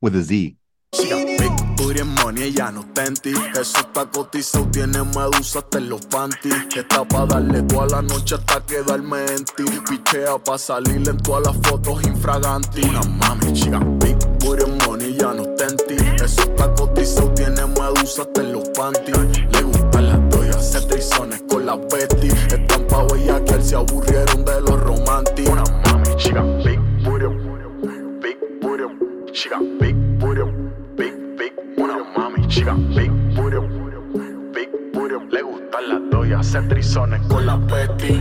with 0.00 0.14
a 0.16 0.22
Z. 0.22 0.56
Big 0.92 1.76
booty 1.76 2.02
money, 2.02 2.42
ella 2.42 2.70
no 2.70 2.82
está 2.82 3.06
en 3.06 3.14
ti. 3.14 3.32
Eso 3.58 3.78
está 3.78 4.04
cotizado, 4.10 4.66
tiene 4.70 5.02
medusa 5.04 5.60
hasta 5.60 5.78
en 5.78 5.88
los 5.88 6.04
panties. 6.06 6.54
Está 6.76 7.02
pa' 7.08 7.24
darle 7.24 7.62
toda 7.62 7.86
la 7.86 8.02
noche 8.02 8.34
hasta 8.34 8.60
quedarme 8.66 9.24
en 9.24 9.44
ti. 9.44 9.64
Pichea 9.88 10.38
pa' 10.38 10.58
salir 10.58 11.08
en 11.08 11.16
todas 11.18 11.46
las 11.46 11.66
fotos 11.66 12.04
infraganti. 12.04 12.82
Una 12.82 13.00
mami, 13.02 13.52
chica. 13.54 13.78
Big 14.00 14.16
booty 14.40 14.70
money, 14.86 15.16
ya 15.18 15.32
no 15.32 15.42
está 15.44 15.66
en 15.68 15.76
ti. 15.78 15.96
Eso 16.22 16.42
está 16.42 16.72
cotizado, 16.74 16.91
hasta 18.02 18.40
en 18.40 18.52
los 18.52 18.68
panties. 18.70 19.16
Le 19.52 19.62
gustan 19.62 20.08
las 20.08 20.30
doyas, 20.30 20.56
hace 20.56 20.80
trizones 20.88 21.42
con 21.48 21.64
la 21.64 21.76
Betty. 21.76 22.28
Están 22.28 22.86
pa' 22.88 23.04
bellaquear, 23.04 23.62
se 23.62 23.76
aburrieron 23.76 24.44
de 24.44 24.60
los 24.60 24.80
románticos. 24.80 25.52
Una 25.52 25.64
mami, 25.86 26.16
chica. 26.16 26.42
Big 26.64 26.80
booty, 27.04 27.26
big 28.20 28.38
booty, 28.60 29.32
chica. 29.32 29.60
Big 29.80 29.94
booty. 30.18 30.42
Big, 30.96 31.14
big, 31.38 31.52
una 31.76 31.98
mami 32.16 32.46
chica, 32.48 32.74
big 32.74 33.10
booty, 33.36 33.56
big 34.62 34.92
booty, 34.92 35.14
le 35.30 35.42
gustan 35.42 35.88
las 35.88 36.10
doyas, 36.10 36.40
hacer 36.40 36.68
trizones 36.68 37.20
con 37.28 37.46
la 37.46 37.56
Betty. 37.56 38.20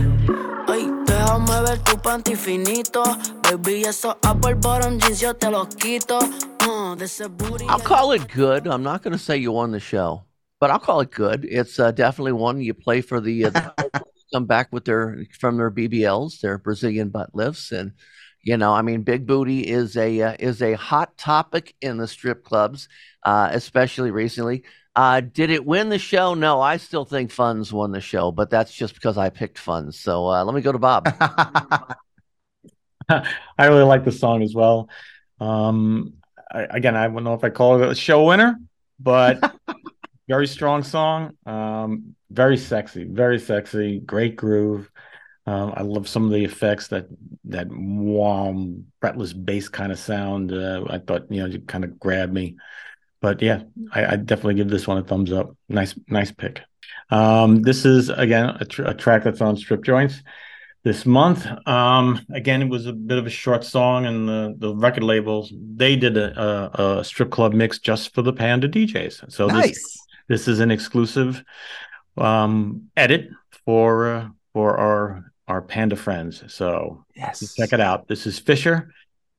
Ay, 0.68 0.90
déjame 1.06 1.62
ver 1.62 1.78
tu 1.84 1.96
panty 1.98 2.34
finito. 2.34 3.02
Baby, 3.42 3.84
esos 3.84 4.16
Apple 4.22 4.54
Bottom 4.54 4.98
jeans 4.98 5.20
yo 5.20 5.34
te 5.34 5.50
los 5.50 5.68
quito. 5.76 6.18
Uh, 6.66 6.94
de 6.96 7.04
ese 7.04 7.28
booty. 7.28 7.64
I'll 7.68 7.80
call 7.80 8.12
it 8.12 8.28
good. 8.32 8.66
I'm 8.66 8.82
not 8.82 9.02
going 9.02 9.12
to 9.12 9.18
say 9.18 9.36
you 9.36 9.52
won 9.52 9.72
the 9.72 9.80
show. 9.80 10.24
but 10.62 10.70
I'll 10.70 10.78
call 10.78 11.00
it 11.00 11.10
good. 11.10 11.44
It's 11.44 11.80
uh, 11.80 11.90
definitely 11.90 12.30
one 12.30 12.60
you 12.60 12.72
play 12.72 13.00
for 13.00 13.20
the, 13.20 13.46
uh, 13.46 13.50
the 13.50 14.04
come 14.32 14.46
back 14.46 14.72
with 14.72 14.84
their 14.84 15.26
from 15.36 15.56
their 15.56 15.72
BBLs, 15.72 16.40
their 16.40 16.56
Brazilian 16.56 17.08
butt 17.08 17.34
lifts, 17.34 17.72
and 17.72 17.90
you 18.44 18.56
know, 18.56 18.72
I 18.72 18.82
mean, 18.82 19.02
big 19.02 19.26
booty 19.26 19.60
is 19.60 19.96
a 19.96 20.22
uh, 20.22 20.36
is 20.38 20.62
a 20.62 20.74
hot 20.74 21.18
topic 21.18 21.74
in 21.80 21.96
the 21.96 22.06
strip 22.06 22.44
clubs, 22.44 22.88
uh, 23.24 23.48
especially 23.50 24.12
recently. 24.12 24.62
Uh, 24.94 25.20
did 25.20 25.50
it 25.50 25.64
win 25.64 25.88
the 25.88 25.98
show? 25.98 26.34
No, 26.34 26.60
I 26.60 26.76
still 26.76 27.04
think 27.04 27.30
Funds 27.30 27.72
won 27.72 27.92
the 27.92 28.00
show, 28.00 28.30
but 28.30 28.50
that's 28.50 28.72
just 28.74 28.94
because 28.94 29.16
I 29.16 29.30
picked 29.30 29.58
Funds. 29.58 29.98
So 29.98 30.26
uh, 30.28 30.44
let 30.44 30.54
me 30.54 30.60
go 30.60 30.72
to 30.72 30.78
Bob. 30.78 31.06
I 33.08 33.26
really 33.58 33.84
like 33.84 34.04
the 34.04 34.12
song 34.12 34.42
as 34.42 34.54
well. 34.54 34.88
Um, 35.40 36.14
I, 36.50 36.62
again, 36.70 36.94
I 36.94 37.08
don't 37.08 37.24
know 37.24 37.34
if 37.34 37.44
I 37.44 37.50
call 37.50 37.82
it 37.82 37.88
a 37.88 37.94
show 37.94 38.26
winner, 38.26 38.58
but 39.00 39.54
very 40.28 40.46
strong 40.46 40.82
song. 40.82 41.36
Um, 41.46 42.14
very 42.30 42.56
sexy, 42.56 43.04
very 43.04 43.38
sexy, 43.38 43.98
great 43.98 44.36
groove. 44.36 44.90
Um, 45.46 45.72
I 45.74 45.82
love 45.82 46.08
some 46.08 46.24
of 46.24 46.30
the 46.30 46.44
effects 46.44 46.88
that 46.88 47.06
that 47.46 47.66
warm, 47.68 48.86
fretless 49.02 49.32
bass 49.44 49.68
kind 49.68 49.90
of 49.90 49.98
sound. 49.98 50.52
Uh, 50.52 50.84
I 50.88 50.98
thought 50.98 51.30
you 51.30 51.40
know 51.40 51.52
it 51.52 51.66
kind 51.66 51.84
of 51.84 51.98
grabbed 51.98 52.32
me. 52.32 52.56
But 53.22 53.40
yeah, 53.40 53.62
I, 53.92 54.04
I, 54.04 54.16
definitely 54.16 54.54
give 54.54 54.68
this 54.68 54.86
one 54.86 54.98
a 54.98 55.04
thumbs 55.04 55.32
up. 55.32 55.56
Nice, 55.68 55.94
nice 56.08 56.32
pick. 56.32 56.60
Um, 57.08 57.62
this 57.62 57.84
is 57.84 58.10
again 58.10 58.56
a, 58.60 58.64
tr- 58.64 58.82
a, 58.82 58.94
track 58.94 59.22
that's 59.22 59.40
on 59.40 59.56
Strip 59.56 59.84
Joints 59.84 60.22
this 60.82 61.06
month. 61.06 61.46
Um, 61.66 62.20
again, 62.34 62.62
it 62.62 62.68
was 62.68 62.86
a 62.86 62.92
bit 62.92 63.18
of 63.18 63.26
a 63.26 63.30
short 63.30 63.64
song, 63.64 64.06
and 64.06 64.28
the, 64.28 64.54
the 64.58 64.74
record 64.74 65.04
labels 65.04 65.52
they 65.54 65.94
did 65.94 66.16
a, 66.16 66.40
a, 66.80 66.98
a 66.98 67.04
strip 67.04 67.30
club 67.30 67.54
mix 67.54 67.78
just 67.78 68.12
for 68.12 68.22
the 68.22 68.32
Panda 68.32 68.68
DJs. 68.68 69.30
So 69.32 69.46
nice. 69.46 69.68
this 69.68 69.98
this 70.28 70.48
is 70.48 70.58
an 70.58 70.72
exclusive 70.72 71.44
um, 72.16 72.88
edit 72.96 73.28
for 73.64 74.06
uh, 74.12 74.28
for 74.52 74.76
our 74.76 75.32
our 75.46 75.62
panda 75.62 75.94
friends. 75.94 76.42
So 76.52 77.04
yes, 77.14 77.54
check 77.54 77.72
it 77.72 77.80
out. 77.80 78.08
This 78.08 78.26
is 78.26 78.40
Fisher. 78.40 78.92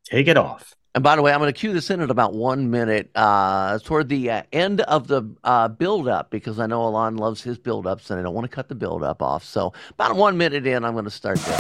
Take 0.06 0.30
it 0.30 0.38
off. 0.38 0.74
And 0.96 1.04
by 1.04 1.16
the 1.16 1.24
way, 1.24 1.34
I'm 1.34 1.40
going 1.40 1.52
to 1.52 1.60
cue 1.60 1.74
this 1.74 1.90
in 1.90 2.02
at 2.02 2.12
about 2.12 2.36
one 2.36 2.70
minute 2.70 3.10
uh, 3.16 3.80
toward 3.80 4.10
the 4.10 4.30
uh, 4.30 4.44
end 4.54 4.82
of 4.82 5.08
the 5.08 5.24
uh, 5.44 5.68
build 5.68 6.08
up 6.08 6.30
because 6.30 6.60
I 6.60 6.68
know 6.68 6.84
Alon 6.84 7.18
loves 7.18 7.42
his 7.42 7.58
build 7.58 7.88
ups 7.88 8.12
and 8.12 8.20
I 8.20 8.24
don't 8.24 8.36
want 8.36 8.46
to 8.46 8.56
cut 8.56 8.70
the 8.70 8.76
build 8.76 9.04
up 9.04 9.20
off. 9.24 9.44
So, 9.44 9.74
about 9.90 10.16
one 10.16 10.38
minute 10.38 10.68
in, 10.68 10.86
I'm 10.86 10.94
going 10.94 11.06
to 11.06 11.10
start 11.10 11.40
this. 11.40 11.58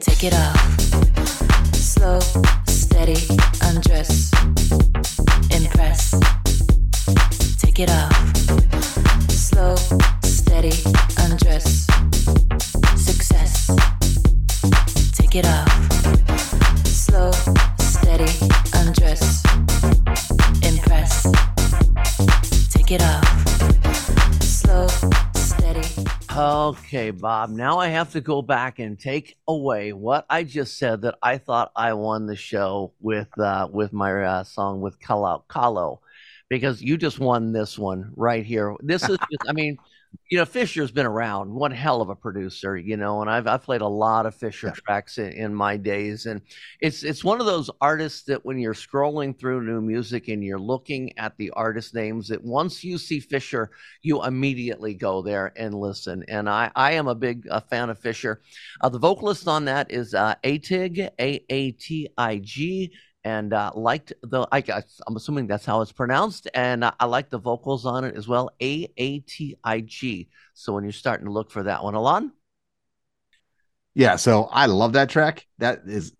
Take 0.00 0.24
it 0.24 0.34
off. 0.34 0.80
Slow, 1.76 2.18
steady, 2.66 3.22
undress, 3.62 4.32
impress. 5.54 6.10
Take 7.60 7.78
it 7.78 7.88
off. 7.88 9.30
Slow, 9.30 9.76
steady, 10.50 10.82
undress. 11.18 11.86
Success. 12.96 13.70
Take 15.12 15.36
it 15.36 15.46
off. 15.46 15.70
Slow, 16.84 17.30
steady, 17.78 18.26
undress. 18.74 19.44
Impress. 20.66 21.22
Take 22.68 22.90
it 22.90 23.00
off. 23.00 24.42
Slow, 24.42 24.88
steady. 25.36 25.86
Okay, 26.36 27.12
Bob. 27.12 27.50
Now 27.50 27.78
I 27.78 27.86
have 27.86 28.10
to 28.14 28.20
go 28.20 28.42
back 28.42 28.80
and 28.80 28.98
take 28.98 29.36
away 29.46 29.92
what 29.92 30.26
I 30.28 30.42
just 30.42 30.78
said 30.78 31.02
that 31.02 31.14
I 31.22 31.38
thought 31.38 31.70
I 31.76 31.92
won 31.92 32.26
the 32.26 32.34
show 32.34 32.92
with 33.00 33.28
uh, 33.38 33.68
with 33.70 33.92
my 33.92 34.24
uh, 34.24 34.42
song 34.42 34.80
with 34.80 34.98
Kah-Lo. 34.98 35.44
Kah-Lo 35.46 36.00
because 36.50 36.82
you 36.82 36.98
just 36.98 37.20
won 37.20 37.52
this 37.52 37.78
one 37.78 38.12
right 38.16 38.44
here. 38.44 38.74
This 38.80 39.08
is, 39.08 39.16
just, 39.30 39.48
I 39.48 39.52
mean, 39.52 39.78
you 40.28 40.38
know, 40.38 40.44
Fisher's 40.44 40.92
been 40.92 41.06
around, 41.06 41.52
one 41.52 41.72
hell 41.72 42.00
of 42.00 42.08
a 42.08 42.14
producer, 42.14 42.76
you 42.76 42.96
know, 42.96 43.20
and 43.20 43.30
I've 43.30 43.46
I've 43.46 43.62
played 43.62 43.80
a 43.80 43.88
lot 43.88 44.26
of 44.26 44.34
Fisher 44.34 44.68
yeah. 44.68 44.72
tracks 44.74 45.18
in, 45.18 45.32
in, 45.32 45.54
my 45.54 45.76
days, 45.76 46.26
and 46.26 46.40
it's 46.80 47.02
it's 47.02 47.24
one 47.24 47.40
of 47.40 47.46
those 47.46 47.68
artists 47.80 48.22
that 48.24 48.44
when 48.44 48.58
you're 48.58 48.74
scrolling 48.74 49.38
through 49.38 49.62
new 49.62 49.80
music 49.80 50.28
and 50.28 50.42
you're 50.42 50.58
looking 50.58 51.16
at 51.18 51.36
the 51.36 51.50
artist 51.50 51.94
names, 51.94 52.28
that 52.28 52.42
once 52.42 52.84
you 52.84 52.96
see 52.96 53.18
Fisher, 53.18 53.70
you 54.02 54.24
immediately 54.24 54.94
go 54.94 55.20
there 55.20 55.52
and 55.56 55.74
listen. 55.74 56.24
And 56.28 56.48
I 56.48 56.70
I 56.76 56.92
am 56.92 57.08
a 57.08 57.14
big 57.14 57.46
uh, 57.50 57.60
fan 57.60 57.90
of 57.90 57.98
Fisher. 57.98 58.40
Uh, 58.80 58.88
the 58.88 58.98
vocalist 58.98 59.48
on 59.48 59.64
that 59.66 59.90
is 59.90 60.14
uh, 60.14 60.34
Aatig, 60.44 61.10
A 61.20 61.44
A 61.50 61.70
T 61.72 62.08
I 62.16 62.38
G 62.38 62.92
and 63.24 63.52
uh, 63.52 63.72
liked 63.74 64.12
the 64.22 64.46
I 64.50 64.60
guess 64.60 65.00
I'm 65.06 65.16
assuming 65.16 65.46
that's 65.46 65.64
how 65.64 65.80
it's 65.82 65.92
pronounced, 65.92 66.48
and 66.54 66.84
uh, 66.84 66.92
I 66.98 67.06
like 67.06 67.30
the 67.30 67.38
vocals 67.38 67.86
on 67.86 68.04
it 68.04 68.16
as 68.16 68.26
well. 68.26 68.50
A 68.62 68.88
A 68.96 69.18
T 69.20 69.56
I 69.62 69.80
G. 69.80 70.28
So 70.54 70.72
when 70.72 70.84
you're 70.84 70.92
starting 70.92 71.26
to 71.26 71.32
look 71.32 71.50
for 71.50 71.62
that 71.64 71.84
one, 71.84 71.94
Alon. 71.94 72.32
Yeah, 73.94 74.16
so 74.16 74.44
I 74.44 74.66
love 74.66 74.92
that 74.92 75.10
track. 75.10 75.46
That 75.58 75.82
is 75.86 76.12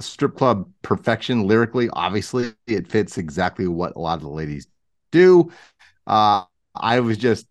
strip 0.00 0.36
club 0.36 0.70
perfection 0.82 1.46
lyrically. 1.46 1.90
Obviously, 1.92 2.52
it 2.66 2.88
fits 2.88 3.18
exactly 3.18 3.68
what 3.68 3.94
a 3.96 3.98
lot 3.98 4.14
of 4.14 4.22
the 4.22 4.28
ladies 4.28 4.66
do. 5.12 5.52
Uh, 6.06 6.44
I 6.74 7.00
was 7.00 7.18
just, 7.18 7.46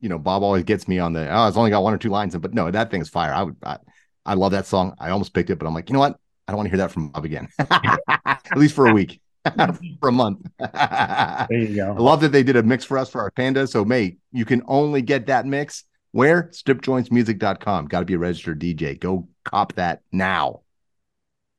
you 0.00 0.08
know, 0.08 0.18
Bob 0.18 0.42
always 0.42 0.62
gets 0.64 0.86
me 0.86 0.98
on 1.00 1.12
the. 1.12 1.28
Oh, 1.28 1.48
it's 1.48 1.56
only 1.56 1.70
got 1.70 1.82
one 1.82 1.92
or 1.92 1.98
two 1.98 2.10
lines, 2.10 2.36
but 2.36 2.54
no, 2.54 2.70
that 2.70 2.90
thing's 2.90 3.08
fire. 3.08 3.34
I 3.34 3.42
would, 3.42 3.56
I, 3.62 3.78
I 4.24 4.34
love 4.34 4.52
that 4.52 4.66
song. 4.66 4.94
I 4.98 5.10
almost 5.10 5.34
picked 5.34 5.50
it, 5.50 5.58
but 5.58 5.66
I'm 5.66 5.74
like, 5.74 5.88
you 5.88 5.94
know 5.94 6.00
what? 6.00 6.18
I 6.48 6.52
don't 6.52 6.56
want 6.56 6.66
to 6.66 6.70
hear 6.70 6.78
that 6.78 6.90
from 6.90 7.10
Bob 7.10 7.26
again, 7.26 7.48
at 7.58 8.56
least 8.56 8.74
for 8.74 8.86
a 8.86 8.94
week, 8.94 9.20
for 10.00 10.08
a 10.08 10.12
month. 10.12 10.40
there 10.58 11.46
you 11.50 11.76
go. 11.76 11.92
I 11.92 12.00
love 12.00 12.22
that 12.22 12.32
they 12.32 12.42
did 12.42 12.56
a 12.56 12.62
mix 12.62 12.86
for 12.86 12.96
us 12.96 13.10
for 13.10 13.20
our 13.20 13.30
panda. 13.30 13.66
So, 13.66 13.84
mate, 13.84 14.18
you 14.32 14.46
can 14.46 14.62
only 14.66 15.02
get 15.02 15.26
that 15.26 15.44
mix 15.44 15.84
where? 16.12 16.44
Stripjointsmusic.com. 16.44 17.86
Got 17.86 18.00
to 18.00 18.06
be 18.06 18.14
a 18.14 18.18
registered 18.18 18.58
DJ. 18.58 18.98
Go 18.98 19.28
cop 19.44 19.74
that 19.74 20.00
now. 20.10 20.62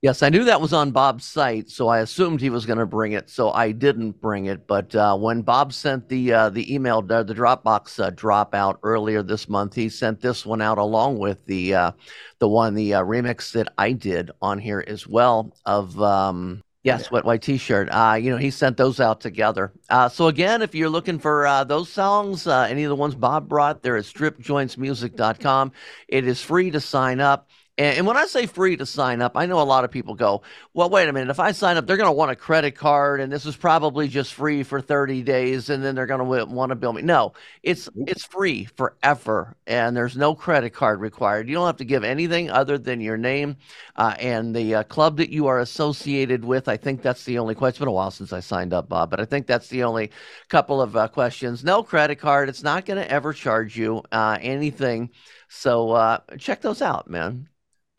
Yes, 0.02 0.24
I 0.24 0.30
knew 0.30 0.46
that 0.46 0.62
was 0.62 0.72
on 0.72 0.92
Bob's 0.92 1.26
site, 1.26 1.70
so 1.70 1.90
I 1.90 2.00
assumed 2.00 2.40
he 2.40 2.50
was 2.50 2.66
going 2.66 2.80
to 2.80 2.86
bring 2.86 3.12
it. 3.12 3.30
So 3.30 3.52
I 3.52 3.74
didn't 3.74 4.22
bring 4.22 4.46
it. 4.46 4.66
But 4.66 4.96
uh, 4.96 5.18
when 5.18 5.42
Bob 5.42 5.74
sent 5.74 6.08
the 6.08 6.32
uh, 6.32 6.50
the 6.50 6.74
email, 6.74 7.02
the, 7.02 7.22
the 7.24 7.36
Dropbox 7.36 8.02
uh, 8.02 8.10
drop 8.12 8.56
out 8.56 8.80
earlier 8.84 9.24
this 9.24 9.50
month, 9.50 9.76
he 9.76 9.90
sent 9.90 10.22
this 10.22 10.46
one 10.46 10.62
out 10.62 10.78
along 10.78 11.18
with 11.18 11.46
the 11.48 11.76
uh, 11.76 11.92
the 12.40 12.48
one 12.48 12.76
the 12.76 12.94
uh, 12.94 13.04
remix 13.04 13.52
that 13.52 13.74
I 13.78 13.92
did 13.92 14.32
on 14.42 14.58
here 14.58 14.82
as 14.88 15.06
well 15.06 15.54
of 15.66 16.02
um, 16.02 16.64
Yes, 16.82 17.12
wet 17.12 17.26
white 17.26 17.42
T-shirt. 17.42 17.90
Uh, 17.92 18.18
you 18.20 18.32
know, 18.32 18.38
he 18.38 18.52
sent 18.52 18.78
those 18.78 19.02
out 19.02 19.20
together. 19.20 19.74
Uh, 19.90 20.08
so 20.08 20.28
again, 20.28 20.62
if 20.62 20.74
you're 20.74 20.90
looking 20.90 21.20
for 21.20 21.46
uh, 21.46 21.66
those 21.66 21.92
songs, 21.92 22.48
uh, 22.48 22.68
any 22.70 22.86
of 22.86 22.90
the 22.90 22.96
ones 22.96 23.16
Bob 23.16 23.50
brought, 23.50 23.84
they're 23.84 23.98
at 23.98 24.06
stripjointsmusic.com. 24.06 25.74
It 26.08 26.26
is 26.26 26.42
free 26.42 26.72
to 26.72 26.80
sign 26.80 27.20
up. 27.20 27.50
And, 27.80 28.06
when 28.06 28.18
I 28.18 28.26
say 28.26 28.46
free 28.46 28.76
to 28.76 28.86
sign 28.86 29.22
up, 29.22 29.38
I 29.38 29.46
know 29.46 29.62
a 29.62 29.64
lot 29.64 29.86
of 29.86 29.92
people 29.92 30.14
go, 30.14 30.42
well, 30.74 30.90
wait 30.90 31.08
a 31.08 31.14
minute. 31.14 31.30
If 31.30 31.40
I 31.40 31.54
sign 31.54 31.78
up, 31.78 31.88
they're 31.88 31.96
going 31.96 32.10
to 32.10 32.12
want 32.12 32.30
a 32.30 32.36
credit 32.36 32.76
card, 32.76 33.22
and 33.22 33.32
this 33.32 33.46
is 33.46 33.56
probably 33.56 34.10
just 34.10 34.34
free 34.34 34.64
for 34.64 34.82
30 34.82 35.24
days, 35.24 35.70
and 35.70 35.82
then 35.82 35.96
they're 35.96 36.06
going 36.06 36.20
to 36.20 36.46
want 36.54 36.72
to 36.72 36.76
bill 36.76 36.92
me. 36.92 37.04
No, 37.04 37.32
it's 37.64 37.88
it's 38.06 38.26
free 38.26 38.66
forever, 38.66 39.56
and 39.66 39.96
there's 39.96 40.18
no 40.18 40.36
credit 40.36 40.72
card 40.72 41.00
required. 41.00 41.48
You 41.48 41.56
don't 41.56 41.68
have 41.68 41.78
to 41.78 41.86
give 41.86 42.04
anything 42.04 42.50
other 42.52 42.78
than 42.78 43.00
your 43.00 43.16
name 43.16 43.56
uh, 43.96 44.14
and 44.20 44.54
the 44.54 44.76
uh, 44.76 44.84
club 44.84 45.16
that 45.16 45.30
you 45.30 45.48
are 45.48 45.60
associated 45.60 46.44
with. 46.44 46.68
I 46.68 46.76
think 46.76 47.02
that's 47.02 47.24
the 47.24 47.40
only 47.40 47.56
question. 47.56 47.70
It's 47.70 47.80
been 47.80 47.88
a 47.88 47.92
while 47.94 48.12
since 48.12 48.34
I 48.34 48.42
signed 48.42 48.74
up, 48.74 48.90
Bob, 48.90 49.10
but 49.10 49.22
I 49.22 49.26
think 49.26 49.48
that's 49.48 49.70
the 49.70 49.84
only 49.84 50.12
couple 50.50 50.82
of 50.82 50.98
uh, 50.98 51.08
questions. 51.08 51.64
No 51.64 51.82
credit 51.84 52.18
card. 52.18 52.50
It's 52.50 52.64
not 52.64 52.86
going 52.86 53.02
to 53.02 53.10
ever 53.10 53.32
charge 53.32 53.78
you 53.78 54.04
uh, 54.12 54.38
anything. 54.42 55.12
So 55.48 55.92
uh, 55.92 56.20
check 56.38 56.60
those 56.62 56.82
out, 56.82 57.10
man. 57.10 57.48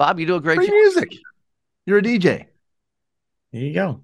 Bob, 0.01 0.19
you 0.19 0.25
do 0.25 0.37
a 0.37 0.41
great 0.41 0.57
Free 0.57 0.67
job. 0.67 0.73
music. 0.73 1.13
You're 1.85 1.99
a 1.99 2.03
DJ. 2.03 2.47
There 3.53 3.61
you 3.63 3.75
go. 3.75 4.03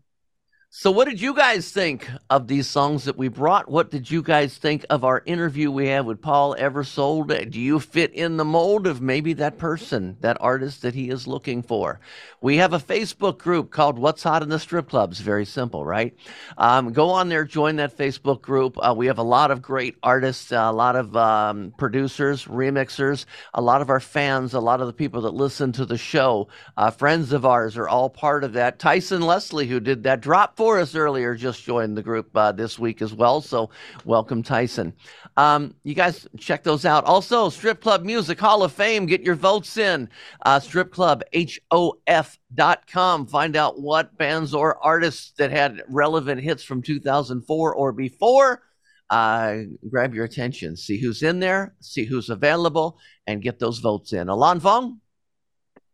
So, 0.79 0.91
what 0.91 1.09
did 1.09 1.23
you 1.23 1.33
guys 1.33 1.71
think 1.71 2.07
of 2.29 2.49
these 2.49 2.67
songs 2.67 3.05
that 3.05 3.17
we 3.17 3.29
brought? 3.29 3.67
What 3.67 3.91
did 3.91 4.11
you 4.11 4.21
guys 4.21 4.59
think 4.59 4.85
of 4.91 5.05
our 5.05 5.23
interview 5.25 5.71
we 5.71 5.89
had 5.89 6.05
with 6.05 6.21
Paul 6.21 6.55
Ebersold? 6.55 7.51
Do 7.51 7.59
you 7.59 7.81
fit 7.81 8.13
in 8.13 8.37
the 8.37 8.45
mold 8.45 8.87
of 8.87 9.01
maybe 9.01 9.33
that 9.33 9.57
person, 9.57 10.19
that 10.21 10.37
artist 10.39 10.83
that 10.83 10.95
he 10.95 11.09
is 11.09 11.27
looking 11.27 11.63
for? 11.63 11.99
We 12.43 12.59
have 12.59 12.75
a 12.75 12.79
Facebook 12.79 13.39
group 13.39 13.71
called 13.71 13.99
What's 13.99 14.23
Hot 14.25 14.43
in 14.43 14.51
the 14.51 14.59
Strip 14.59 14.91
Clubs. 14.91 15.19
Very 15.19 15.47
simple, 15.47 15.83
right? 15.83 16.15
Um, 16.59 16.93
go 16.93 17.09
on 17.09 17.31
there, 17.31 17.47
join 17.47 17.77
that 17.77 17.97
Facebook 17.97 18.43
group. 18.43 18.77
Uh, 18.79 18.93
we 18.95 19.07
have 19.07 19.17
a 19.17 19.23
lot 19.23 19.51
of 19.51 19.63
great 19.63 19.97
artists, 20.03 20.53
uh, 20.53 20.57
a 20.57 20.73
lot 20.73 20.95
of 20.95 21.17
um, 21.17 21.73
producers, 21.79 22.45
remixers, 22.45 23.25
a 23.55 23.63
lot 23.63 23.81
of 23.81 23.89
our 23.89 23.99
fans, 23.99 24.53
a 24.53 24.61
lot 24.61 24.83
of 24.83 24.89
the 24.89 24.93
people 24.93 25.23
that 25.23 25.33
listen 25.33 25.73
to 25.73 25.87
the 25.87 25.97
show, 25.97 26.49
uh, 26.77 26.91
friends 26.91 27.33
of 27.33 27.47
ours 27.47 27.79
are 27.79 27.89
all 27.89 28.11
part 28.11 28.45
of 28.45 28.53
that. 28.53 28.79
Tyson 28.79 29.23
Leslie, 29.23 29.67
who 29.67 29.81
did 29.81 30.03
that 30.03 30.21
drop 30.21 30.55
for 30.55 30.66
Forrest 30.67 30.97
earlier 30.97 31.37
just 31.37 31.63
joined 31.63 31.97
the 31.97 32.03
group 32.03 32.29
uh, 32.35 32.51
this 32.51 32.77
week 32.77 33.01
as 33.01 33.15
well. 33.15 33.41
So 33.41 33.71
welcome, 34.05 34.43
Tyson. 34.43 34.95
Um, 35.37 35.77
you 35.85 35.95
guys 35.95 36.27
check 36.41 36.65
those 36.65 36.85
out. 36.85 37.05
Also, 37.05 37.51
Strip 37.51 37.81
Club 37.81 38.03
Music 38.03 38.41
Hall 38.41 38.65
of 38.65 38.73
Fame. 38.73 39.07
Get 39.07 39.21
your 39.21 39.37
votes 39.37 39.77
in. 39.77 40.09
Uh, 40.45 40.59
stripclubhof.com. 40.59 43.27
Find 43.29 43.55
out 43.55 43.81
what 43.81 44.19
bands 44.19 44.55
or 44.55 44.85
artists 44.85 45.35
that 45.39 45.53
had 45.53 45.85
relevant 45.87 46.41
hits 46.41 46.65
from 46.65 46.83
2004 46.83 47.73
or 47.73 47.93
before. 47.93 48.63
Uh, 49.09 49.59
grab 49.89 50.17
your 50.17 50.25
attention. 50.25 50.77
See 50.77 51.01
who's 51.01 51.23
in 51.23 51.39
there. 51.39 51.77
See 51.81 52.07
who's 52.07 52.29
available, 52.29 52.99
and 53.29 53.41
get 53.41 53.61
those 53.61 53.79
votes 53.79 54.13
in. 54.13 54.29
Alon 54.29 54.59
Fong. 54.59 55.01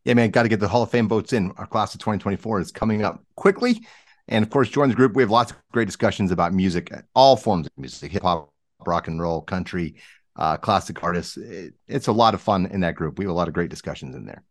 Yeah, 0.04 0.14
man, 0.14 0.30
got 0.30 0.44
to 0.44 0.48
get 0.48 0.60
the 0.60 0.68
Hall 0.68 0.82
of 0.82 0.90
Fame 0.90 1.08
votes 1.08 1.34
in. 1.34 1.52
Our 1.58 1.66
class 1.66 1.94
of 1.94 2.00
2024 2.00 2.60
is 2.60 2.72
coming 2.72 3.04
up 3.04 3.22
quickly. 3.36 3.82
And 4.28 4.44
of 4.44 4.50
course, 4.50 4.68
join 4.68 4.88
the 4.88 4.94
group. 4.94 5.14
We 5.14 5.22
have 5.22 5.30
lots 5.30 5.50
of 5.50 5.58
great 5.72 5.86
discussions 5.86 6.30
about 6.30 6.52
music, 6.52 6.92
all 7.14 7.36
forms 7.36 7.66
of 7.66 7.72
music, 7.76 8.12
hip 8.12 8.22
hop, 8.22 8.50
rock 8.86 9.08
and 9.08 9.20
roll, 9.20 9.42
country, 9.42 9.96
uh, 10.36 10.56
classic 10.56 11.02
artists. 11.02 11.36
It, 11.36 11.74
it's 11.88 12.06
a 12.06 12.12
lot 12.12 12.34
of 12.34 12.40
fun 12.40 12.66
in 12.66 12.80
that 12.80 12.94
group. 12.94 13.18
We 13.18 13.24
have 13.24 13.32
a 13.32 13.34
lot 13.34 13.48
of 13.48 13.54
great 13.54 13.70
discussions 13.70 14.14
in 14.14 14.24
there. 14.24 14.42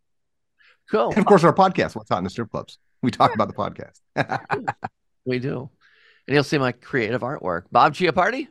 Cool. 0.90 1.10
And 1.10 1.20
of 1.20 1.26
course, 1.26 1.44
our 1.44 1.54
podcast, 1.54 1.96
What's 1.96 2.10
Hot 2.10 2.18
in 2.18 2.24
the 2.24 2.30
Strip 2.30 2.52
Clubs. 2.52 2.78
We 3.02 3.12
talk 3.12 3.34
about 3.34 3.48
the 3.48 3.54
podcast. 3.54 4.00
we 5.26 5.40
do. 5.40 5.70
And 6.28 6.36
you'll 6.36 6.44
see 6.44 6.58
my 6.58 6.72
creative 6.72 7.22
artwork. 7.22 7.64
Bob 7.72 7.94
Chiappardi. 7.94 8.48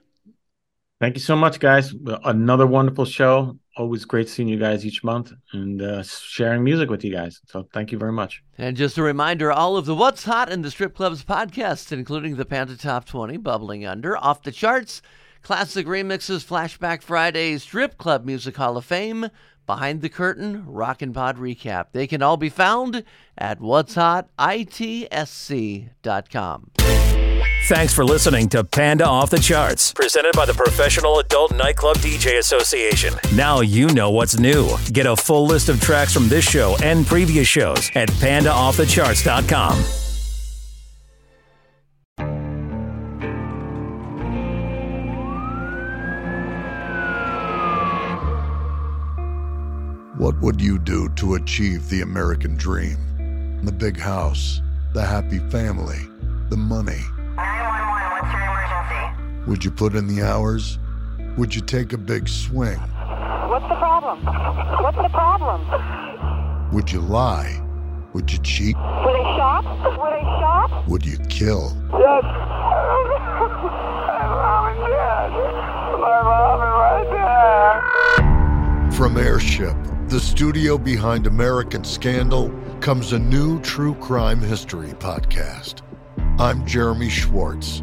Thank 1.00 1.16
you 1.16 1.20
so 1.22 1.34
much, 1.34 1.60
guys. 1.60 1.94
Another 2.24 2.66
wonderful 2.66 3.06
show. 3.06 3.56
Always 3.78 4.04
great 4.04 4.28
seeing 4.28 4.48
you 4.48 4.58
guys 4.58 4.84
each 4.84 5.02
month 5.02 5.32
and 5.52 5.80
uh, 5.80 6.02
sharing 6.02 6.62
music 6.62 6.90
with 6.90 7.02
you 7.02 7.10
guys. 7.10 7.40
So 7.46 7.66
thank 7.72 7.90
you 7.90 7.96
very 7.96 8.12
much. 8.12 8.42
And 8.58 8.76
just 8.76 8.98
a 8.98 9.02
reminder 9.02 9.50
all 9.50 9.78
of 9.78 9.86
the 9.86 9.94
What's 9.94 10.24
Hot 10.24 10.52
in 10.52 10.60
the 10.60 10.70
Strip 10.70 10.94
Clubs 10.94 11.24
podcasts, 11.24 11.90
including 11.90 12.36
the 12.36 12.44
Panda 12.44 12.76
Top 12.76 13.06
20, 13.06 13.38
Bubbling 13.38 13.86
Under, 13.86 14.14
Off 14.18 14.42
the 14.42 14.52
Charts, 14.52 15.00
Classic 15.40 15.86
Remixes, 15.86 16.44
Flashback 16.44 17.00
Fridays, 17.00 17.62
Strip 17.62 17.96
Club 17.96 18.26
Music 18.26 18.56
Hall 18.56 18.76
of 18.76 18.84
Fame, 18.84 19.30
Behind 19.66 20.02
the 20.02 20.10
Curtain, 20.10 20.66
Rock 20.66 21.00
and 21.00 21.14
Pod 21.14 21.38
Recap. 21.38 21.86
They 21.92 22.06
can 22.06 22.20
all 22.20 22.36
be 22.36 22.50
found 22.50 23.04
at 23.38 23.58
what's 23.58 23.94
hot 23.94 24.28
itsc.com. 24.38 24.90
Thanks 27.68 27.94
for 27.94 28.04
listening 28.04 28.48
to 28.48 28.64
Panda 28.64 29.04
Off 29.06 29.30
the 29.30 29.38
Charts, 29.38 29.92
presented 29.92 30.34
by 30.34 30.44
the 30.46 30.54
Professional 30.54 31.18
Adult 31.20 31.54
Nightclub 31.54 31.98
DJ 31.98 32.38
Association. 32.38 33.14
Now 33.34 33.60
you 33.60 33.86
know 33.88 34.10
what's 34.10 34.38
new. 34.38 34.76
Get 34.92 35.06
a 35.06 35.14
full 35.14 35.46
list 35.46 35.68
of 35.68 35.80
tracks 35.80 36.12
from 36.12 36.28
this 36.28 36.44
show 36.44 36.76
and 36.82 37.06
previous 37.06 37.46
shows 37.46 37.90
at 37.94 38.08
pandaoffthecharts.com. 38.08 39.76
What 50.18 50.40
would 50.40 50.60
you 50.60 50.78
do 50.78 51.08
to 51.10 51.34
achieve 51.34 51.88
the 51.88 52.00
American 52.00 52.56
dream? 52.56 53.60
The 53.64 53.72
big 53.72 53.98
house, 53.98 54.60
the 54.92 55.04
happy 55.04 55.38
family, 55.50 56.00
the 56.48 56.56
money. 56.56 57.00
Would 59.46 59.64
you 59.64 59.70
put 59.70 59.94
in 59.94 60.06
the 60.06 60.20
hours? 60.22 60.78
Would 61.38 61.54
you 61.54 61.62
take 61.62 61.92
a 61.94 61.98
big 61.98 62.28
swing? 62.28 62.76
What's 62.78 63.66
the 63.68 63.74
problem? 63.76 64.22
What's 64.82 64.98
the 64.98 65.08
problem? 65.08 66.70
Would 66.72 66.92
you 66.92 67.00
lie? 67.00 67.62
Would 68.12 68.30
you 68.30 68.38
cheat? 68.40 68.76
Would 68.76 69.14
they 69.14 69.22
shop? 69.36 69.64
Would 69.98 70.12
they 70.12 70.22
shop? 70.40 70.86
Would 70.88 71.06
you 71.06 71.16
kill? 71.28 71.74
Yes. 71.92 72.22
My 72.22 74.26
mom 74.28 74.72
is 74.72 74.78
dead. 74.90 75.30
My 76.00 76.22
mom 76.22 76.60
is 76.60 76.74
right 76.84 77.08
there. 78.82 78.92
From 78.92 79.16
Airship, 79.16 79.74
the 80.08 80.20
studio 80.20 80.76
behind 80.76 81.26
American 81.26 81.82
Scandal, 81.82 82.52
comes 82.80 83.12
a 83.12 83.18
new 83.18 83.58
true 83.62 83.94
crime 83.96 84.40
history 84.40 84.90
podcast. 84.90 85.80
I'm 86.38 86.64
Jeremy 86.66 87.08
Schwartz, 87.08 87.82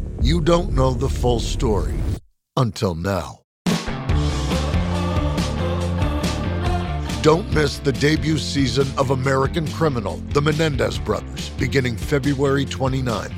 you 0.21 0.39
don't 0.39 0.71
know 0.73 0.93
the 0.93 1.09
full 1.09 1.39
story 1.39 1.95
until 2.55 2.95
now. 2.95 3.39
Don't 7.21 7.51
miss 7.53 7.77
the 7.77 7.91
debut 7.91 8.37
season 8.37 8.87
of 8.97 9.11
American 9.11 9.67
Criminal, 9.73 10.17
The 10.33 10.41
Menendez 10.41 10.97
Brothers, 10.97 11.49
beginning 11.49 11.95
February 11.95 12.65
29th. 12.65 13.33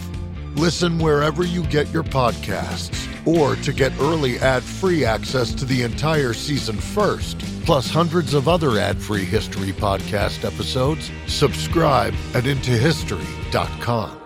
Listen 0.55 0.99
wherever 0.99 1.43
you 1.43 1.63
get 1.63 1.89
your 1.89 2.03
podcasts, 2.03 3.09
or 3.27 3.55
to 3.57 3.73
get 3.73 3.91
early 3.99 4.39
ad 4.39 4.63
free 4.63 5.03
access 5.03 5.53
to 5.55 5.65
the 5.65 5.83
entire 5.83 6.33
season 6.33 6.77
first, 6.77 7.39
plus 7.65 7.89
hundreds 7.89 8.33
of 8.33 8.47
other 8.47 8.77
ad 8.79 9.01
free 9.01 9.25
history 9.25 9.73
podcast 9.73 10.45
episodes, 10.45 11.11
subscribe 11.27 12.13
at 12.33 12.43
IntoHistory.com. 12.43 14.22